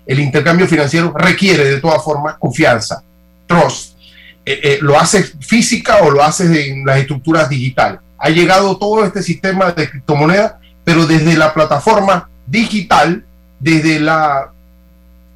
el 0.06 0.20
intercambio 0.20 0.68
financiero 0.68 1.14
requiere 1.16 1.66
de 1.66 1.82
todas 1.82 2.04
formas 2.04 2.36
confianza, 2.38 3.04
trust. 3.46 3.97
Eh, 4.50 4.62
eh, 4.64 4.80
lo 4.82 4.98
haces 4.98 5.34
física 5.42 5.98
o 6.04 6.10
lo 6.10 6.24
haces 6.24 6.50
en 6.52 6.86
las 6.86 7.00
estructuras 7.00 7.50
digitales. 7.50 8.00
Ha 8.18 8.30
llegado 8.30 8.78
todo 8.78 9.04
este 9.04 9.22
sistema 9.22 9.74
de 9.74 9.90
criptomoneda, 9.90 10.58
pero 10.86 11.06
desde 11.06 11.36
la 11.36 11.54
plataforma 11.54 12.30
digital, 12.46 13.26
desde 13.60 14.00
la 14.00 14.50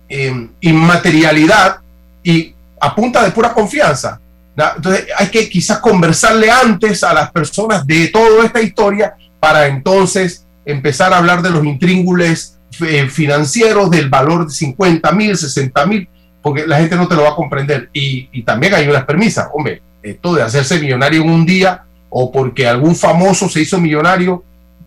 em, 0.07 0.47
inmaterialidad 0.61 1.81
y 2.23 2.55
a 2.79 2.95
punta 2.95 3.21
de 3.25 3.31
pura 3.31 3.53
confianza. 3.53 4.17
Entonces 4.55 5.07
hay 5.17 5.27
que 5.27 5.49
quizás 5.49 5.79
conversarle 5.79 6.49
antes 6.49 7.03
a 7.03 7.13
las 7.13 7.31
personas 7.31 7.85
de 7.85 8.07
toda 8.07 8.45
esta 8.45 8.61
historia 8.61 9.15
para 9.41 9.67
entonces 9.67 10.45
empezar 10.63 11.11
a 11.11 11.17
hablar 11.17 11.41
de 11.41 11.49
los 11.49 11.65
intríngules 11.65 12.57
eh, 12.79 13.09
financieros, 13.09 13.91
del 13.91 14.07
valor 14.07 14.47
de 14.47 14.53
50 14.53 15.11
mil, 15.11 15.35
60 15.35 15.85
mil, 15.85 16.07
porque 16.41 16.65
la 16.65 16.79
gente 16.79 16.95
no 16.95 17.07
te 17.07 17.15
lo 17.15 17.23
va 17.23 17.29
a 17.29 17.35
comprender. 17.35 17.89
Y, 17.93 18.41
también 18.43 18.73
hay 18.73 18.87
unas 18.87 19.05
premisas, 19.05 19.49
hombre, 19.53 19.81
esto 20.01 20.33
de 20.33 20.41
hacerse 20.41 20.79
millonario 20.79 21.21
en 21.21 21.29
un 21.29 21.45
día 21.45 21.83
o 22.09 22.31
porque 22.31 22.67
algún 22.67 22.95
famoso 22.95 23.47
se 23.47 23.61
hizo 23.61 23.79
millonario, 23.79 24.43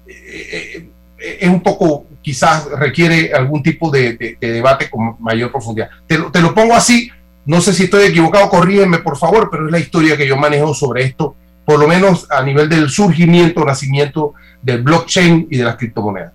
eh, 0.06 0.88
eh, 1.18 1.38
es 1.40 1.48
un 1.48 1.62
poco, 1.62 2.06
quizás 2.20 2.66
requiere 2.78 3.32
algún 3.32 3.62
tipo 3.62 3.90
de, 3.90 4.36
debate 4.40 4.90
con 4.90 5.16
mayor 5.20 5.50
profundidad. 5.50 5.88
Te 6.06 6.18
lo, 6.18 6.30
te 6.30 6.40
lo 6.40 6.52
pongo 6.54 6.74
así, 6.74 7.08
no 7.46 7.60
sé 7.60 7.72
si 7.72 7.84
estoy 7.84 8.06
equivocado, 8.06 8.48
corrígeme 8.48 8.98
por 8.98 9.16
favor, 9.16 9.48
pero 9.50 9.66
es 9.66 9.72
la 9.72 9.78
historia 9.78 10.16
que 10.16 10.26
yo 10.26 10.36
manejo 10.36 10.74
sobre 10.74 11.04
esto 11.04 11.36
por 11.64 11.78
lo 11.78 11.88
menos 11.88 12.30
a 12.30 12.42
nivel 12.42 12.68
del 12.68 12.88
surgimiento, 12.90 13.64
nacimiento 13.64 14.34
del 14.62 14.82
blockchain 14.82 15.48
y 15.50 15.56
de 15.56 15.64
las 15.64 15.76
criptomonedas. 15.76 16.32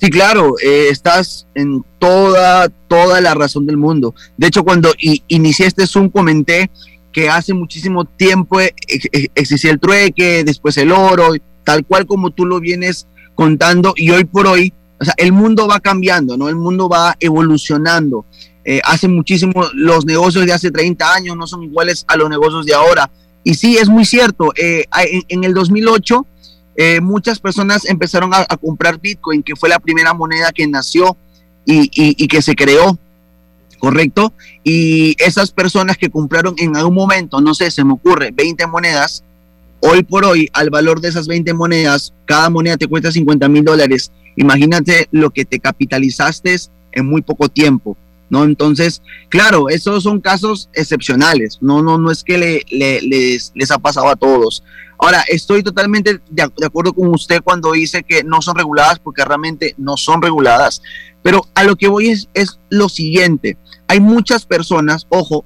Sí, 0.00 0.10
claro, 0.10 0.54
eh, 0.62 0.88
estás 0.90 1.46
en 1.54 1.84
toda, 1.98 2.68
toda 2.88 3.20
la 3.20 3.34
razón 3.34 3.66
del 3.66 3.76
mundo. 3.76 4.14
De 4.36 4.48
hecho, 4.48 4.64
cuando 4.64 4.92
inicié 5.28 5.66
este 5.66 5.86
Zoom 5.86 6.10
comenté 6.10 6.70
que 7.12 7.28
hace 7.30 7.54
muchísimo 7.54 8.04
tiempo 8.04 8.60
e, 8.60 8.74
e, 8.88 9.28
existía 9.34 9.70
el 9.70 9.78
trueque, 9.78 10.42
después 10.44 10.76
el 10.76 10.90
oro, 10.90 11.32
tal 11.62 11.86
cual 11.86 12.06
como 12.06 12.30
tú 12.30 12.44
lo 12.44 12.60
vienes 12.60 13.06
contando, 13.34 13.94
y 13.96 14.10
hoy 14.10 14.24
por 14.24 14.46
hoy, 14.46 14.72
o 15.00 15.04
sea, 15.04 15.14
el 15.16 15.32
mundo 15.32 15.66
va 15.66 15.80
cambiando, 15.80 16.36
¿no? 16.36 16.48
El 16.48 16.56
mundo 16.56 16.88
va 16.88 17.16
evolucionando. 17.20 18.26
Eh, 18.64 18.80
hace 18.84 19.08
muchísimo, 19.08 19.64
los 19.74 20.06
negocios 20.06 20.46
de 20.46 20.52
hace 20.52 20.70
30 20.70 21.14
años 21.14 21.36
no 21.36 21.46
son 21.46 21.62
iguales 21.62 22.04
a 22.08 22.16
los 22.16 22.28
negocios 22.28 22.66
de 22.66 22.74
ahora. 22.74 23.10
Y 23.44 23.54
sí, 23.54 23.76
es 23.76 23.88
muy 23.88 24.04
cierto, 24.04 24.52
eh, 24.56 24.86
en, 25.28 25.44
el 25.44 25.52
2008 25.52 26.26
eh, 26.76 27.00
muchas 27.00 27.38
personas 27.38 27.84
empezaron 27.84 28.32
a, 28.34 28.44
comprar 28.56 29.00
Bitcoin, 29.00 29.42
que 29.42 29.56
fue 29.56 29.68
la 29.68 29.78
primera 29.78 30.12
moneda 30.12 30.52
que 30.52 30.66
nació 30.66 31.16
y, 31.64 32.26
que 32.28 32.42
se 32.42 32.54
creó, 32.54 32.98
¿correcto? 33.78 34.32
Y 34.62 35.14
esas 35.22 35.50
personas 35.50 35.96
que 35.96 36.10
compraron 36.10 36.54
en 36.58 36.76
algún 36.76 36.94
momento, 36.94 37.40
no 37.40 37.54
sé, 37.54 37.70
se 37.70 37.84
me 37.84 37.92
ocurre, 37.92 38.30
20 38.32 38.66
monedas, 38.66 39.22
hoy 39.80 40.02
por 40.02 40.24
hoy, 40.24 40.48
al 40.52 40.70
valor 40.70 41.00
de 41.00 41.08
esas 41.08 41.26
20 41.26 41.54
monedas, 41.54 42.12
cada 42.24 42.50
moneda 42.50 42.76
te 42.76 42.88
cuesta 42.88 43.12
50 43.12 43.48
mil 43.48 43.64
dólares. 43.64 44.10
Imagínate 44.36 45.08
lo 45.12 45.30
que 45.30 45.44
te 45.44 45.60
capitalizaste 45.60 46.56
en 46.92 47.06
muy 47.06 47.22
poco 47.22 47.48
tiempo. 47.48 47.96
¿no? 48.30 48.44
Entonces, 48.44 49.02
claro, 49.28 49.68
esos 49.68 50.02
son 50.02 50.20
casos 50.20 50.68
excepcionales, 50.72 51.58
no, 51.60 51.82
no, 51.82 51.98
no 51.98 52.10
es 52.10 52.24
que 52.24 52.38
le, 52.38 52.62
les, 52.70 53.52
les, 53.54 53.70
ha 53.70 53.78
pasado 53.78 54.08
a 54.08 54.16
todos. 54.16 54.64
Ahora, 54.98 55.24
estoy 55.28 55.62
totalmente 55.62 56.20
de, 56.30 56.42
acuerdo 56.42 56.92
con 56.92 57.08
usted 57.08 57.42
cuando 57.42 57.72
dice 57.72 58.02
que 58.02 58.24
no 58.24 58.40
son 58.42 58.56
reguladas, 58.56 58.98
porque 58.98 59.24
realmente 59.24 59.74
no 59.76 59.96
son 59.96 60.22
reguladas, 60.22 60.82
pero 61.22 61.46
a 61.54 61.64
lo 61.64 61.76
que 61.76 61.88
voy 61.88 62.08
es, 62.08 62.58
lo 62.68 62.88
siguiente, 62.88 63.56
hay 63.88 64.00
muchas 64.00 64.44
personas, 64.44 65.06
ojo, 65.08 65.44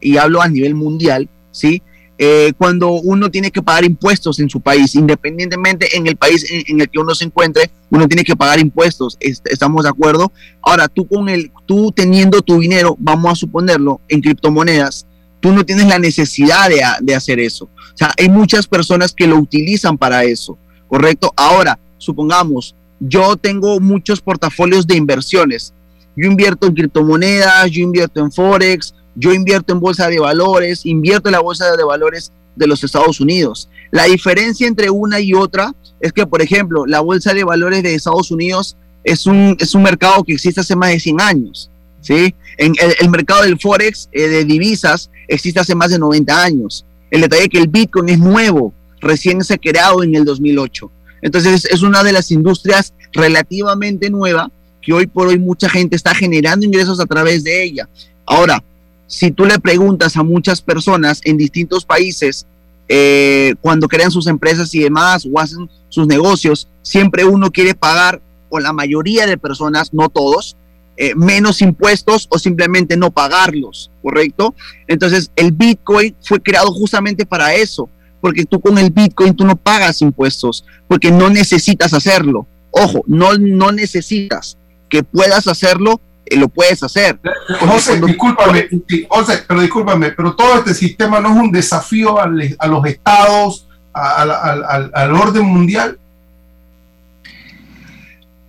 y 0.00 0.16
hablo 0.16 0.42
a 0.42 0.48
nivel 0.48 0.74
mundial, 0.74 1.28
¿sí? 1.50 1.82
Eh, 2.22 2.52
cuando 2.58 2.90
uno 2.90 3.30
tiene 3.30 3.50
que 3.50 3.62
pagar 3.62 3.84
impuestos 3.84 4.40
en 4.40 4.50
su 4.50 4.60
país, 4.60 4.94
independientemente 4.94 5.96
en 5.96 6.06
el 6.06 6.16
país 6.16 6.44
en, 6.50 6.80
el 6.80 6.90
que 6.90 6.98
uno 6.98 7.14
se 7.14 7.24
encuentre, 7.24 7.70
uno 7.88 8.06
tiene 8.08 8.24
que 8.24 8.36
pagar 8.36 8.60
impuestos. 8.60 9.16
estamos 9.20 9.84
de 9.84 9.88
acuerdo. 9.88 10.30
Ahora, 10.60 10.88
tú 10.88 11.08
con 11.08 11.30
el, 11.30 11.50
tú 11.64 11.92
teniendo 11.92 12.42
tu 12.42 12.60
dinero, 12.60 12.94
vamos 12.98 13.32
a 13.32 13.34
suponerlo, 13.36 14.02
en 14.08 14.20
criptomonedas, 14.20 15.06
tú 15.40 15.52
no 15.52 15.64
tienes 15.64 15.86
la 15.86 15.98
necesidad 15.98 16.68
de, 16.68 16.82
de 17.00 17.14
hacer 17.14 17.40
eso. 17.40 17.64
O 17.64 17.96
sea, 17.96 18.12
hay 18.18 18.28
muchas 18.28 18.66
personas 18.66 19.12
que 19.12 19.26
lo 19.26 19.36
utilizan 19.36 19.98
para 19.98 20.24
eso, 20.24 20.58
¿correcto? 20.88 21.32
Ahora, 21.36 21.78
supongamos, 21.98 22.74
yo 23.00 23.36
tengo 23.36 23.80
muchos 23.80 24.20
portafolios 24.20 24.86
de 24.86 24.96
inversiones. 24.96 25.72
Yo 26.16 26.26
invierto 26.26 26.66
en 26.66 26.74
criptomonedas, 26.74 27.70
yo 27.70 27.82
invierto 27.82 28.20
en 28.20 28.30
Forex, 28.30 28.94
yo 29.14 29.32
invierto 29.32 29.72
en 29.72 29.80
bolsa 29.80 30.08
de 30.08 30.18
valores, 30.18 30.84
invierto 30.84 31.28
en 31.28 31.32
la 31.32 31.40
bolsa 31.40 31.74
de 31.76 31.84
valores 31.84 32.32
de 32.56 32.66
los 32.66 32.84
Estados 32.84 33.20
Unidos. 33.20 33.68
La 33.90 34.04
diferencia 34.04 34.66
entre 34.66 34.90
una 34.90 35.20
y 35.20 35.34
otra 35.34 35.74
es 36.00 36.12
que, 36.12 36.26
por 36.26 36.42
ejemplo, 36.42 36.86
la 36.86 37.00
bolsa 37.00 37.32
de 37.32 37.44
valores 37.44 37.82
de 37.82 37.94
Estados 37.94 38.30
Unidos 38.30 38.76
es 39.02 39.26
un, 39.26 39.56
es 39.58 39.74
un 39.74 39.82
mercado 39.82 40.22
que 40.22 40.34
existe 40.34 40.60
hace 40.60 40.76
más 40.76 40.90
de 40.90 41.00
100 41.00 41.20
años. 41.20 41.70
¿Sí? 42.00 42.34
En 42.56 42.74
el, 43.00 43.08
mercado 43.10 43.42
del 43.42 43.58
Forex 43.58 44.08
eh, 44.12 44.28
de 44.28 44.44
divisas 44.44 45.10
existe 45.28 45.60
hace 45.60 45.74
más 45.74 45.90
de 45.90 45.98
90 45.98 46.42
años. 46.42 46.84
El 47.10 47.22
detalle 47.22 47.44
es 47.44 47.48
que 47.48 47.58
el 47.58 47.68
Bitcoin 47.68 48.08
es 48.08 48.18
nuevo, 48.18 48.72
recién 49.00 49.42
se 49.42 49.54
ha 49.54 49.58
creado 49.58 50.02
en 50.02 50.14
el 50.14 50.24
2008. 50.24 50.90
Entonces 51.22 51.64
es 51.64 51.82
una 51.82 52.02
de 52.02 52.12
las 52.12 52.30
industrias 52.30 52.94
relativamente 53.12 54.10
nueva 54.10 54.50
que 54.80 54.92
hoy 54.92 55.06
por 55.06 55.28
hoy 55.28 55.38
mucha 55.38 55.68
gente 55.68 55.96
está 55.96 56.14
generando 56.14 56.64
ingresos 56.64 57.00
a 57.00 57.06
través 57.06 57.44
de 57.44 57.62
ella. 57.62 57.88
Ahora, 58.24 58.62
si 59.06 59.30
tú 59.30 59.44
le 59.44 59.58
preguntas 59.58 60.16
a 60.16 60.22
muchas 60.22 60.62
personas 60.62 61.20
en 61.24 61.36
distintos 61.36 61.84
países, 61.84 62.46
eh, 62.88 63.54
cuando 63.60 63.88
crean 63.88 64.10
sus 64.10 64.26
empresas 64.26 64.74
y 64.74 64.80
demás 64.80 65.26
o 65.30 65.38
hacen 65.38 65.68
sus 65.88 66.06
negocios, 66.06 66.68
siempre 66.82 67.24
uno 67.24 67.50
quiere 67.50 67.74
pagar, 67.74 68.22
o 68.48 68.58
la 68.58 68.72
mayoría 68.72 69.26
de 69.26 69.38
personas, 69.38 69.92
no 69.92 70.08
todos, 70.08 70.56
eh, 71.02 71.14
menos 71.14 71.62
impuestos 71.62 72.28
o 72.28 72.38
simplemente 72.38 72.94
no 72.94 73.10
pagarlos, 73.10 73.90
¿correcto? 74.02 74.54
Entonces, 74.86 75.30
el 75.34 75.50
Bitcoin 75.50 76.14
fue 76.20 76.42
creado 76.42 76.70
justamente 76.72 77.24
para 77.24 77.54
eso, 77.54 77.88
porque 78.20 78.44
tú 78.44 78.60
con 78.60 78.76
el 78.76 78.90
Bitcoin 78.90 79.34
tú 79.34 79.46
no 79.46 79.56
pagas 79.56 80.02
impuestos, 80.02 80.62
porque 80.88 81.10
no 81.10 81.30
necesitas 81.30 81.94
hacerlo. 81.94 82.46
Ojo, 82.70 83.02
no, 83.06 83.32
no 83.38 83.72
necesitas 83.72 84.58
que 84.90 85.02
puedas 85.02 85.46
hacerlo 85.46 86.02
eh, 86.26 86.36
lo 86.36 86.50
puedes 86.50 86.82
hacer. 86.82 87.18
José, 87.60 87.98
discúlpame, 87.98 88.68
José, 89.08 89.42
pero 89.48 89.62
discúlpame, 89.62 90.10
pero 90.10 90.36
todo 90.36 90.58
este 90.58 90.74
sistema 90.74 91.18
no 91.18 91.30
es 91.30 91.36
un 91.36 91.50
desafío 91.50 92.20
a, 92.20 92.26
los 92.26 92.84
estados, 92.84 93.66
al 93.94 95.14
orden 95.14 95.46
mundial. 95.46 95.98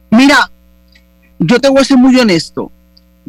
Mira, 0.10 0.52
yo 1.41 1.59
te 1.59 1.69
voy 1.69 1.83
ser 1.83 1.97
muy 1.97 2.17
honesto. 2.17 2.71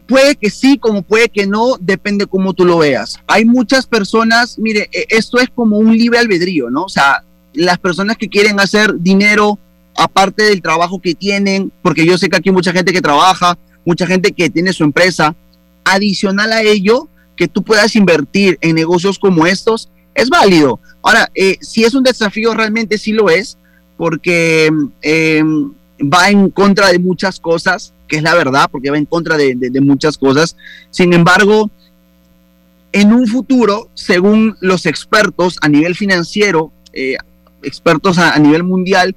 Puede 0.06 0.36
que 0.36 0.50
sí, 0.50 0.78
como 0.78 1.02
puede 1.02 1.28
que 1.28 1.46
no, 1.46 1.76
depende 1.80 2.26
cómo 2.26 2.52
tú 2.52 2.64
lo 2.64 2.78
veas. 2.78 3.18
Hay 3.26 3.44
muchas 3.44 3.86
personas, 3.86 4.58
mire, 4.58 4.88
e, 4.92 5.06
esto 5.10 5.38
es 5.38 5.48
como 5.54 5.78
un 5.78 5.96
libre 5.96 6.18
albedrío, 6.18 6.70
¿no? 6.70 6.84
O 6.84 6.88
sea, 6.88 7.24
las 7.54 7.78
personas 7.78 8.16
que 8.16 8.28
quieren 8.28 8.60
hacer 8.60 8.94
dinero 8.98 9.58
aparte 9.96 10.44
del 10.44 10.62
trabajo 10.62 11.00
que 11.00 11.14
tienen, 11.14 11.72
porque 11.82 12.06
yo 12.06 12.18
sé 12.18 12.28
que 12.28 12.36
aquí 12.36 12.48
hay 12.48 12.54
mucha 12.54 12.72
gente 12.72 12.92
que 12.92 13.02
trabaja, 13.02 13.58
mucha 13.84 14.06
gente 14.06 14.32
que 14.32 14.50
tiene 14.50 14.72
su 14.72 14.84
empresa. 14.84 15.34
Adicional 15.84 16.52
a 16.52 16.62
ello, 16.62 17.08
que 17.36 17.48
tú 17.48 17.62
puedas 17.62 17.96
invertir 17.96 18.58
en 18.60 18.74
negocios 18.74 19.18
como 19.18 19.46
estos, 19.46 19.88
es 20.14 20.28
válido. 20.28 20.80
Ahora, 21.02 21.30
eh, 21.34 21.56
si 21.60 21.84
es 21.84 21.94
un 21.94 22.02
desafío, 22.02 22.54
realmente 22.54 22.98
sí 22.98 23.12
lo 23.12 23.30
es, 23.30 23.58
porque 23.96 24.70
em, 25.02 25.72
va 26.03 26.30
en 26.30 26.50
contra 26.50 26.88
de 26.88 26.98
muchas 26.98 27.38
cosas, 27.38 27.92
que 28.09 28.16
es 28.16 28.22
la 28.22 28.34
verdad, 28.34 28.68
porque 28.70 28.90
va 28.90 28.98
en 28.98 29.07
contra 29.07 29.36
de, 29.36 29.80
muchas 29.80 30.18
cosas. 30.18 30.57
Sin 30.90 31.12
embargo, 31.12 31.70
en 32.92 33.12
un 33.12 33.26
futuro, 33.26 33.88
según 33.94 34.57
los 34.61 34.86
expertos 34.86 35.57
a 35.62 35.68
nivel 35.68 35.94
financiero, 35.94 36.72
eh, 36.92 37.16
expertos 37.62 38.18
a, 38.18 38.38
nivel 38.38 38.64
mundial, 38.64 39.14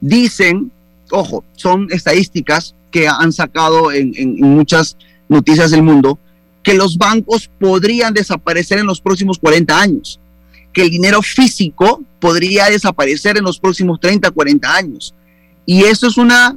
dicen, 0.00 0.70
ojo, 1.10 1.44
son 1.56 1.88
estadísticas, 1.90 2.74
que 2.90 3.08
han 3.08 3.32
sacado 3.32 3.90
en, 3.90 4.36
muchas 4.38 4.96
noticias 5.28 5.70
del 5.70 5.82
mundo, 5.82 6.18
que 6.62 6.74
los 6.74 6.98
bancos 6.98 7.50
podrían 7.58 8.14
desaparecer 8.14 8.78
en 8.78 8.86
los 8.86 9.00
próximos 9.00 9.38
40 9.38 9.80
años. 9.80 10.18
que 10.72 10.80
el 10.80 10.90
dinero 10.90 11.20
físico 11.20 12.02
podría 12.18 12.70
desaparecer 12.70 13.36
en 13.36 13.44
los 13.44 13.58
próximos 13.58 14.00
30, 14.00 14.30
40 14.30 14.74
años. 14.74 15.14
Y 15.66 15.84
eso 15.84 16.06
es 16.06 16.16
una 16.16 16.56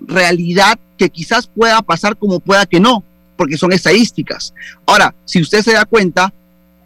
realidad 0.00 0.78
que 0.96 1.10
quizás 1.10 1.46
pueda 1.46 1.80
pasar 1.82 2.16
como 2.16 2.40
pueda 2.40 2.66
que 2.66 2.80
no, 2.80 3.04
porque 3.36 3.56
son 3.56 3.72
estadísticas. 3.72 4.52
Ahora, 4.86 5.14
si 5.24 5.40
usted 5.40 5.62
se 5.62 5.72
da 5.72 5.84
cuenta, 5.84 6.32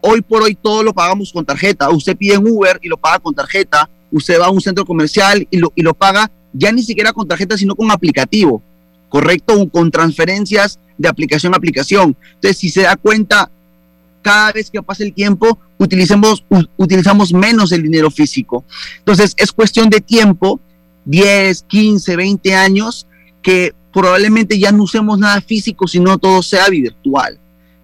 hoy 0.00 0.22
por 0.22 0.42
hoy 0.42 0.54
todo 0.54 0.82
lo 0.82 0.94
pagamos 0.94 1.32
con 1.32 1.44
tarjeta. 1.44 1.90
Usted 1.90 2.16
pide 2.16 2.34
en 2.34 2.46
Uber 2.46 2.78
y 2.82 2.88
lo 2.88 2.96
paga 2.96 3.18
con 3.18 3.34
tarjeta. 3.34 3.88
Usted 4.10 4.40
va 4.40 4.46
a 4.46 4.50
un 4.50 4.60
centro 4.60 4.84
comercial 4.84 5.46
y 5.50 5.58
lo, 5.58 5.72
y 5.74 5.82
lo 5.82 5.94
paga 5.94 6.30
ya 6.52 6.72
ni 6.72 6.82
siquiera 6.82 7.12
con 7.12 7.28
tarjeta, 7.28 7.58
sino 7.58 7.74
con 7.74 7.90
aplicativo, 7.90 8.62
¿correcto? 9.08 9.68
Con 9.68 9.90
transferencias 9.90 10.78
de 10.96 11.08
aplicación 11.08 11.52
a 11.54 11.56
aplicación. 11.56 12.16
Entonces, 12.34 12.56
si 12.56 12.70
se 12.70 12.82
da 12.82 12.96
cuenta, 12.96 13.50
cada 14.22 14.52
vez 14.52 14.70
que 14.70 14.82
pasa 14.82 15.04
el 15.04 15.12
tiempo, 15.12 15.58
utilicemos, 15.78 16.44
utilizamos 16.76 17.32
menos 17.32 17.72
el 17.72 17.82
dinero 17.82 18.10
físico. 18.10 18.64
Entonces, 18.98 19.34
es 19.36 19.52
cuestión 19.52 19.90
de 19.90 20.00
tiempo, 20.00 20.60
10, 21.06 21.62
15, 21.62 22.16
20 22.16 22.54
años, 22.54 23.06
que 23.42 23.74
probablemente 23.92 24.58
ya 24.58 24.72
no 24.72 24.82
usemos 24.82 25.18
nada 25.18 25.40
físico, 25.40 25.88
sino 25.88 26.18
todo 26.18 26.42
sea 26.42 26.68
virtual. 26.68 27.38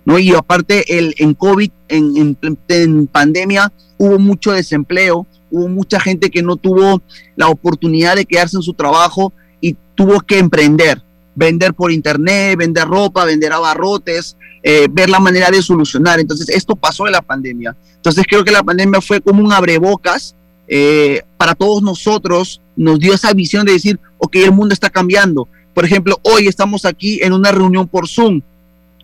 ¿no? 0.05 0.18
Y 0.18 0.35
aparte, 0.35 0.99
el, 0.99 1.14
en 1.18 1.35
COVID, 1.35 1.70
en, 1.89 2.37
en 2.68 3.07
pandemia, 3.07 3.73
hubo 3.97 4.18
mucho 4.18 4.53
desempleo, 4.53 5.27
hubo 5.51 5.68
mucha 5.68 6.01
gente 6.01 6.31
que 6.31 6.43
no 6.43 6.57
tuvo 6.57 7.01
la 7.37 7.49
oportunidad 7.49 8.16
de 8.16 8.25
quedarse 8.25 8.57
en 8.57 8.62
su 8.62 8.75
trabajo 8.75 9.33
y 9.61 9.77
tuvo 9.95 10.20
que 10.20 10.39
emprender, 10.39 11.01
vender 11.35 11.75
por 11.75 11.93
internet, 11.93 12.59
vender 12.59 12.89
ropa, 12.89 13.25
vender 13.25 13.53
abarrotes, 13.53 14.37
eh, 14.64 14.89
ver 14.91 15.11
la 15.11 15.20
manera 15.20 15.51
de 15.51 15.62
solucionar. 15.62 16.20
Entonces, 16.20 16.49
esto 16.49 16.75
pasó 16.75 17.07
en 17.07 17.12
la 17.12 17.23
pandemia. 17.23 17.77
Entonces, 17.97 18.25
creo 18.29 18.45
que 18.45 18.51
la 18.51 18.62
pandemia 18.62 19.01
fue 19.01 19.20
como 19.20 19.45
un 19.45 19.53
abrebocas 19.53 20.35
eh, 20.66 21.23
para 21.37 21.55
todos 21.55 21.83
nosotros, 21.83 22.62
nos 22.83 22.99
dio 22.99 23.14
esa 23.14 23.33
visión 23.33 23.64
de 23.64 23.72
decir, 23.72 23.99
ok, 24.18 24.37
el 24.37 24.53
mundo 24.53 24.72
está 24.74 24.91
cambiando. 24.91 25.49
Por 25.74 25.85
ejemplo, 25.85 26.18
hoy 26.22 26.49
estamos 26.49 26.85
aquí 26.85 27.20
en 27.22 27.33
una 27.33 27.53
reunión 27.53 27.89
por 27.89 28.09
Zoom. 28.09 28.43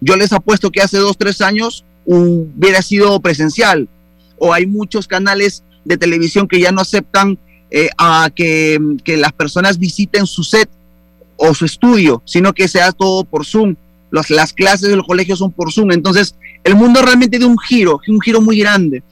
Yo 0.01 0.17
les 0.17 0.33
apuesto 0.33 0.71
que 0.71 0.81
hace 0.81 0.99
dos, 0.99 1.17
tres 1.17 1.41
años 1.41 1.85
hubiera 2.05 2.83
sido 2.83 3.19
presencial. 3.21 3.89
O 4.39 4.53
hay 4.53 4.67
muchos 4.67 5.07
canales 5.07 5.65
de 5.85 5.97
televisión 5.97 6.47
que 6.47 6.61
ya 6.61 6.73
no 6.73 6.81
aceptan 6.81 7.39
eh, 7.71 7.91
a 7.99 8.31
que, 8.35 8.79
las 9.07 9.33
personas 9.33 9.79
visiten 9.79 10.27
su 10.27 10.43
set 10.45 10.69
o 11.37 11.55
su 11.55 11.65
estudio, 11.65 12.23
sino 12.25 12.53
que 12.53 12.69
sea 12.69 12.93
todo 12.93 13.25
por 13.25 13.47
Zoom. 13.47 13.77
las 14.11 14.53
clases 14.53 14.89
de 14.89 14.97
los 14.97 15.07
colegios 15.07 15.39
son 15.39 15.53
por 15.53 15.73
Zoom. 15.73 15.93
Entonces, 15.93 16.35
el 16.65 16.75
mundo 16.75 17.01
realmente 17.03 17.39
dio 17.39 17.49
un 17.49 17.59
giro, 17.59 18.01
un 18.09 18.21
giro 18.21 18.41
muy 18.41 18.59
grande. 18.59 19.03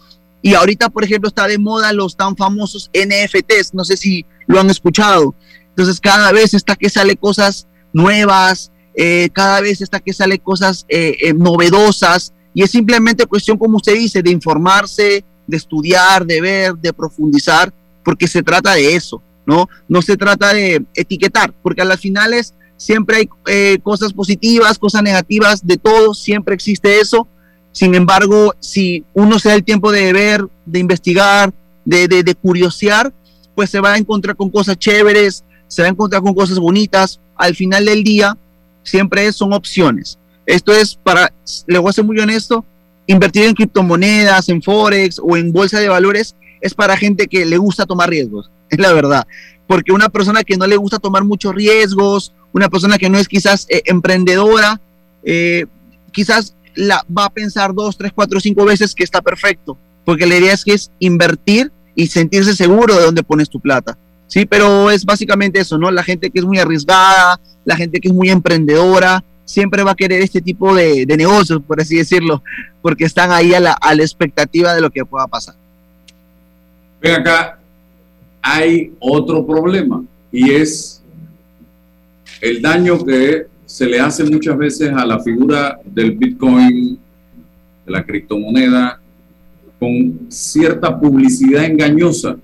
Y 0.43 0.55
ahorita, 0.55 0.89
por 0.89 1.05
ejemplo, 1.05 1.29
está 1.29 1.47
de 1.47 1.59
moda 1.59 1.93
los 1.93 2.17
tan 2.17 2.37
famosos 2.37 2.91
NFTs, 2.95 3.75
no 3.75 3.85
sé 3.85 3.97
si 3.97 4.25
lo 4.47 4.61
han 4.61 4.71
escuchado. 4.71 5.35
Entonces, 5.71 6.01
cada 6.01 6.33
vez 6.33 6.55
está 6.55 6.77
que 6.77 6.89
sale 6.89 7.17
cosas 7.17 7.67
nuevas, 7.93 8.71
eh, 8.95 9.29
cada 9.33 9.61
vez 9.61 9.81
está 9.81 10.01
que 10.01 10.13
sale 10.13 10.39
cosas 10.39 10.87
eh, 10.89 11.35
novedosas, 11.35 12.33
y 12.57 12.63
es 12.63 12.71
simplemente 12.71 13.27
cuestión, 13.27 13.59
como 13.59 13.77
usted 13.77 13.95
dice, 13.95 14.23
de 14.23 14.31
informarse, 14.31 15.23
de 15.47 15.57
estudiar, 15.59 16.25
de 16.25 16.41
ver, 16.41 16.75
de 16.75 16.91
profundizar, 16.93 17.71
porque 18.03 18.27
se 18.27 18.43
trata 18.43 18.73
de 18.73 18.95
eso, 18.95 19.21
¿no? 19.45 19.69
No 19.89 20.01
se 20.01 20.17
trata 20.17 20.55
de 20.55 20.83
etiquetar, 20.95 21.53
porque 21.63 21.83
a 21.83 21.85
las 21.85 22.01
finales 22.01 22.55
siempre 22.79 23.17
hay 23.17 23.29
eh, 23.47 23.79
cosas 23.83 24.15
positivas, 24.15 24.79
cosas 24.79 25.03
negativas, 25.03 25.67
de 25.67 25.77
todo, 25.77 26.15
siempre 26.15 26.55
existe 26.55 26.99
eso. 26.99 27.29
Sin 27.77 27.95
embargo, 27.95 28.55
si 28.59 29.05
uno 29.13 29.39
se 29.39 29.51
da 29.51 29.55
el 29.55 29.63
tiempo 29.63 29.93
de 29.93 30.11
ver, 30.11 30.47
de 30.65 30.79
investigar, 30.79 31.53
de, 31.85 32.09
de, 32.09 32.35
curiosear, 32.35 33.13
pues 33.55 33.69
se 33.69 33.81
va 33.81 33.93
a 33.93 33.99
encontrar 33.99 34.35
con 34.35 34.49
cosas 34.49 34.79
chéveres, 34.79 35.45
se 35.69 35.83
va 35.83 35.89
a 35.89 35.91
encontrar 35.91 36.23
con 36.23 36.33
cosas 36.33 36.59
bonitas. 36.59 37.21
Al 37.37 37.55
final 37.55 37.85
del 37.85 38.03
día, 38.03 38.35
siempre 38.83 39.31
son 39.31 39.53
opciones. 39.53 40.19
Esto 40.47 40.73
es 40.73 40.95
para, 40.95 41.31
le 41.67 41.79
voy 41.79 41.91
a 41.91 41.93
ser 41.93 42.05
muy 42.05 42.19
honesto, 42.19 42.65
invertir 43.07 43.45
en 43.45 43.53
criptomonedas, 43.53 44.49
en 44.49 44.63
forex 44.63 45.21
o 45.23 45.37
en 45.37 45.53
bolsa 45.53 45.79
de 45.79 45.91
valores 45.91 46.35
es 46.63 46.73
para 46.73 46.97
gente 46.97 47.27
que 47.27 47.45
le 47.45 47.59
gusta 47.59 47.85
tomar 47.85 48.09
riesgos, 48.09 48.51
es 48.71 48.79
la 48.79 48.95
verdad. 48.95 49.27
Porque 49.67 49.93
una 49.93 50.09
persona 50.09 50.45
que 50.45 50.57
no 50.57 50.67
le 50.67 50.79
gusta 50.79 50.99
tomar 50.99 51.25
muchos 51.25 51.55
riesgos, 51.55 52.33
una 52.55 52.71
persona 52.71 52.97
que 52.97 53.11
no 53.11 53.19
es 53.19 53.29
quizás 53.29 53.67
eh, 53.69 53.83
emprendedora, 53.85 54.81
eh, 55.23 55.67
quizás 56.11 56.56
la 56.77 57.05
va 57.17 57.27
a 57.27 57.31
pensar 57.31 57.75
dos, 57.75 57.97
tres, 57.97 58.13
cuatro, 58.15 58.39
cinco 58.41 58.65
veces 58.65 58.95
que 58.95 59.05
está 59.05 59.21
perfecto. 59.21 59.77
Porque 60.05 60.27
la 60.27 60.37
idea 60.37 60.53
es 60.53 60.65
que 60.65 60.75
es 60.75 60.91
invertir 61.01 61.73
y 61.95 62.07
sentirse 62.07 62.55
seguro 62.55 62.95
de 62.95 63.03
dónde 63.03 63.23
pones 63.23 63.51
tu 63.51 63.59
plata. 63.59 63.99
Sí, 64.29 64.45
pero 64.45 64.91
es 64.91 65.05
básicamente 65.05 65.61
eso, 65.61 65.79
¿no? 65.79 65.91
La 65.91 66.03
gente 66.03 66.31
que 66.31 66.39
es 66.39 66.45
muy 66.45 66.59
arriesgada, 66.59 67.41
la 67.65 67.77
gente 67.77 68.01
que 68.01 68.09
es 68.09 68.15
muy 68.15 68.29
emprendedora, 68.29 69.25
siempre 69.45 69.83
va 69.83 69.93
a 69.93 69.97
querer 69.97 70.21
este 70.21 70.41
tipo 70.41 70.75
de, 70.75 71.07
negocios, 71.07 71.63
por 71.67 71.81
así 71.81 71.97
decirlo, 71.97 72.43
porque 72.83 73.05
están 73.05 73.33
ahí 73.33 73.55
a 73.55 73.61
la, 73.61 73.73
a 73.73 73.95
la 73.95 74.03
expectativa 74.03 74.75
de 74.75 74.81
lo 74.81 74.91
que 74.91 75.05
pueda 75.05 75.27
pasar. 75.27 75.55
Ven 77.01 77.21
acá, 77.21 77.59
hay 78.43 78.93
otro 78.99 79.47
problema 79.47 80.05
y 80.33 80.53
es 80.53 81.03
el 82.41 82.61
daño 82.61 83.05
que 83.05 83.47
se 83.67 83.87
le 83.87 84.01
hace 84.01 84.25
muchas 84.25 84.57
veces 84.57 84.91
a 84.91 85.05
la 85.05 85.21
figura 85.21 85.79
del 85.85 86.13
Bitcoin, 86.13 86.99
de 87.85 87.93
la 87.93 88.05
criptomoneda, 88.05 89.01
con 89.79 90.27
cierta 90.31 90.99
publicidad 90.99 91.65
engañosa 91.65 92.37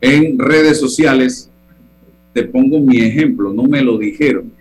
en 0.00 0.38
redes 0.38 0.78
sociales. 0.78 1.48
Te 2.34 2.42
pongo 2.42 2.80
mi 2.80 2.98
ejemplo, 2.98 3.52
no 3.52 3.62
me 3.62 3.80
lo 3.80 3.96
dijeron 3.96 4.56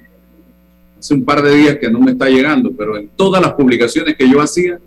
hace 1.06 1.14
un 1.14 1.24
par 1.24 1.44
de 1.44 1.56
días 1.56 1.78
que 1.78 1.88
no 1.88 2.00
me 2.00 2.14
está 2.14 2.28
llegando, 2.28 2.72
pero 2.76 2.98
en 2.98 3.08
todas 3.10 3.40
las 3.40 3.54
publicaciones 3.54 4.16
que 4.16 4.28
yo 4.28 4.42
hacía, 4.42 4.80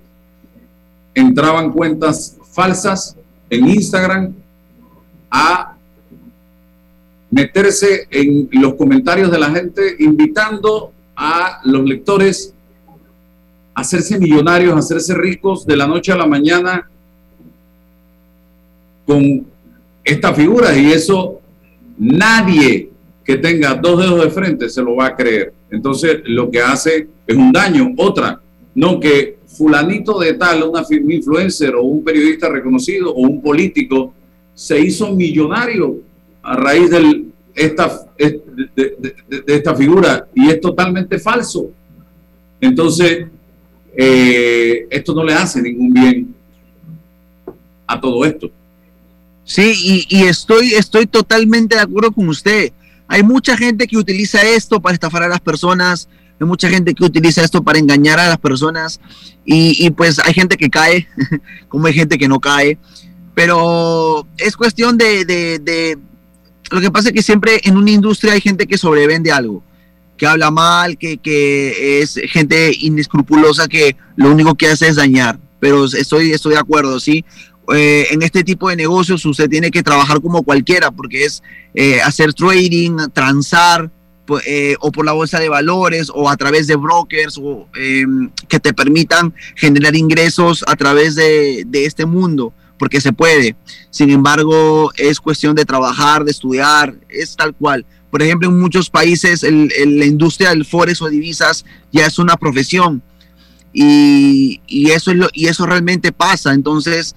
entraban 1.15 1.71
cuentas 1.71 2.37
falsas 2.51 3.17
en 3.49 3.69
Instagram 3.69 4.35
a 5.31 5.77
meterse 7.31 8.07
en 8.11 8.49
los 8.53 8.75
comentarios 8.75 9.31
de 9.31 9.39
la 9.39 9.51
gente, 9.51 9.97
invitando 9.99 10.93
a 11.15 11.61
los 11.65 11.85
lectores 11.85 12.55
a 13.75 13.81
hacerse 13.81 14.19
millonarios, 14.19 14.75
a 14.75 14.79
hacerse 14.79 15.15
ricos 15.15 15.67
de 15.67 15.77
la 15.77 15.87
noche 15.87 16.13
a 16.13 16.17
la 16.17 16.27
mañana 16.27 16.89
con 19.07 19.47
esta 20.05 20.33
figura. 20.33 20.77
Y 20.77 20.93
eso 20.93 21.41
nadie 21.99 22.91
que 23.25 23.37
tenga 23.37 23.75
dos 23.75 24.01
dedos 24.01 24.25
de 24.25 24.31
frente 24.31 24.69
se 24.69 24.83
lo 24.83 24.97
va 24.97 25.07
a 25.07 25.17
creer. 25.17 25.53
Entonces, 25.71 26.21
lo 26.25 26.51
que 26.51 26.61
hace 26.61 27.09
es 27.27 27.37
un 27.37 27.53
daño. 27.53 27.93
Otra, 27.99 28.41
no 28.75 28.99
que 28.99 29.39
fulanito 29.47 30.19
de 30.19 30.35
tal, 30.35 30.63
una 30.63 30.85
influencer 30.91 31.75
o 31.75 31.83
un 31.83 32.05
periodista 32.05 32.49
reconocido 32.49 33.13
o 33.13 33.21
un 33.21 33.43
político 33.43 34.15
se 34.55 34.81
hizo 34.81 35.15
millonario 35.15 35.97
a 36.49 36.57
raíz 36.57 36.91
de 36.91 37.27
esta, 37.55 38.01
de, 38.17 39.45
esta 39.47 39.75
figura 39.75 40.27
y 40.35 40.49
es 40.49 40.61
totalmente 40.61 41.19
falso. 41.19 41.71
Entonces, 42.61 43.27
eh, 43.95 44.87
esto 44.91 45.15
no 45.15 45.25
le 45.25 45.35
hace 45.35 45.61
ningún 45.61 45.93
bien 45.93 46.35
a 47.87 48.01
todo 48.01 48.25
esto. 48.25 48.51
Sí, 49.45 50.07
y, 50.09 50.17
y, 50.17 50.23
estoy, 50.25 50.75
estoy 50.75 51.07
totalmente 51.07 51.75
de 51.75 51.83
acuerdo 51.83 52.13
con 52.13 52.29
usted. 52.29 52.73
Hay 53.07 53.23
mucha 53.23 53.57
gente 53.57 53.87
que 53.87 53.97
utiliza 53.97 54.41
esto 54.43 54.81
para 54.81 54.95
estafar 54.95 55.23
a 55.23 55.29
las 55.29 55.41
personas, 55.41 56.09
hay 56.41 56.47
mucha 56.47 56.71
gente 56.71 56.95
que 56.95 57.05
utiliza 57.05 57.43
esto 57.43 57.63
para 57.63 57.79
engañar 57.79 58.21
a 58.21 58.29
las 58.29 58.39
personas 58.39 59.01
y, 59.45 59.91
pues 59.91 60.19
hay 60.19 60.35
gente 60.35 60.57
que 60.57 60.71
cae, 60.71 61.09
como 61.69 61.87
hay 61.87 61.95
gente 61.95 62.17
que 62.17 62.29
no 62.29 62.41
cae, 62.41 62.79
pero 63.35 64.27
es 64.37 64.57
cuestión 64.57 64.99
de, 64.99 65.99
Lo 66.71 66.81
que 66.81 66.91
pasa 66.91 67.09
es 67.09 67.15
que 67.15 67.23
siempre 67.23 67.61
en 67.65 67.77
una 67.77 67.91
industria 67.91 68.33
hay 68.33 68.41
gente 68.41 68.67
que 68.67 68.79
sobrevende 68.79 69.33
algo, 69.33 69.63
que 70.17 70.27
habla 70.27 70.51
mal, 70.51 70.99
que, 70.99 71.19
que 71.19 72.01
es 72.01 72.21
gente 72.29 72.77
inescrupulosa 72.79 73.69
que 73.69 73.97
lo 74.17 74.31
único 74.31 74.55
que 74.55 74.69
hace 74.69 74.89
es 74.89 74.97
dañar, 74.97 75.39
pero 75.61 75.85
estoy, 75.85 76.33
estoy 76.33 76.55
de 76.55 76.61
acuerdo, 76.61 77.01
¿sí? 77.01 77.25
Eh, 77.75 78.07
en 78.11 78.23
este 78.23 78.45
tipo 78.45 78.71
de 78.71 78.77
negocios 78.77 79.25
usted 79.27 79.49
tiene 79.49 79.71
que 79.71 79.83
trabajar 79.83 80.21
como 80.21 80.43
cualquiera, 80.43 80.91
porque 80.91 81.25
es 81.25 81.43
eh, 81.75 82.01
hacer 82.01 82.33
trading, 82.33 82.97
transar, 83.13 83.91
eh, 84.47 84.77
o 84.81 84.91
por 84.91 85.05
la 85.05 85.13
bolsa 85.13 85.39
de 85.39 85.49
valores, 85.49 86.11
o 86.15 86.29
a 86.29 86.37
través 86.37 86.67
de 86.67 86.77
brokers, 86.77 87.39
o, 87.39 87.69
em, 87.77 88.31
que 88.49 88.61
te 88.61 88.73
permitan 88.73 89.35
generar 89.55 89.97
ingresos 89.97 90.65
a 90.67 90.77
través 90.77 91.15
de, 91.15 91.67
este 91.73 92.07
mundo, 92.07 92.53
porque 92.79 93.01
se 93.01 93.13
puede. 93.13 93.57
Sin 93.91 94.11
embargo, 94.11 94.93
es 94.97 95.21
cuestión 95.21 95.55
de 95.55 95.65
trabajar, 95.65 96.25
de 96.25 96.31
estudiar, 96.31 96.95
es 97.09 97.37
tal 97.37 97.55
cual. 97.55 97.85
Por 98.11 98.23
ejemplo, 98.23 98.49
en 98.49 98.59
muchos 98.59 98.89
países 98.89 99.43
la 99.43 100.05
industria 100.07 100.51
del 100.51 100.65
forex 100.65 101.03
o 101.03 101.09
divisas 101.09 101.65
ya 101.93 102.07
es 102.07 102.19
una 102.19 102.37
profesión. 102.37 103.03
Y, 103.73 104.61
y, 104.67 104.91
eso 104.91 105.11
es 105.11 105.19
lo, 105.19 105.29
y 105.33 105.47
eso 105.47 105.67
realmente 105.67 106.11
pasa. 106.11 106.55
Entonces, 106.55 107.15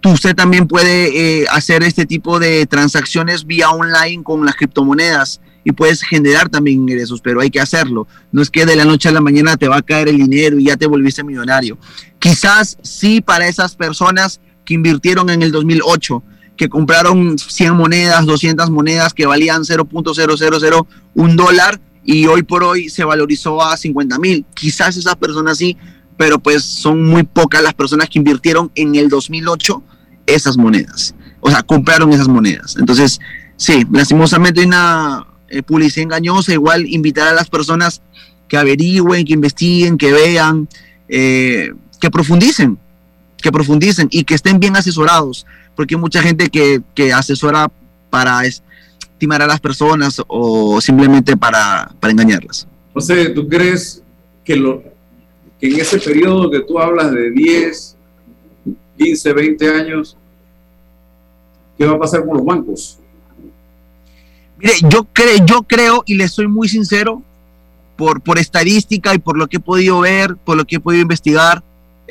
tú, 0.00 0.10
usted 0.10 0.34
también 0.34 0.68
puede 0.68 1.42
eh, 1.42 1.46
hacer 1.50 1.82
este 1.82 2.06
tipo 2.06 2.38
de 2.38 2.66
transacciones 2.66 3.44
vía 3.44 3.70
online 3.70 4.22
con 4.22 4.44
las 4.44 4.54
criptomonedas 4.54 5.40
y 5.64 5.72
puedes 5.72 6.02
generar 6.02 6.48
también 6.48 6.80
ingresos, 6.80 7.20
pero 7.20 7.40
hay 7.40 7.50
que 7.50 7.60
hacerlo. 7.60 8.06
No 8.32 8.40
es 8.40 8.50
que 8.50 8.66
de 8.66 8.76
la 8.76 8.84
noche 8.84 9.08
a 9.08 9.12
la 9.12 9.20
mañana 9.20 9.56
te 9.56 9.68
va 9.68 9.78
a 9.78 9.82
caer 9.82 10.08
el 10.08 10.16
dinero 10.16 10.58
y 10.58 10.64
ya 10.64 10.76
te 10.76 10.86
volviste 10.86 11.22
millonario. 11.22 11.78
Quizás 12.18 12.78
sí 12.82 13.20
para 13.20 13.46
esas 13.46 13.76
personas 13.76 14.40
invirtieron 14.74 15.30
en 15.30 15.42
el 15.42 15.52
2008, 15.52 16.22
que 16.56 16.68
compraron 16.68 17.38
100 17.38 17.74
monedas, 17.74 18.26
200 18.26 18.70
monedas 18.70 19.14
que 19.14 19.26
valían 19.26 19.62
0.0001 19.62 21.34
dólar 21.34 21.80
y 22.04 22.26
hoy 22.26 22.42
por 22.42 22.64
hoy 22.64 22.88
se 22.88 23.04
valorizó 23.04 23.62
a 23.62 23.76
50 23.76 24.18
mil. 24.18 24.44
Quizás 24.54 24.96
esas 24.96 25.16
personas 25.16 25.58
sí, 25.58 25.76
pero 26.16 26.38
pues 26.38 26.64
son 26.64 27.04
muy 27.04 27.22
pocas 27.22 27.62
las 27.62 27.74
personas 27.74 28.08
que 28.08 28.18
invirtieron 28.18 28.70
en 28.74 28.94
el 28.94 29.08
2008 29.08 29.82
esas 30.26 30.56
monedas. 30.56 31.14
O 31.40 31.50
sea, 31.50 31.62
compraron 31.62 32.12
esas 32.12 32.28
monedas. 32.28 32.76
Entonces, 32.78 33.20
sí, 33.56 33.86
lastimosamente 33.90 34.60
hay 34.60 34.66
una 34.66 35.26
eh, 35.48 35.62
publicidad 35.62 36.04
engañosa, 36.04 36.52
igual 36.52 36.86
invitar 36.86 37.28
a 37.28 37.32
las 37.32 37.48
personas 37.48 38.02
que 38.48 38.56
averigüen, 38.56 39.24
que 39.24 39.32
investiguen, 39.32 39.96
que 39.96 40.12
vean, 40.12 40.68
eh, 41.08 41.72
que 42.00 42.10
profundicen, 42.10 42.78
que 43.40 43.52
profundicen 43.52 44.08
y 44.10 44.24
que 44.24 44.34
estén 44.34 44.58
bien 44.60 44.76
asesorados, 44.76 45.46
porque 45.74 45.94
hay 45.94 46.00
mucha 46.00 46.22
gente 46.22 46.48
que, 46.48 46.80
que 46.94 47.12
asesora 47.12 47.70
para 48.10 48.44
estimar 48.44 49.42
a 49.42 49.46
las 49.46 49.60
personas 49.60 50.20
o 50.26 50.80
simplemente 50.80 51.36
para, 51.36 51.90
para 52.00 52.12
engañarlas. 52.12 52.66
José, 52.92 53.30
¿tú 53.30 53.48
crees 53.48 54.02
que, 54.44 54.56
lo, 54.56 54.82
que 55.60 55.68
en 55.68 55.80
ese 55.80 55.98
periodo 55.98 56.50
que 56.50 56.60
tú 56.60 56.78
hablas 56.78 57.12
de 57.12 57.30
10, 57.30 57.96
15, 58.98 59.32
20 59.32 59.68
años, 59.68 60.16
¿qué 61.78 61.86
va 61.86 61.92
a 61.92 61.98
pasar 61.98 62.24
con 62.26 62.36
los 62.36 62.44
bancos? 62.44 62.98
Mire, 64.58 64.74
yo, 64.90 65.04
creo, 65.12 65.44
yo 65.46 65.62
creo, 65.62 66.02
y 66.04 66.14
le 66.14 66.28
soy 66.28 66.46
muy 66.46 66.68
sincero, 66.68 67.22
por, 67.96 68.22
por 68.22 68.38
estadística 68.38 69.14
y 69.14 69.18
por 69.18 69.36
lo 69.36 69.46
que 69.46 69.58
he 69.58 69.60
podido 69.60 70.00
ver, 70.00 70.34
por 70.36 70.56
lo 70.56 70.64
que 70.64 70.76
he 70.76 70.80
podido 70.80 71.02
investigar, 71.02 71.62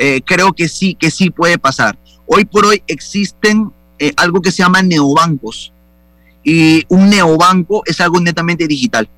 eh, 0.01 0.21
creo 0.23 0.53
que 0.53 0.69
sí, 0.69 0.95
que 0.95 1.11
sí 1.11 1.29
puede 1.29 1.57
pasar. 1.57 1.99
Hoy 2.25 2.45
por 2.45 2.65
hoy 2.65 2.81
existen 2.87 3.69
eh, 3.99 4.13
algo 4.15 4.41
que 4.41 4.49
se 4.49 4.63
llama 4.63 4.81
neobancos. 4.81 5.73
Y 6.41 6.85
un 6.87 7.09
neobanco 7.09 7.83
es 7.85 7.99
algo 7.99 8.21
netamente 8.21 8.65
digital. 8.65 9.09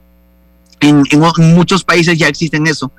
En, 0.79 1.03
muchos 1.37 1.83
países 1.83 2.17
ya 2.17 2.27
existen 2.27 2.65
eso. 2.65 2.91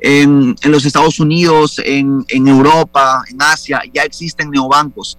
En, 0.00 0.56
en 0.60 0.72
los 0.72 0.84
Estados 0.84 1.20
Unidos, 1.20 1.80
en, 1.84 2.24
en, 2.26 2.48
Europa, 2.48 3.22
en 3.30 3.40
Asia, 3.40 3.82
ya 3.94 4.02
existen 4.02 4.50
neobancos. 4.50 5.16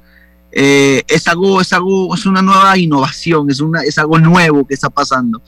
Eh, 0.52 1.04
es 1.08 1.26
algo, 1.30 1.62
es 1.62 1.72
algo, 1.72 2.14
es 2.14 2.26
una 2.26 2.42
nueva 2.42 2.78
innovación, 2.78 3.50
es, 3.50 3.62
una, 3.62 3.84
es 3.84 3.98
algo 3.98 4.20
nuevo 4.20 4.68
que 4.68 4.74
está 4.74 4.90
pasando. 4.90 5.42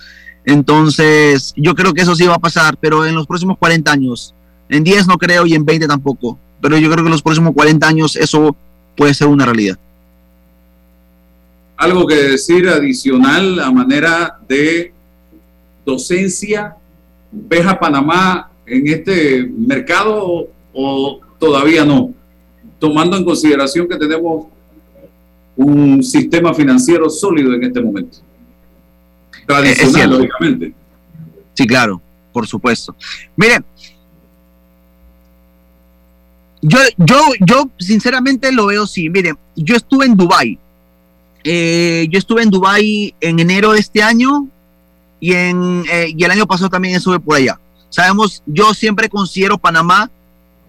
Entonces, 0.46 1.54
yo 1.58 1.76
creo 1.76 1.94
que 1.94 2.04
eso 2.04 2.16
sí 2.16 2.26
va 2.28 2.36
a 2.36 2.40
pasar, 2.40 2.78
pero 2.78 3.06
en 3.06 3.14
los 3.14 3.28
próximos 3.28 3.58
40 3.58 3.92
años, 3.92 4.34
en 4.70 4.86
10 4.86 5.08
no 5.08 5.18
creo 5.18 5.46
y 5.46 5.54
en 5.54 5.66
20 5.66 5.86
tampoco, 5.86 6.40
pero 6.62 6.78
yo 6.78 6.90
creo 6.90 7.04
que 7.04 7.08
en 7.08 7.12
los 7.12 7.22
próximos 7.22 7.54
40 7.54 7.88
años 7.88 8.16
eso 8.16 8.56
puede 8.96 9.14
ser 9.14 9.28
una 9.28 9.46
realidad. 9.46 9.78
Algo 11.78 12.06
que 12.06 12.16
decir 12.16 12.70
adicional 12.70 13.60
a 13.60 13.72
manera 13.72 14.38
de 14.48 14.94
docencia, 15.84 16.76
¿ves 17.32 17.66
a 17.66 17.80
Panamá 17.80 18.52
en 18.66 18.88
este 18.88 19.50
mercado 19.58 20.48
o 20.74 21.20
todavía 21.40 21.84
no? 21.84 22.14
Tomando 22.78 23.18
en 23.18 23.26
consideración 23.26 23.88
que 23.88 23.98
tenemos 23.98 24.46
un 25.56 26.04
sistema 26.04 26.54
financiero 26.54 27.10
sólido 27.10 27.54
en 27.54 27.64
este 27.64 27.82
momento. 27.82 28.20
Tradicional, 29.46 30.12
lógicamente. 30.12 30.74
Sí, 31.54 31.66
claro, 31.68 32.02
por 32.32 32.48
supuesto. 32.48 32.96
Mire, 33.36 33.58
yo, 36.62 36.80
yo, 36.98 37.18
yo 37.42 37.70
sinceramente 37.80 38.52
lo 38.52 38.68
veo 38.68 38.84
así. 38.84 39.10
Mire, 39.10 39.34
yo 39.56 39.76
estuve 39.76 40.06
en 40.06 40.16
Dubai. 40.16 40.58
Eh, 41.44 42.08
yo 42.10 42.20
estuve 42.20 42.44
en 42.44 42.50
Dubai 42.50 43.16
en 43.20 43.40
enero 43.40 43.74
de 43.74 43.80
este 43.80 44.04
año 44.04 44.48
y, 45.20 45.34
en, 45.34 45.84
eh, 45.92 46.14
y 46.16 46.24
el 46.24 46.32
año 46.32 46.46
pasado 46.46 46.70
también 46.70 46.96
estuve 46.96 47.20
por 47.20 47.38
allá. 47.38 47.60
Sabemos, 47.90 48.42
yo 48.46 48.74
siempre 48.74 49.10
considero 49.10 49.58
Panamá, 49.58 50.10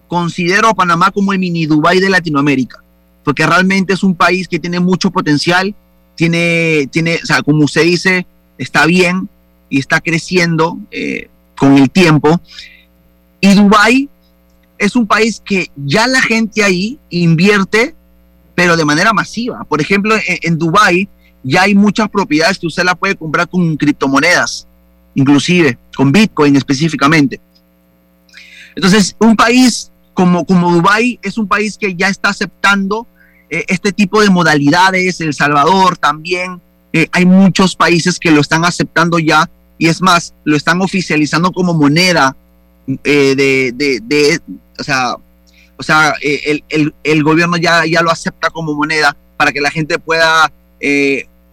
considero 0.07 0.69
a 0.69 0.73
Panamá 0.73 1.11
como 1.11 1.31
el 1.31 1.39
mini 1.39 1.65
Dubai 1.65 1.99
de 1.99 2.09
Latinoamérica 2.09 2.83
porque 3.23 3.45
realmente 3.45 3.93
es 3.93 4.03
un 4.03 4.15
país 4.15 4.47
que 4.47 4.59
tiene 4.59 4.79
mucho 4.79 5.09
potencial, 5.11 5.73
tiene, 6.15 6.87
tiene 6.91 7.19
o 7.21 7.25
sea, 7.25 7.41
como 7.41 7.65
usted 7.65 7.83
dice, 7.83 8.27
está 8.57 8.85
bien 8.85 9.29
y 9.69 9.79
está 9.79 10.01
creciendo 10.01 10.77
eh, 10.91 11.29
con 11.55 11.77
el 11.77 11.89
tiempo. 11.89 12.39
Y 13.39 13.55
Dubái 13.55 14.09
es 14.77 14.95
un 14.95 15.07
país 15.07 15.41
que 15.43 15.71
ya 15.75 16.07
la 16.07 16.21
gente 16.21 16.63
ahí 16.63 16.99
invierte, 17.09 17.95
pero 18.55 18.75
de 18.75 18.85
manera 18.85 19.13
masiva. 19.13 19.63
Por 19.63 19.81
ejemplo, 19.81 20.15
en, 20.15 20.37
en 20.41 20.57
Dubái 20.57 21.07
ya 21.43 21.63
hay 21.63 21.75
muchas 21.75 22.09
propiedades 22.09 22.57
que 22.57 22.67
usted 22.67 22.83
la 22.83 22.95
puede 22.95 23.15
comprar 23.15 23.47
con 23.49 23.75
criptomonedas, 23.77 24.67
inclusive 25.15 25.77
con 25.95 26.11
Bitcoin 26.11 26.55
específicamente. 26.55 27.39
Entonces, 28.75 29.15
un 29.19 29.35
país 29.35 29.91
como, 30.13 30.45
como 30.45 30.71
Dubái 30.71 31.19
es 31.21 31.37
un 31.37 31.47
país 31.47 31.77
que 31.77 31.95
ya 31.95 32.07
está 32.07 32.29
aceptando 32.29 33.07
eh, 33.49 33.65
este 33.67 33.91
tipo 33.91 34.21
de 34.21 34.29
modalidades, 34.29 35.19
El 35.21 35.33
Salvador 35.33 35.97
también, 35.97 36.61
eh, 36.91 37.07
hay 37.11 37.25
muchos 37.25 37.75
países 37.75 38.19
que 38.19 38.31
lo 38.31 38.41
están 38.41 38.65
aceptando 38.65 39.19
ya 39.19 39.49
y 39.77 39.87
es 39.87 40.01
más, 40.01 40.33
lo 40.43 40.55
están 40.55 40.81
oficializando 40.81 41.51
como 41.51 41.73
moneda 41.73 42.35
eh, 43.03 43.35
de, 43.35 44.01
de, 44.03 44.39
o 44.79 44.83
sea, 44.83 45.15
o 45.77 45.83
sea 45.83 46.13
el, 46.21 46.63
el, 46.69 46.93
el, 47.03 47.23
gobierno 47.23 47.57
ya, 47.57 47.85
ya 47.85 48.01
lo 48.01 48.11
acepta 48.11 48.49
como 48.49 48.73
moneda 48.73 49.15
para 49.37 49.51
que 49.51 49.61
la 49.61 49.71
gente 49.71 49.99
pueda 49.99 50.51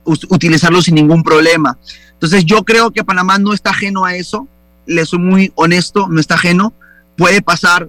utilizarlo 0.05 0.83
sin 0.83 0.97
ningún 0.97 1.23
problema. 1.23 1.79
Entonces 2.13 2.45
yo 2.45 2.65
creo 2.65 2.91
que 2.91 3.05
Panamá 3.05 3.39
no 3.39 3.53
está 3.53 3.71
ajeno 3.71 4.05
a 4.05 4.17
eso, 4.17 4.49
le 4.87 5.07
soy 5.07 5.21
muy 5.21 5.53
honesto, 5.55 6.09
no 6.09 6.21
está 6.21 6.35
ajeno, 6.35 6.73
puede 7.17 7.41
pasar 7.43 7.89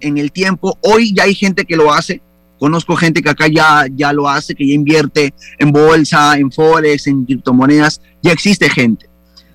en 0.00 0.18
el 0.18 0.32
tiempo, 0.32 0.78
hoy 0.82 1.14
ya 1.14 1.24
hay 1.24 1.34
gente 1.34 1.64
que 1.64 1.76
lo 1.76 1.92
hace, 1.92 2.20
Conozco 2.62 2.94
gente 2.94 3.22
que 3.22 3.28
acá 3.28 3.48
ya, 3.48 3.88
ya 3.92 4.12
lo 4.12 4.28
hace, 4.28 4.54
que 4.54 4.64
ya 4.64 4.74
invierte 4.74 5.34
en 5.58 5.72
bolsa, 5.72 6.38
en 6.38 6.52
forex, 6.52 7.08
en 7.08 7.24
criptomonedas. 7.24 8.00
Ya 8.22 8.30
existe 8.30 8.70
gente. 8.70 9.06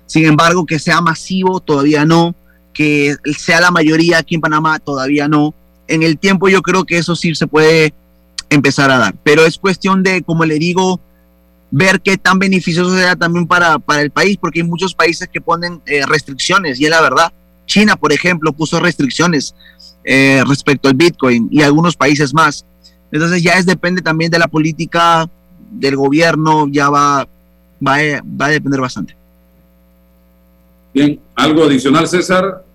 Sin 0.04 0.26
embargo, 0.26 0.66
que 0.66 0.78
sea 0.78 1.00
masivo, 1.00 1.58
todavía 1.58 2.04
no. 2.04 2.34
Que 2.78 3.16
sea 3.36 3.60
la 3.60 3.72
mayoría 3.72 4.18
aquí 4.18 4.36
en 4.36 4.40
Panamá, 4.40 4.78
todavía 4.78 5.26
no. 5.26 5.52
En 5.88 6.04
el 6.04 6.16
tiempo 6.16 6.48
yo 6.48 6.62
creo 6.62 6.84
que 6.84 6.96
eso 6.96 7.16
sí 7.16 7.34
se 7.34 7.48
puede 7.48 7.92
empezar 8.50 8.88
a 8.92 8.98
dar. 8.98 9.16
Pero 9.24 9.44
es 9.44 9.58
cuestión 9.58 10.04
de, 10.04 10.22
como 10.22 10.44
le 10.44 10.60
digo, 10.60 11.00
ver 11.72 12.00
qué 12.00 12.16
tan 12.16 12.38
beneficioso 12.38 12.96
sea 12.96 13.16
también 13.16 13.48
para, 13.48 13.80
para 13.80 14.02
el 14.02 14.12
país, 14.12 14.36
porque 14.40 14.60
hay 14.60 14.66
muchos 14.68 14.94
países 14.94 15.26
que 15.26 15.40
ponen 15.40 15.82
eh, 15.86 16.06
restricciones, 16.06 16.78
y 16.78 16.84
es 16.84 16.90
la 16.90 17.00
verdad. 17.00 17.32
China, 17.66 17.96
por 17.96 18.12
ejemplo, 18.12 18.52
puso 18.52 18.78
restricciones 18.78 19.56
eh, 20.04 20.44
respecto 20.46 20.88
al 20.88 20.94
Bitcoin 20.94 21.48
y 21.50 21.62
algunos 21.62 21.96
países 21.96 22.32
más. 22.32 22.64
Entonces 23.10 23.42
ya 23.42 23.54
es 23.54 23.66
depende 23.66 24.02
también 24.02 24.30
de 24.30 24.38
la 24.38 24.46
política 24.46 25.28
del 25.72 25.96
gobierno, 25.96 26.68
ya 26.70 26.90
va, 26.90 27.26
va, 27.84 27.96
va 28.40 28.46
a 28.46 28.50
depender 28.50 28.80
bastante. 28.80 29.16
Bien, 30.94 31.18
¿algo 31.34 31.64
adicional, 31.64 32.06
César? 32.06 32.67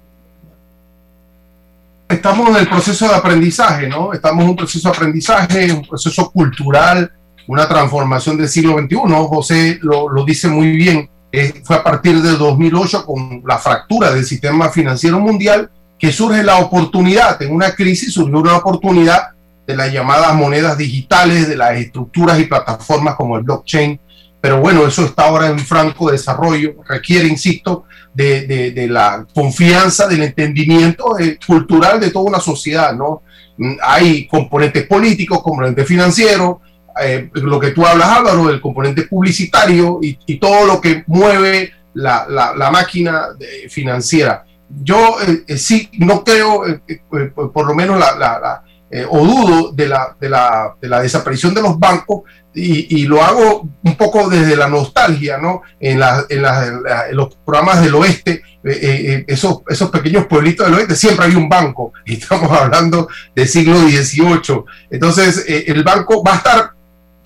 Estamos 2.24 2.52
en 2.52 2.56
el 2.56 2.70
proceso 2.70 3.06
de 3.06 3.16
aprendizaje, 3.16 3.86
¿no? 3.90 4.14
Estamos 4.14 4.46
en 4.46 4.52
un 4.52 4.56
proceso 4.56 4.90
de 4.90 4.96
aprendizaje, 4.96 5.74
un 5.74 5.82
proceso 5.82 6.32
cultural, 6.32 7.12
una 7.48 7.68
transformación 7.68 8.38
del 8.38 8.48
siglo 8.48 8.78
XXI. 8.80 8.98
José 9.28 9.80
lo, 9.82 10.24
dice 10.24 10.48
muy 10.48 10.72
bien. 10.72 11.10
Fue 11.66 11.76
a 11.76 11.84
partir 11.84 12.22
de 12.22 12.32
2008 12.38 13.06
con 13.06 13.44
la 13.46 13.58
fractura 13.58 14.14
del 14.14 14.24
sistema 14.24 14.70
financiero 14.70 15.20
mundial 15.20 15.70
que 16.00 16.14
surge 16.14 16.44
la 16.44 16.60
oportunidad. 16.60 17.42
En 17.42 17.54
una 17.54 17.76
crisis 17.76 18.14
surgió 18.14 18.40
una 18.40 18.56
oportunidad 18.56 19.32
de 19.68 19.76
las 19.76 19.92
llamadas 19.92 20.34
monedas 20.34 20.78
digitales, 20.78 21.50
de 21.50 21.58
las 21.58 21.76
estructuras 21.76 22.40
y 22.40 22.46
plataformas 22.46 23.16
como 23.16 23.36
el 23.36 23.44
blockchain. 23.44 24.00
Pero 24.44 24.60
bueno, 24.60 24.86
eso 24.86 25.06
está 25.06 25.24
ahora 25.24 25.48
en 25.48 25.58
franco 25.58 26.12
desarrollo, 26.12 26.76
requiere, 26.86 27.30
insisto, 27.30 27.86
de, 28.14 28.46
de, 28.76 28.88
la 28.90 29.26
confianza, 29.34 30.06
del 30.06 30.22
entendimiento 30.22 31.18
eh, 31.18 31.40
cultural 31.48 31.98
de 31.98 32.12
toda 32.12 32.26
una 32.26 32.42
sociedad, 32.42 32.94
¿no? 32.94 33.22
Hay 33.82 34.28
componentes 34.28 34.86
políticos, 34.86 35.42
componentes 35.42 35.88
financieros, 35.88 36.58
eh, 37.02 37.30
lo 37.36 37.58
que 37.58 37.72
tú 37.72 37.86
hablas, 37.86 38.10
Álvaro, 38.10 38.50
el 38.50 38.60
componente 38.60 39.04
publicitario 39.04 40.00
y, 40.02 40.38
todo 40.40 40.66
lo 40.66 40.82
que 40.82 41.06
mueve 41.08 41.72
la, 41.94 42.28
la, 42.28 42.70
máquina 42.70 43.28
financiera. 43.70 44.44
Yo 44.68 45.16
eh, 45.48 45.58
sí, 45.58 45.90
no 46.00 46.22
creo, 46.22 46.64
por 47.54 47.66
lo 47.66 47.74
menos 47.74 47.98
la, 47.98 48.62
eh, 48.96 49.08
o 49.10 49.26
dudo 49.26 49.72
de 49.72 49.88
la, 49.88 50.16
de, 50.20 50.30
la, 50.30 50.76
de 50.80 50.88
la 50.88 51.02
desaparición 51.02 51.52
de 51.56 51.64
los 51.64 51.80
bancos 51.80 52.22
y, 52.54 53.08
lo 53.08 53.24
hago 53.24 53.68
un 53.84 53.96
poco 53.96 54.30
desde 54.30 54.56
la 54.56 54.68
nostalgia, 54.68 55.40
¿no? 55.40 55.64
En, 55.80 56.00
la, 56.00 56.24
en, 56.30 56.46
en 56.46 57.16
los 57.18 57.36
programas 57.44 57.82
del 57.82 57.96
oeste, 57.96 58.44
eh, 58.64 58.80
eh, 58.84 59.26
esos, 59.28 59.62
esos 59.68 59.90
pequeños 59.90 60.28
pueblitos 60.28 60.68
del 60.68 60.76
oeste, 60.76 60.96
siempre 60.96 61.26
había 61.26 61.40
un 61.40 61.50
banco, 61.50 61.92
y 62.06 62.14
estamos 62.14 62.52
hablando 62.52 63.08
del 63.36 63.48
siglo 63.48 63.80
XVIII. 63.80 64.64
Entonces, 64.92 65.44
el 65.48 65.84
banco 65.84 66.24
va 66.24 66.34
a 66.34 66.38
estar 66.38 66.70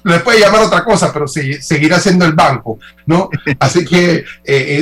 le 0.05 0.19
puede 0.19 0.39
llamar 0.39 0.61
otra 0.61 0.85
cosa, 0.85 1.11
pero 1.11 1.27
se, 1.27 1.61
seguirá 1.61 1.99
siendo 1.99 2.23
el 2.23 2.31
banco, 2.31 2.79
¿no? 3.05 3.29
Así 3.59 3.83
que 3.83 4.23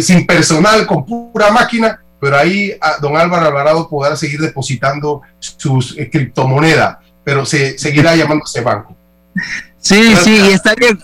sin 0.03 0.27
personal, 0.27 0.85
con 0.85 1.03
pura 1.03 1.49
máquina, 1.49 2.04
pero 2.19 2.37
ahí 2.37 2.71
a 2.81 2.97
don 2.99 3.15
Álvaro 3.17 3.45
Alvarado 3.45 3.89
podrá 3.89 4.15
seguir 4.15 4.39
depositando 4.39 5.21
sus 5.39 5.95
criptomonedas, 6.11 6.97
pero 7.23 7.45
se 7.45 7.77
seguirá 7.77 8.15
llamándose 8.15 8.61
banco. 8.61 8.95
Sí, 9.79 10.15
sí, 10.23 10.35
y 10.49 10.53
está 10.53 10.73
bien. 10.75 10.99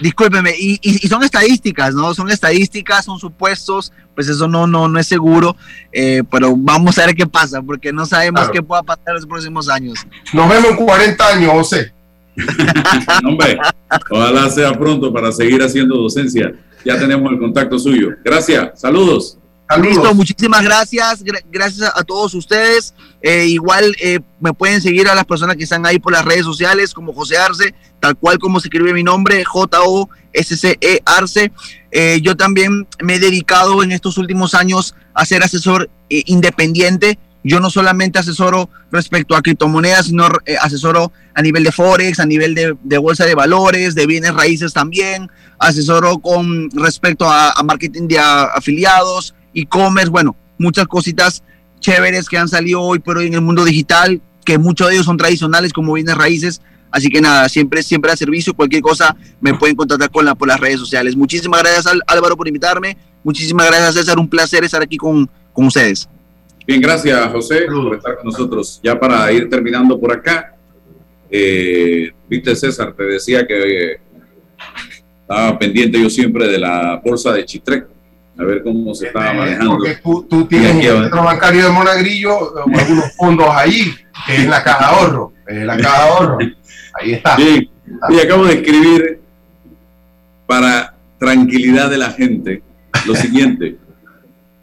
Discúlpeme, 0.00 0.54
y, 0.56 0.78
y, 0.80 1.08
son 1.08 1.24
estadísticas, 1.24 1.92
¿no? 1.92 2.14
Son 2.14 2.30
estadísticas, 2.30 3.04
son 3.04 3.18
supuestos, 3.18 3.92
pues 4.14 4.28
eso 4.28 4.46
no, 4.46 4.66
no, 4.66 4.86
no 4.86 4.98
es 5.00 5.08
seguro, 5.08 5.56
eh, 5.92 6.22
pero 6.30 6.54
vamos 6.56 6.96
a 6.98 7.06
ver 7.06 7.16
qué 7.16 7.26
pasa, 7.26 7.60
porque 7.60 7.92
no 7.92 8.06
sabemos 8.06 8.48
qué 8.50 8.62
pueda 8.62 8.84
pasar 8.84 9.08
en 9.08 9.14
los 9.14 9.26
próximos 9.26 9.68
años. 9.68 10.06
Nos 10.32 10.48
vemos 10.48 10.70
en 10.70 10.76
40 10.76 11.28
años, 11.28 11.52
José. 11.52 11.92
Hombre, 13.24 13.58
ojalá 14.10 14.48
sea 14.50 14.72
pronto 14.78 15.12
para 15.12 15.32
seguir 15.32 15.60
haciendo 15.62 15.96
docencia. 15.96 16.52
Ya 16.84 16.96
tenemos 16.96 17.32
el 17.32 17.38
contacto 17.38 17.78
suyo. 17.78 18.10
Gracias, 18.24 18.80
saludos. 18.80 19.38
Listo, 19.76 20.14
muchísimas 20.14 20.62
gracias. 20.62 21.22
gracias 21.50 21.92
a, 21.94 22.02
todos 22.02 22.32
ustedes. 22.34 22.94
Eh, 23.20 23.46
igual 23.46 23.94
eh, 24.00 24.20
me 24.40 24.54
pueden 24.54 24.80
seguir 24.80 25.08
a 25.08 25.14
las 25.14 25.26
personas 25.26 25.56
que 25.56 25.64
están 25.64 25.84
ahí 25.84 25.98
por 25.98 26.12
las 26.12 26.24
redes 26.24 26.44
sociales, 26.44 26.94
como 26.94 27.12
José 27.12 27.36
Arce, 27.36 27.74
tal 28.00 28.16
cual 28.16 28.38
como 28.38 28.60
se 28.60 28.68
escribe 28.68 28.94
mi 28.94 29.02
nombre, 29.02 29.44
J-O-S-C-E 29.44 31.02
Arce. 31.04 31.52
Eh, 31.90 32.20
yo 32.22 32.36
también 32.36 32.86
me 33.02 33.16
he 33.16 33.18
dedicado 33.18 33.82
en 33.82 33.92
estos 33.92 34.16
últimos 34.16 34.54
años 34.54 34.94
a 35.12 35.26
ser 35.26 35.42
asesor 35.42 35.90
independiente. 36.08 37.18
Yo 37.44 37.60
no 37.60 37.70
solamente 37.70 38.18
asesoro 38.18 38.70
respecto 38.90 39.36
a 39.36 39.42
criptomonedas, 39.42 40.06
sino 40.06 40.28
asesoro 40.60 41.12
a 41.34 41.42
nivel 41.42 41.62
de 41.62 41.72
Forex, 41.72 42.18
a 42.20 42.26
nivel 42.26 42.54
de, 42.54 42.98
bolsa 42.98 43.26
de 43.26 43.34
valores, 43.34 43.94
de 43.94 44.06
bienes 44.06 44.34
raíces 44.34 44.72
también. 44.72 45.30
Asesoro 45.58 46.18
con 46.18 46.70
respecto 46.70 47.30
a 47.30 47.54
marketing 47.64 48.08
de 48.08 48.18
afiliados, 48.18 49.34
e-commerce, 49.54 50.10
bueno, 50.10 50.36
muchas 50.58 50.86
cositas 50.86 51.42
chéveres 51.80 52.28
que 52.28 52.38
han 52.38 52.48
salido 52.48 52.82
hoy 52.82 52.98
por 52.98 53.18
hoy 53.18 53.26
en 53.26 53.34
el 53.34 53.40
mundo 53.40 53.64
digital, 53.64 54.20
que 54.44 54.58
muchos 54.58 54.88
de 54.88 54.94
ellos 54.94 55.06
son 55.06 55.16
tradicionales 55.16 55.72
como 55.72 55.92
bienes 55.94 56.16
raíces. 56.16 56.60
Así 56.90 57.10
que 57.10 57.20
nada, 57.20 57.48
siempre, 57.48 57.82
siempre 57.82 58.10
a 58.10 58.16
servicio. 58.16 58.54
Cualquier 58.54 58.82
cosa 58.82 59.14
me 59.40 59.54
pueden 59.54 59.76
contactar 59.76 60.10
con 60.10 60.24
la, 60.24 60.34
por 60.34 60.48
las 60.48 60.58
redes 60.58 60.80
sociales. 60.80 61.14
Muchísimas 61.14 61.62
gracias 61.62 61.86
Álvaro 62.06 62.36
por 62.36 62.48
invitarme. 62.48 62.96
Muchísimas 63.22 63.66
gracias 63.66 63.94
César. 63.94 64.18
Un 64.18 64.28
placer 64.28 64.64
estar 64.64 64.82
aquí 64.82 64.96
con, 64.96 65.28
con 65.52 65.66
ustedes. 65.66 66.08
Bien, 66.66 66.80
gracias 66.80 67.30
José 67.32 67.66
por 67.66 67.96
estar 67.96 68.16
con 68.16 68.26
nosotros. 68.26 68.80
Ya 68.82 68.98
para 68.98 69.30
ir 69.32 69.50
terminando 69.50 69.98
por 69.98 70.12
acá, 70.12 70.54
eh, 71.30 72.10
viste 72.28 72.56
César, 72.56 72.94
te 72.96 73.04
decía 73.04 73.46
que 73.46 74.00
estaba 75.20 75.58
pendiente 75.58 76.00
yo 76.00 76.08
siempre 76.08 76.48
de 76.48 76.58
la 76.58 77.00
bolsa 77.04 77.32
de 77.32 77.44
Chitrec 77.44 77.86
a 78.38 78.44
ver 78.44 78.62
cómo 78.62 78.94
se 78.94 79.08
estaba 79.08 79.34
manejando. 79.34 79.76
Porque 79.76 79.96
tú, 80.02 80.26
tú 80.28 80.46
tienes 80.46 80.76
el 80.76 81.02
centro 81.02 81.24
bancario 81.24 81.66
de 81.66 81.72
Monagrillo 81.72 82.38
o 82.38 82.78
algunos 82.78 83.12
fondos 83.16 83.48
ahí, 83.50 83.92
que 84.26 84.36
es 84.36 84.46
la 84.46 84.62
caja 84.62 84.78
de 84.78 84.96
ahorro, 84.96 85.32
la 85.46 85.76
caja 85.76 86.04
de 86.04 86.10
ahorro. 86.10 86.38
Ahí 86.94 87.12
está. 87.12 87.36
Bien, 87.36 87.68
y 88.10 88.18
acabo 88.18 88.46
de 88.46 88.54
escribir 88.54 89.20
para 90.46 90.94
tranquilidad 91.18 91.90
de 91.90 91.98
la 91.98 92.10
gente 92.12 92.62
lo 93.06 93.14
siguiente. 93.14 93.76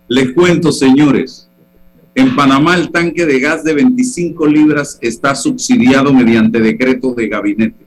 Les 0.07 0.33
cuento, 0.33 0.71
señores, 0.71 1.49
en 2.13 2.35
Panamá 2.35 2.75
el 2.75 2.91
tanque 2.91 3.25
de 3.25 3.39
gas 3.39 3.63
de 3.63 3.73
25 3.73 4.47
libras 4.47 4.97
está 5.01 5.35
subsidiado 5.35 6.13
mediante 6.13 6.61
decreto 6.61 7.13
de 7.13 7.27
gabinete. 7.27 7.85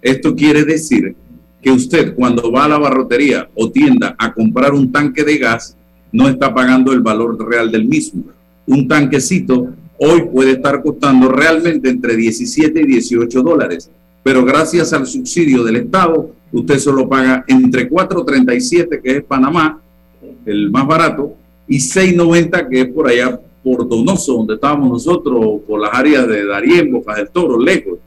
Esto 0.00 0.34
quiere 0.34 0.64
decir 0.64 1.14
que 1.62 1.70
usted 1.70 2.14
cuando 2.14 2.50
va 2.50 2.64
a 2.64 2.68
la 2.68 2.78
barrotería 2.78 3.48
o 3.54 3.70
tienda 3.70 4.14
a 4.18 4.32
comprar 4.32 4.72
un 4.72 4.90
tanque 4.90 5.24
de 5.24 5.38
gas, 5.38 5.76
no 6.12 6.28
está 6.28 6.52
pagando 6.54 6.92
el 6.92 7.00
valor 7.00 7.36
real 7.48 7.70
del 7.70 7.84
mismo. 7.84 8.24
Un 8.66 8.88
tanquecito 8.88 9.68
hoy 9.98 10.22
puede 10.32 10.52
estar 10.52 10.82
costando 10.82 11.28
realmente 11.28 11.88
entre 11.90 12.16
17 12.16 12.80
y 12.80 12.86
18 12.86 13.42
dólares, 13.42 13.90
pero 14.22 14.44
gracias 14.44 14.92
al 14.92 15.06
subsidio 15.06 15.62
del 15.62 15.76
Estado, 15.76 16.30
usted 16.52 16.78
solo 16.78 17.08
paga 17.08 17.44
entre 17.46 17.88
4.37, 17.88 19.00
que 19.02 19.16
es 19.18 19.24
Panamá, 19.24 19.80
el 20.46 20.70
más 20.70 20.86
barato, 20.86 21.34
y 21.68 21.76
6.90, 21.76 22.68
que 22.68 22.80
es 22.80 22.88
por 22.88 23.08
allá 23.08 23.38
por 23.62 23.86
Donoso, 23.86 24.34
donde 24.34 24.54
estábamos 24.54 24.90
nosotros, 24.90 25.60
por 25.66 25.80
las 25.80 25.90
áreas 25.92 26.26
de 26.26 26.46
Darién, 26.46 26.90
Bocas 26.90 27.16
del 27.16 27.28
Toro, 27.28 27.60
lejos, 27.60 27.98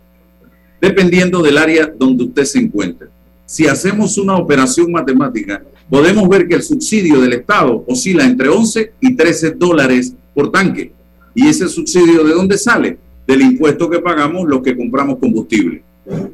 dependiendo 0.82 1.42
del 1.42 1.58
área 1.58 1.94
donde 1.96 2.26
usted 2.26 2.44
se 2.44 2.60
encuentre 2.60 3.13
si 3.54 3.68
hacemos 3.68 4.18
una 4.18 4.36
operación 4.36 4.92
matemática, 4.92 5.62
podemos 5.88 6.28
ver 6.28 6.48
que 6.48 6.56
el 6.56 6.64
subsidio 6.64 7.22
del 7.22 7.34
Estado 7.34 7.84
oscila 7.88 8.26
entre 8.26 8.50
11 8.50 8.94
y 9.00 9.16
13 9.16 9.52
dólares 9.52 10.16
por 10.34 10.52
tanque. 10.52 10.92
¿Y 11.36 11.48
ese 11.48 11.70
subsidio 11.70 12.24
de 12.24 12.34
dónde 12.34 12.58
sale? 12.58 12.98
Del 13.28 13.44
impuesto 13.44 13.88
que 13.92 14.00
pagamos 14.00 14.50
los 14.50 14.64
que 14.64 14.76
compramos 14.76 15.20
combustible. 15.20 15.84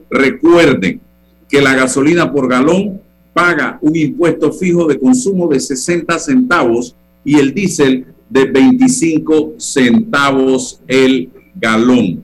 Recuerden 0.09 1.01
que 1.49 1.61
la 1.61 1.75
gasolina 1.75 2.31
por 2.31 2.47
galón 2.47 3.01
paga 3.33 3.77
un 3.81 3.97
impuesto 3.97 4.53
fijo 4.53 4.87
de 4.87 4.97
consumo 4.97 5.49
de 5.49 5.59
60 5.59 6.17
centavos 6.19 6.95
y 7.25 7.37
el 7.37 7.53
diésel 7.53 8.05
de 8.29 8.45
25 8.45 9.55
centavos 9.57 10.79
el 10.87 11.29
galón. 11.53 12.23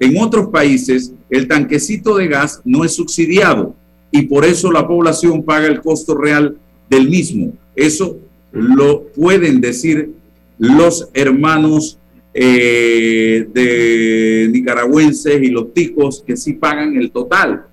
En 0.00 0.16
otros 0.16 0.48
países, 0.48 1.12
el 1.28 1.46
tanquecito 1.46 2.16
de 2.16 2.28
gas 2.28 2.62
no 2.64 2.82
es 2.82 2.94
subsidiado 2.94 3.76
y 4.12 4.22
por 4.22 4.44
eso 4.44 4.70
la 4.70 4.86
población 4.86 5.42
paga 5.42 5.66
el 5.66 5.80
costo 5.80 6.14
real 6.14 6.56
del 6.88 7.08
mismo. 7.08 7.54
Eso 7.74 8.18
lo 8.52 9.04
pueden 9.08 9.60
decir 9.60 10.10
los 10.58 11.08
hermanos 11.14 11.98
eh, 12.34 13.48
de 13.52 14.48
nicaragüenses 14.52 15.42
y 15.42 15.48
los 15.48 15.72
ticos 15.72 16.22
que 16.24 16.36
sí 16.36 16.52
pagan 16.52 16.96
el 16.96 17.10
total. 17.10 17.64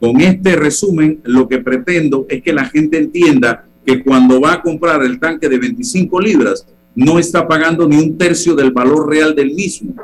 Con 0.00 0.20
este 0.20 0.56
resumen, 0.56 1.20
lo 1.24 1.48
que 1.48 1.58
pretendo 1.58 2.26
es 2.28 2.42
que 2.42 2.52
la 2.52 2.66
gente 2.66 2.98
entienda 2.98 3.64
que 3.86 4.02
cuando 4.02 4.40
va 4.40 4.54
a 4.54 4.62
comprar 4.62 5.02
el 5.02 5.18
tanque 5.18 5.48
de 5.48 5.58
25 5.58 6.20
libras, 6.20 6.66
no 6.94 7.18
está 7.18 7.46
pagando 7.46 7.88
ni 7.88 7.96
un 7.96 8.18
tercio 8.18 8.54
del 8.54 8.72
valor 8.72 9.08
real 9.08 9.34
del 9.34 9.54
mismo. 9.54 9.94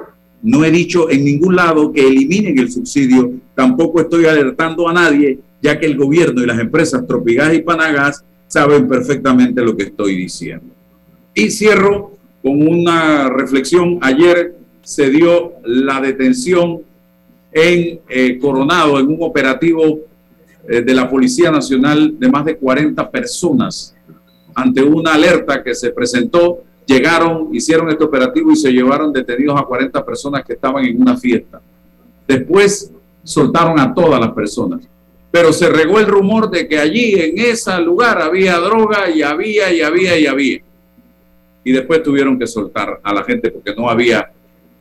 No 0.45 0.63
he 0.63 0.71
dicho 0.71 1.11
en 1.11 1.25
ningún 1.25 1.57
lado 1.57 1.91
que 1.91 2.07
eliminen 2.07 2.59
el 2.59 2.71
subsidio, 2.71 3.33
tampoco 3.55 4.03
estoy 4.03 4.27
alertando 4.27 4.87
a 4.87 4.93
nadie, 4.93 5.39
ya 5.63 5.81
que 5.81 5.87
el 5.87 5.97
gobierno 5.97 6.43
y 6.43 6.47
las 6.47 6.61
empresas 6.61 7.07
Tropigas 7.07 7.55
y 7.55 7.63
Panagas 7.63 8.23
saben 8.47 8.87
perfectamente 8.87 9.63
lo 9.63 9.75
que 9.75 9.85
estoy 9.85 10.17
diciendo. 10.17 10.67
Y 11.35 11.51
cierro 11.51 12.13
con 12.43 12.61
una 12.61 13.31
reflexión. 13.31 13.99
Ayer 14.03 14.55
se 14.83 15.09
dio 15.09 15.55
la 15.65 15.99
detención 16.03 16.83
en 17.51 18.01
eh, 18.07 18.39
Coronado, 18.39 19.01
en 19.01 19.07
un 19.07 19.19
operativo 19.21 20.01
eh, 20.69 20.83
de 20.83 20.95
la 20.95 21.09
Policía 21.09 21.51
Nacional 21.51 22.19
de 22.19 22.29
más 22.29 22.45
de 22.45 22.59
40 22.59 23.11
personas 23.11 23.95
ante 24.55 24.83
una 24.83 25.15
alerta 25.15 25.63
que 25.65 25.75
se 25.75 25.91
presentó 25.91 26.63
llegaron, 26.87 27.49
hicieron 27.53 27.89
este 27.91 28.05
operativo 28.05 28.53
y 28.53 28.57
se 28.57 28.71
llevaron 28.71 29.13
detenidos 29.13 29.61
a 29.61 29.65
40 29.65 30.05
personas 30.05 30.45
que 30.45 30.55
estaban 30.55 30.85
en 30.85 31.01
una 31.01 31.17
fiesta. 31.17 31.61
Después 32.27 32.93
soltaron 33.23 33.79
a 33.79 33.93
todas 33.93 34.21
las 34.21 34.33
personas. 34.33 34.87
Pero 35.31 35.53
se 35.53 35.69
regó 35.69 35.99
el 35.99 36.07
rumor 36.07 36.49
de 36.49 36.69
que 36.69 36.79
allí, 36.79 37.15
en 37.15 37.39
ese 37.39 37.77
lugar, 37.81 38.23
había 38.23 38.57
droga 38.59 39.11
y 39.11 39.23
había 39.23 39.73
y 39.73 39.81
había 39.81 40.19
y 40.19 40.27
había. 40.27 40.61
Y 41.65 41.73
después 41.73 42.03
tuvieron 42.03 42.39
que 42.39 42.47
soltar 42.47 43.01
a 43.03 43.13
la 43.13 43.25
gente 43.25 43.51
porque 43.51 43.75
no 43.75 43.89
había 43.89 44.31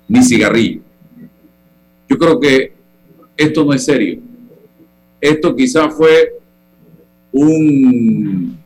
ni 0.08 0.22
cigarrillo. 0.22 0.82
Yo 2.08 2.18
creo 2.18 2.40
que 2.40 2.74
esto 3.36 3.66
no 3.66 3.74
es 3.74 3.84
serio. 3.84 4.20
Esto 5.20 5.56
quizás 5.56 5.92
fue 5.96 6.36
un 7.32 8.63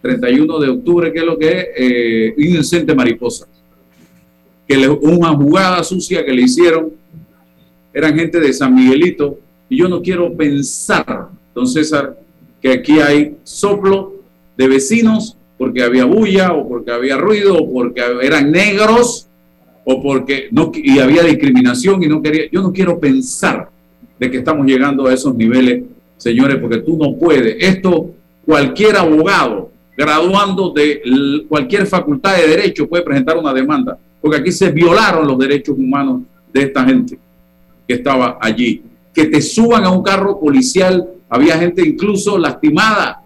31 0.00 0.58
de 0.58 0.68
octubre, 0.68 1.12
que 1.12 1.18
es 1.18 1.24
lo 1.24 1.38
que 1.38 1.48
es 1.48 1.66
eh, 1.76 2.34
inocente 2.38 2.94
mariposa. 2.94 3.46
Que 4.66 4.76
le, 4.76 4.88
una 4.88 5.28
jugada 5.28 5.82
sucia 5.82 6.24
que 6.24 6.32
le 6.32 6.42
hicieron, 6.42 6.92
eran 7.92 8.16
gente 8.16 8.40
de 8.40 8.52
San 8.52 8.74
Miguelito, 8.74 9.38
y 9.68 9.78
yo 9.78 9.88
no 9.88 10.00
quiero 10.02 10.34
pensar, 10.36 11.28
don 11.54 11.66
César, 11.66 12.18
que 12.60 12.72
aquí 12.72 13.00
hay 13.00 13.36
soplo 13.42 14.14
de 14.56 14.68
vecinos 14.68 15.36
porque 15.56 15.82
había 15.82 16.04
bulla 16.04 16.52
o 16.52 16.68
porque 16.68 16.90
había 16.90 17.16
ruido 17.16 17.56
o 17.56 17.72
porque 17.72 18.02
eran 18.22 18.50
negros 18.50 19.28
o 19.84 20.02
porque 20.02 20.48
no, 20.50 20.72
y 20.74 20.98
había 20.98 21.22
discriminación 21.22 22.02
y 22.02 22.08
no 22.08 22.22
quería, 22.22 22.44
yo 22.50 22.62
no 22.62 22.72
quiero 22.72 22.98
pensar 22.98 23.68
de 24.18 24.30
que 24.30 24.38
estamos 24.38 24.66
llegando 24.66 25.06
a 25.06 25.14
esos 25.14 25.34
niveles, 25.34 25.84
señores, 26.16 26.56
porque 26.60 26.78
tú 26.78 26.96
no 26.98 27.16
puedes. 27.16 27.56
Esto, 27.58 28.10
cualquier 28.44 28.96
abogado 28.96 29.70
graduando 30.00 30.70
de 30.70 31.44
cualquier 31.46 31.86
facultad 31.86 32.34
de 32.34 32.48
derecho 32.48 32.88
puede 32.88 33.02
presentar 33.02 33.36
una 33.36 33.52
demanda, 33.52 33.98
porque 34.22 34.38
aquí 34.38 34.50
se 34.50 34.70
violaron 34.70 35.26
los 35.26 35.38
derechos 35.38 35.76
humanos 35.76 36.22
de 36.50 36.62
esta 36.62 36.82
gente 36.86 37.18
que 37.86 37.94
estaba 37.94 38.38
allí. 38.40 38.82
Que 39.12 39.26
te 39.26 39.42
suban 39.42 39.84
a 39.84 39.90
un 39.90 40.02
carro 40.02 40.40
policial, 40.40 41.06
había 41.28 41.58
gente 41.58 41.86
incluso 41.86 42.38
lastimada. 42.38 43.22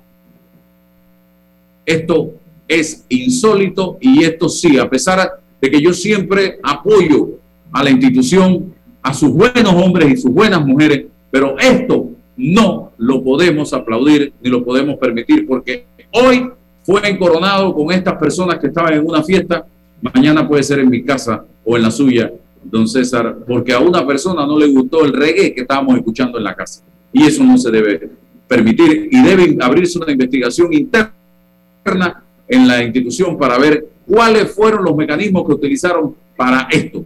Esto 1.86 2.32
es 2.66 3.04
insólito 3.08 3.96
y 4.00 4.24
esto 4.24 4.48
sí, 4.48 4.76
a 4.76 4.90
pesar 4.90 5.30
de 5.60 5.70
que 5.70 5.80
yo 5.80 5.92
siempre 5.92 6.58
apoyo 6.60 7.38
a 7.70 7.84
la 7.84 7.90
institución, 7.90 8.74
a 9.00 9.14
sus 9.14 9.30
buenos 9.30 9.74
hombres 9.74 10.10
y 10.10 10.16
sus 10.16 10.32
buenas 10.32 10.66
mujeres, 10.66 11.06
pero 11.30 11.56
esto 11.56 12.08
no 12.36 12.90
lo 12.98 13.22
podemos 13.22 13.72
aplaudir 13.72 14.32
ni 14.42 14.50
lo 14.50 14.64
podemos 14.64 14.96
permitir 14.96 15.46
porque 15.46 15.86
hoy 16.10 16.50
fue 16.84 17.08
encoronado 17.08 17.74
con 17.74 17.90
estas 17.90 18.14
personas 18.14 18.58
que 18.58 18.66
estaban 18.66 18.92
en 18.92 19.06
una 19.06 19.22
fiesta, 19.22 19.66
mañana 20.00 20.46
puede 20.46 20.62
ser 20.62 20.80
en 20.80 20.90
mi 20.90 21.02
casa 21.02 21.44
o 21.64 21.76
en 21.76 21.82
la 21.82 21.90
suya, 21.90 22.30
don 22.62 22.86
César, 22.86 23.36
porque 23.46 23.72
a 23.72 23.80
una 23.80 24.06
persona 24.06 24.46
no 24.46 24.58
le 24.58 24.66
gustó 24.66 25.04
el 25.04 25.12
reggae 25.12 25.54
que 25.54 25.62
estábamos 25.62 25.96
escuchando 25.96 26.38
en 26.38 26.44
la 26.44 26.54
casa. 26.54 26.82
Y 27.12 27.24
eso 27.24 27.42
no 27.42 27.56
se 27.56 27.70
debe 27.70 28.10
permitir 28.46 29.08
y 29.10 29.22
debe 29.22 29.56
abrirse 29.60 29.98
una 29.98 30.12
investigación 30.12 30.72
interna 30.72 32.22
en 32.46 32.68
la 32.68 32.82
institución 32.82 33.38
para 33.38 33.58
ver 33.58 33.86
cuáles 34.06 34.52
fueron 34.52 34.84
los 34.84 34.94
mecanismos 34.94 35.46
que 35.46 35.52
utilizaron 35.52 36.14
para 36.36 36.68
esto. 36.70 37.04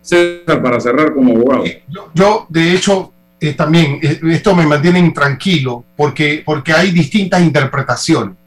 César, 0.00 0.62
para 0.62 0.80
cerrar 0.80 1.14
como 1.14 1.34
abogado. 1.34 1.64
Eh, 1.66 1.82
yo, 2.14 2.46
de 2.48 2.74
hecho, 2.74 3.12
eh, 3.38 3.52
también, 3.52 4.00
eh, 4.02 4.18
esto 4.30 4.56
me 4.56 4.66
mantiene 4.66 4.98
intranquilo 4.98 5.84
porque, 5.96 6.42
porque 6.44 6.72
hay 6.72 6.90
distintas 6.90 7.42
interpretaciones. 7.42 8.39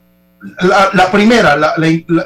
La, 0.60 1.10
primera, 1.10 1.56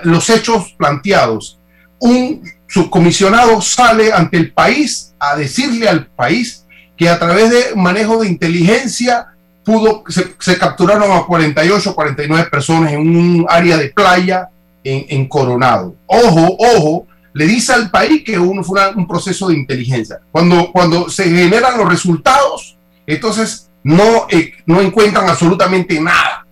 los 0.02 0.30
hechos 0.30 0.74
planteados. 0.76 1.58
Un 2.00 2.42
subcomisionado 2.66 3.60
sale 3.60 4.12
ante 4.12 4.36
el 4.36 4.52
país 4.52 5.14
a 5.18 5.36
decirle 5.36 5.88
al 5.88 6.06
país 6.06 6.64
que 6.96 7.08
a 7.08 7.18
través 7.18 7.50
de 7.50 7.76
manejo 7.76 8.20
de 8.20 8.28
inteligencia 8.28 9.28
pudo, 9.64 10.02
se, 10.08 10.58
capturaron 10.58 11.12
a 11.12 11.24
48, 11.24 11.94
49 11.94 12.48
personas 12.50 12.92
en 12.92 13.00
un 13.00 13.46
área 13.48 13.76
de 13.76 13.90
playa 13.90 14.48
en, 14.82 15.28
Coronado. 15.28 15.94
Ojo, 16.06 16.56
ojo, 16.58 17.06
le 17.34 17.46
dice 17.46 17.72
al 17.72 17.90
país 17.90 18.24
que 18.24 18.38
uno 18.38 18.64
fue 18.64 18.80
un 18.94 19.06
proceso 19.06 19.48
de 19.48 19.54
inteligencia. 19.54 20.20
Cuando, 20.32 20.72
cuando 20.72 21.10
se 21.10 21.24
generan 21.24 21.76
los 21.76 21.88
resultados, 21.88 22.78
entonces 23.06 23.70
no, 23.84 24.26
eh, 24.30 24.54
no 24.66 24.80
encuentran 24.80 25.28
absolutamente 25.28 26.00
nada. 26.00 26.46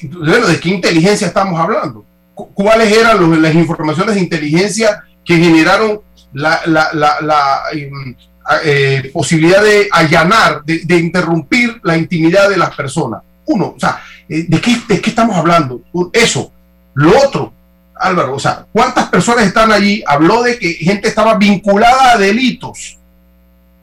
¿De 0.00 0.60
qué 0.60 0.68
inteligencia 0.68 1.26
estamos 1.26 1.58
hablando? 1.58 2.04
¿Cuáles 2.34 2.92
eran 2.92 3.42
las 3.42 3.54
informaciones 3.54 4.14
de 4.14 4.20
inteligencia 4.20 5.04
que 5.24 5.36
generaron 5.36 6.00
la, 6.32 6.60
la, 6.66 6.90
la, 6.92 7.62
em, 7.72 8.14
eh, 8.62 9.10
posibilidad 9.12 9.62
de 9.62 9.88
allanar, 9.90 10.62
de, 10.64 10.98
interrumpir 10.98 11.80
la 11.82 11.96
intimidad 11.96 12.50
de 12.50 12.58
las 12.58 12.74
personas. 12.74 13.22
Uno, 13.46 13.74
o 13.76 13.80
sea, 13.80 14.02
eh, 14.28 14.44
¿de, 14.46 14.60
qué, 14.60 14.76
¿de 14.86 15.00
qué 15.00 15.10
estamos 15.10 15.36
hablando? 15.36 15.80
Eso. 16.12 16.50
Lo 16.94 17.18
otro, 17.18 17.52
Álvaro, 17.94 18.34
o 18.34 18.38
sea, 18.38 18.66
¿cuántas 18.70 19.08
personas 19.08 19.46
están 19.46 19.72
allí? 19.72 20.02
Habló 20.06 20.42
de 20.42 20.58
que 20.58 20.74
gente 20.74 21.08
estaba 21.08 21.34
vinculada 21.34 22.12
a 22.12 22.18
delitos. 22.18 22.98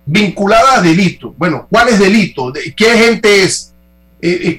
Vinculada 0.05 0.77
a 0.77 0.81
delitos. 0.81 1.33
Bueno, 1.37 1.67
¿cuáles 1.69 1.99
delitos? 1.99 2.53
¿Qué 2.75 2.85
gente 2.97 3.43
es? 3.43 3.70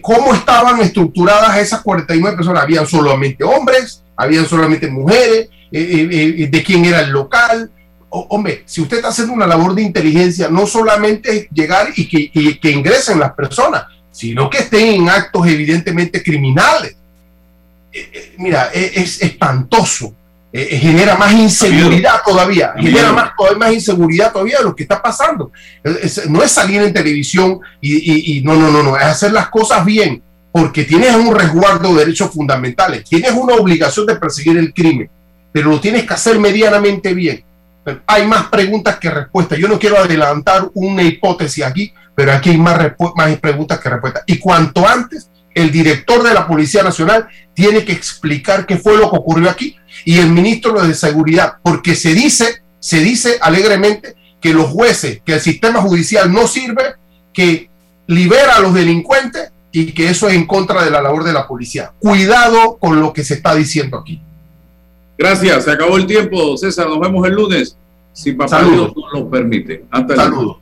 ¿Cómo 0.01 0.35
estaban 0.35 0.81
estructuradas 0.81 1.59
esas 1.59 1.83
49 1.83 2.37
personas? 2.37 2.63
¿Habían 2.65 2.87
solamente 2.87 3.45
hombres? 3.45 4.03
¿Habían 4.17 4.47
solamente 4.47 4.89
mujeres? 4.89 5.49
¿De 5.71 6.63
quién 6.67 6.85
era 6.85 7.01
el 7.01 7.11
local? 7.11 7.71
hombre, 8.13 8.63
si 8.67 8.81
usted 8.81 8.99
está 8.99 9.09
haciendo 9.09 9.33
una 9.33 9.47
labor 9.47 9.75
de 9.75 9.83
inteligencia, 9.83 10.49
no 10.49 10.67
solamente 10.67 11.49
llegar 11.53 11.89
y 11.97 12.07
que, 12.07 12.71
ingresen 12.71 13.19
las 13.19 13.33
personas, 13.33 13.85
sino 14.11 14.51
que 14.51 14.59
estén 14.59 14.89
en 14.89 15.09
actos 15.09 15.47
evidentemente 15.47 16.23
criminales. 16.23 16.95
Eh, 17.91 18.11
eh, 18.13 18.35
mira, 18.39 18.71
e, 18.73 18.93
es, 18.97 19.23
espantoso. 19.23 20.15
Eh, 20.53 20.79
genera 20.79 21.17
más 21.17 21.33
inseguridad 21.33 22.21
todavía, 22.25 22.75
genera 22.79 23.11
más, 23.13 23.33
más 23.57 23.73
inseguridad 23.73 24.33
todavía 24.33 24.59
de 24.59 24.65
lo 24.65 24.77
que 24.77 24.83
está 24.83 25.01
pasando. 25.01 25.51
no 26.29 26.43
es 26.43 26.51
salir 26.51 26.83
en 26.83 26.93
televisión 26.93 27.59
y, 27.81 28.37
y, 28.39 28.43
no, 28.43 28.55
no, 28.55 28.71
no, 28.71 28.83
no, 28.83 28.97
es 28.97 29.05
hacer 29.05 29.33
las 29.33 29.49
cosas 29.49 29.83
bien, 29.85 30.23
porque 30.53 30.85
tienes 30.85 31.15
un 31.17 31.35
resguardo 31.35 31.95
de 31.95 32.01
derechos 32.01 32.31
fundamentales, 32.33 33.05
tienes 33.05 33.33
una 33.33 33.55
obligación 33.55 34.05
de 34.05 34.17
perseguir 34.17 34.59
el 34.59 34.75
crimen, 34.75 35.11
pero 35.51 35.71
lo 35.71 35.81
tienes 35.81 36.05
que 36.05 36.13
hacer 36.13 36.39
medianamente 36.39 37.15
bien 37.15 37.45
hay 38.07 38.27
más 38.27 38.49
preguntas 38.49 38.99
que 38.99 39.11
respuestas. 39.11 39.59
Yo 39.59 39.69
no 39.69 39.79
quiero 39.79 39.99
adelantar 39.99 40.71
una 40.75 41.03
hipótesis 41.03 41.65
aquí, 41.65 41.93
pero 42.15 42.33
aquí 42.33 42.51
hay 42.51 42.59
más, 42.59 42.93
más 43.17 43.37
preguntas 43.39 43.81
que 43.81 43.89
respuestas. 43.89 44.23
Y 44.27 44.39
cuanto 44.39 44.87
antes, 44.87 45.31
el 45.55 45.71
director 45.71 46.23
de 46.23 46.35
la 46.35 46.47
Policía 46.47 46.83
Nacional 46.83 47.29
tiene 47.55 47.85
que 47.85 47.93
explicar 47.93 48.67
qué 48.67 48.77
fue 48.77 48.97
lo 48.97 49.11
que 49.11 49.17
ocurrió 49.17 49.51
aquí 49.51 49.77
y 50.05 50.19
el 50.19 50.31
ministro 50.31 50.83
de 50.87 50.95
Seguridad, 50.95 51.55
porque 51.63 51.95
se 51.95 52.15
dice, 52.15 52.63
se 52.81 53.01
dice 53.01 53.39
alegremente 53.41 54.17
que 54.41 54.53
los 54.53 54.67
jueces, 54.67 55.21
que 55.25 55.35
el 55.35 55.41
sistema 55.41 55.81
judicial 55.81 56.33
no 56.33 56.47
sirve, 56.47 56.95
que 57.33 57.71
libera 58.07 58.57
a 58.57 58.61
los 58.61 58.75
delincuentes 58.75 59.53
y 59.71 59.93
que 59.93 60.09
eso 60.09 60.29
es 60.29 60.35
en 60.35 60.47
contra 60.47 60.85
de 60.85 60.91
la 60.91 61.01
labor 61.01 61.25
de 61.25 61.33
la 61.33 61.47
policía. 61.47 61.93
Cuidado 61.99 62.77
con 62.79 63.01
lo 63.01 63.13
que 63.13 63.25
se 63.25 63.35
está 63.35 63.55
diciendo 63.55 63.99
aquí. 63.99 64.21
Gracias, 65.17 65.65
se 65.65 65.71
acabó 65.71 65.97
el 65.97 66.07
tiempo, 66.07 66.57
César. 66.57 66.89
Nos 66.89 66.99
vemos 66.99 67.27
el 67.27 67.35
lunes, 67.35 67.77
si 68.13 68.33
papá 68.33 68.65
Dios 68.65 68.93
nos 68.97 69.13
lo 69.13 69.31
permite. 69.31 69.85
Hasta 69.91 70.27
luego. 70.27 70.62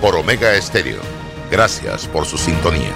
por 0.00 0.16
Omega 0.16 0.54
Estéreo. 0.54 1.00
Gracias 1.50 2.06
por 2.06 2.24
su 2.24 2.38
sintonía. 2.38 2.92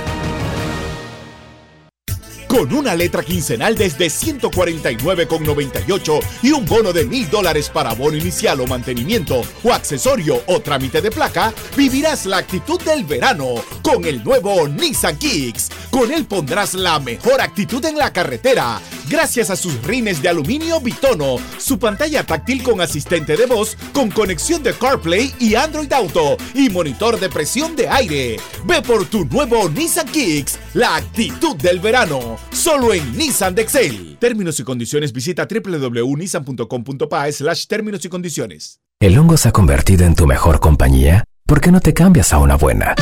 Con 2.55 2.73
una 2.73 2.95
letra 2.95 3.23
quincenal 3.25 3.75
desde 3.75 4.07
149,98 4.07 6.21
y 6.45 6.53
un 6.53 6.65
bono 6.65 6.93
de 6.93 7.05
mil 7.05 7.29
dólares 7.29 7.69
para 7.69 7.95
bono 7.95 8.17
inicial 8.17 8.61
o 8.61 8.67
mantenimiento 8.69 9.43
o 9.65 9.73
accesorio 9.73 10.41
o 10.47 10.61
trámite 10.61 11.03
de 11.03 11.11
placa, 11.11 11.53
vivirás 11.77 12.27
la 12.27 12.37
actitud 12.37 12.81
del 12.83 13.07
verano 13.07 13.57
con 13.83 14.05
el 14.05 14.23
nuevo 14.23 14.69
Nissan 14.69 15.19
Kicks. 15.19 15.71
Con 15.91 16.13
él 16.13 16.27
pondrás 16.27 16.75
la 16.75 17.01
mejor 17.01 17.41
actitud 17.41 17.85
en 17.87 17.99
la 17.99 18.13
carretera 18.13 18.81
gracias 19.09 19.51
a 19.51 19.57
sus 19.57 19.83
rines 19.85 20.23
de 20.23 20.29
aluminio 20.29 20.81
bitono, 20.81 21.37
su 21.59 21.79
pantalla 21.79 22.25
táctil 22.25 22.63
con 22.63 22.81
asistente 22.81 23.37
de 23.37 23.47
voz, 23.47 23.77
con 23.93 24.11
conexión 24.11 24.63
de 24.63 24.75
CarPlay 24.75 25.35
y 25.39 25.55
Android 25.55 25.93
Auto 25.93 26.37
y 26.55 26.69
monitor 26.69 27.19
de 27.21 27.29
presión 27.29 27.77
de 27.77 27.89
aire. 27.89 28.37
Ve 28.65 28.83
por 28.83 29.07
tu 29.07 29.25
nuevo 29.27 29.69
Nissan 29.69 30.09
Kicks, 30.09 30.59
la 30.75 30.97
actitud 30.97 31.57
del 31.57 31.81
verano, 31.81 32.39
solo 32.53 32.95
en 32.95 33.17
Nissan 33.17 33.55
de 33.55 33.63
Excel. 33.63 34.17
Términos 34.19 34.59
y 34.61 34.65
condiciones 34.65 35.13
visita 35.13 35.47
www.nissan.com.pa 35.49 37.33
slash 37.33 37.67
términos 37.67 38.05
y 38.05 38.09
condiciones. 38.09 38.81
¿El 39.01 39.19
hongo 39.19 39.37
se 39.37 39.49
ha 39.49 39.53
convertido 39.53 40.07
en 40.07 40.15
tu 40.15 40.27
mejor 40.27 40.61
compañía? 40.61 41.25
¿Por 41.47 41.61
qué 41.61 41.71
no 41.71 41.81
te 41.81 41.93
cambias 41.93 42.33
a 42.33 42.39
una 42.39 42.57
buena? 42.57 42.95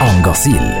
Hongosil 0.00 0.60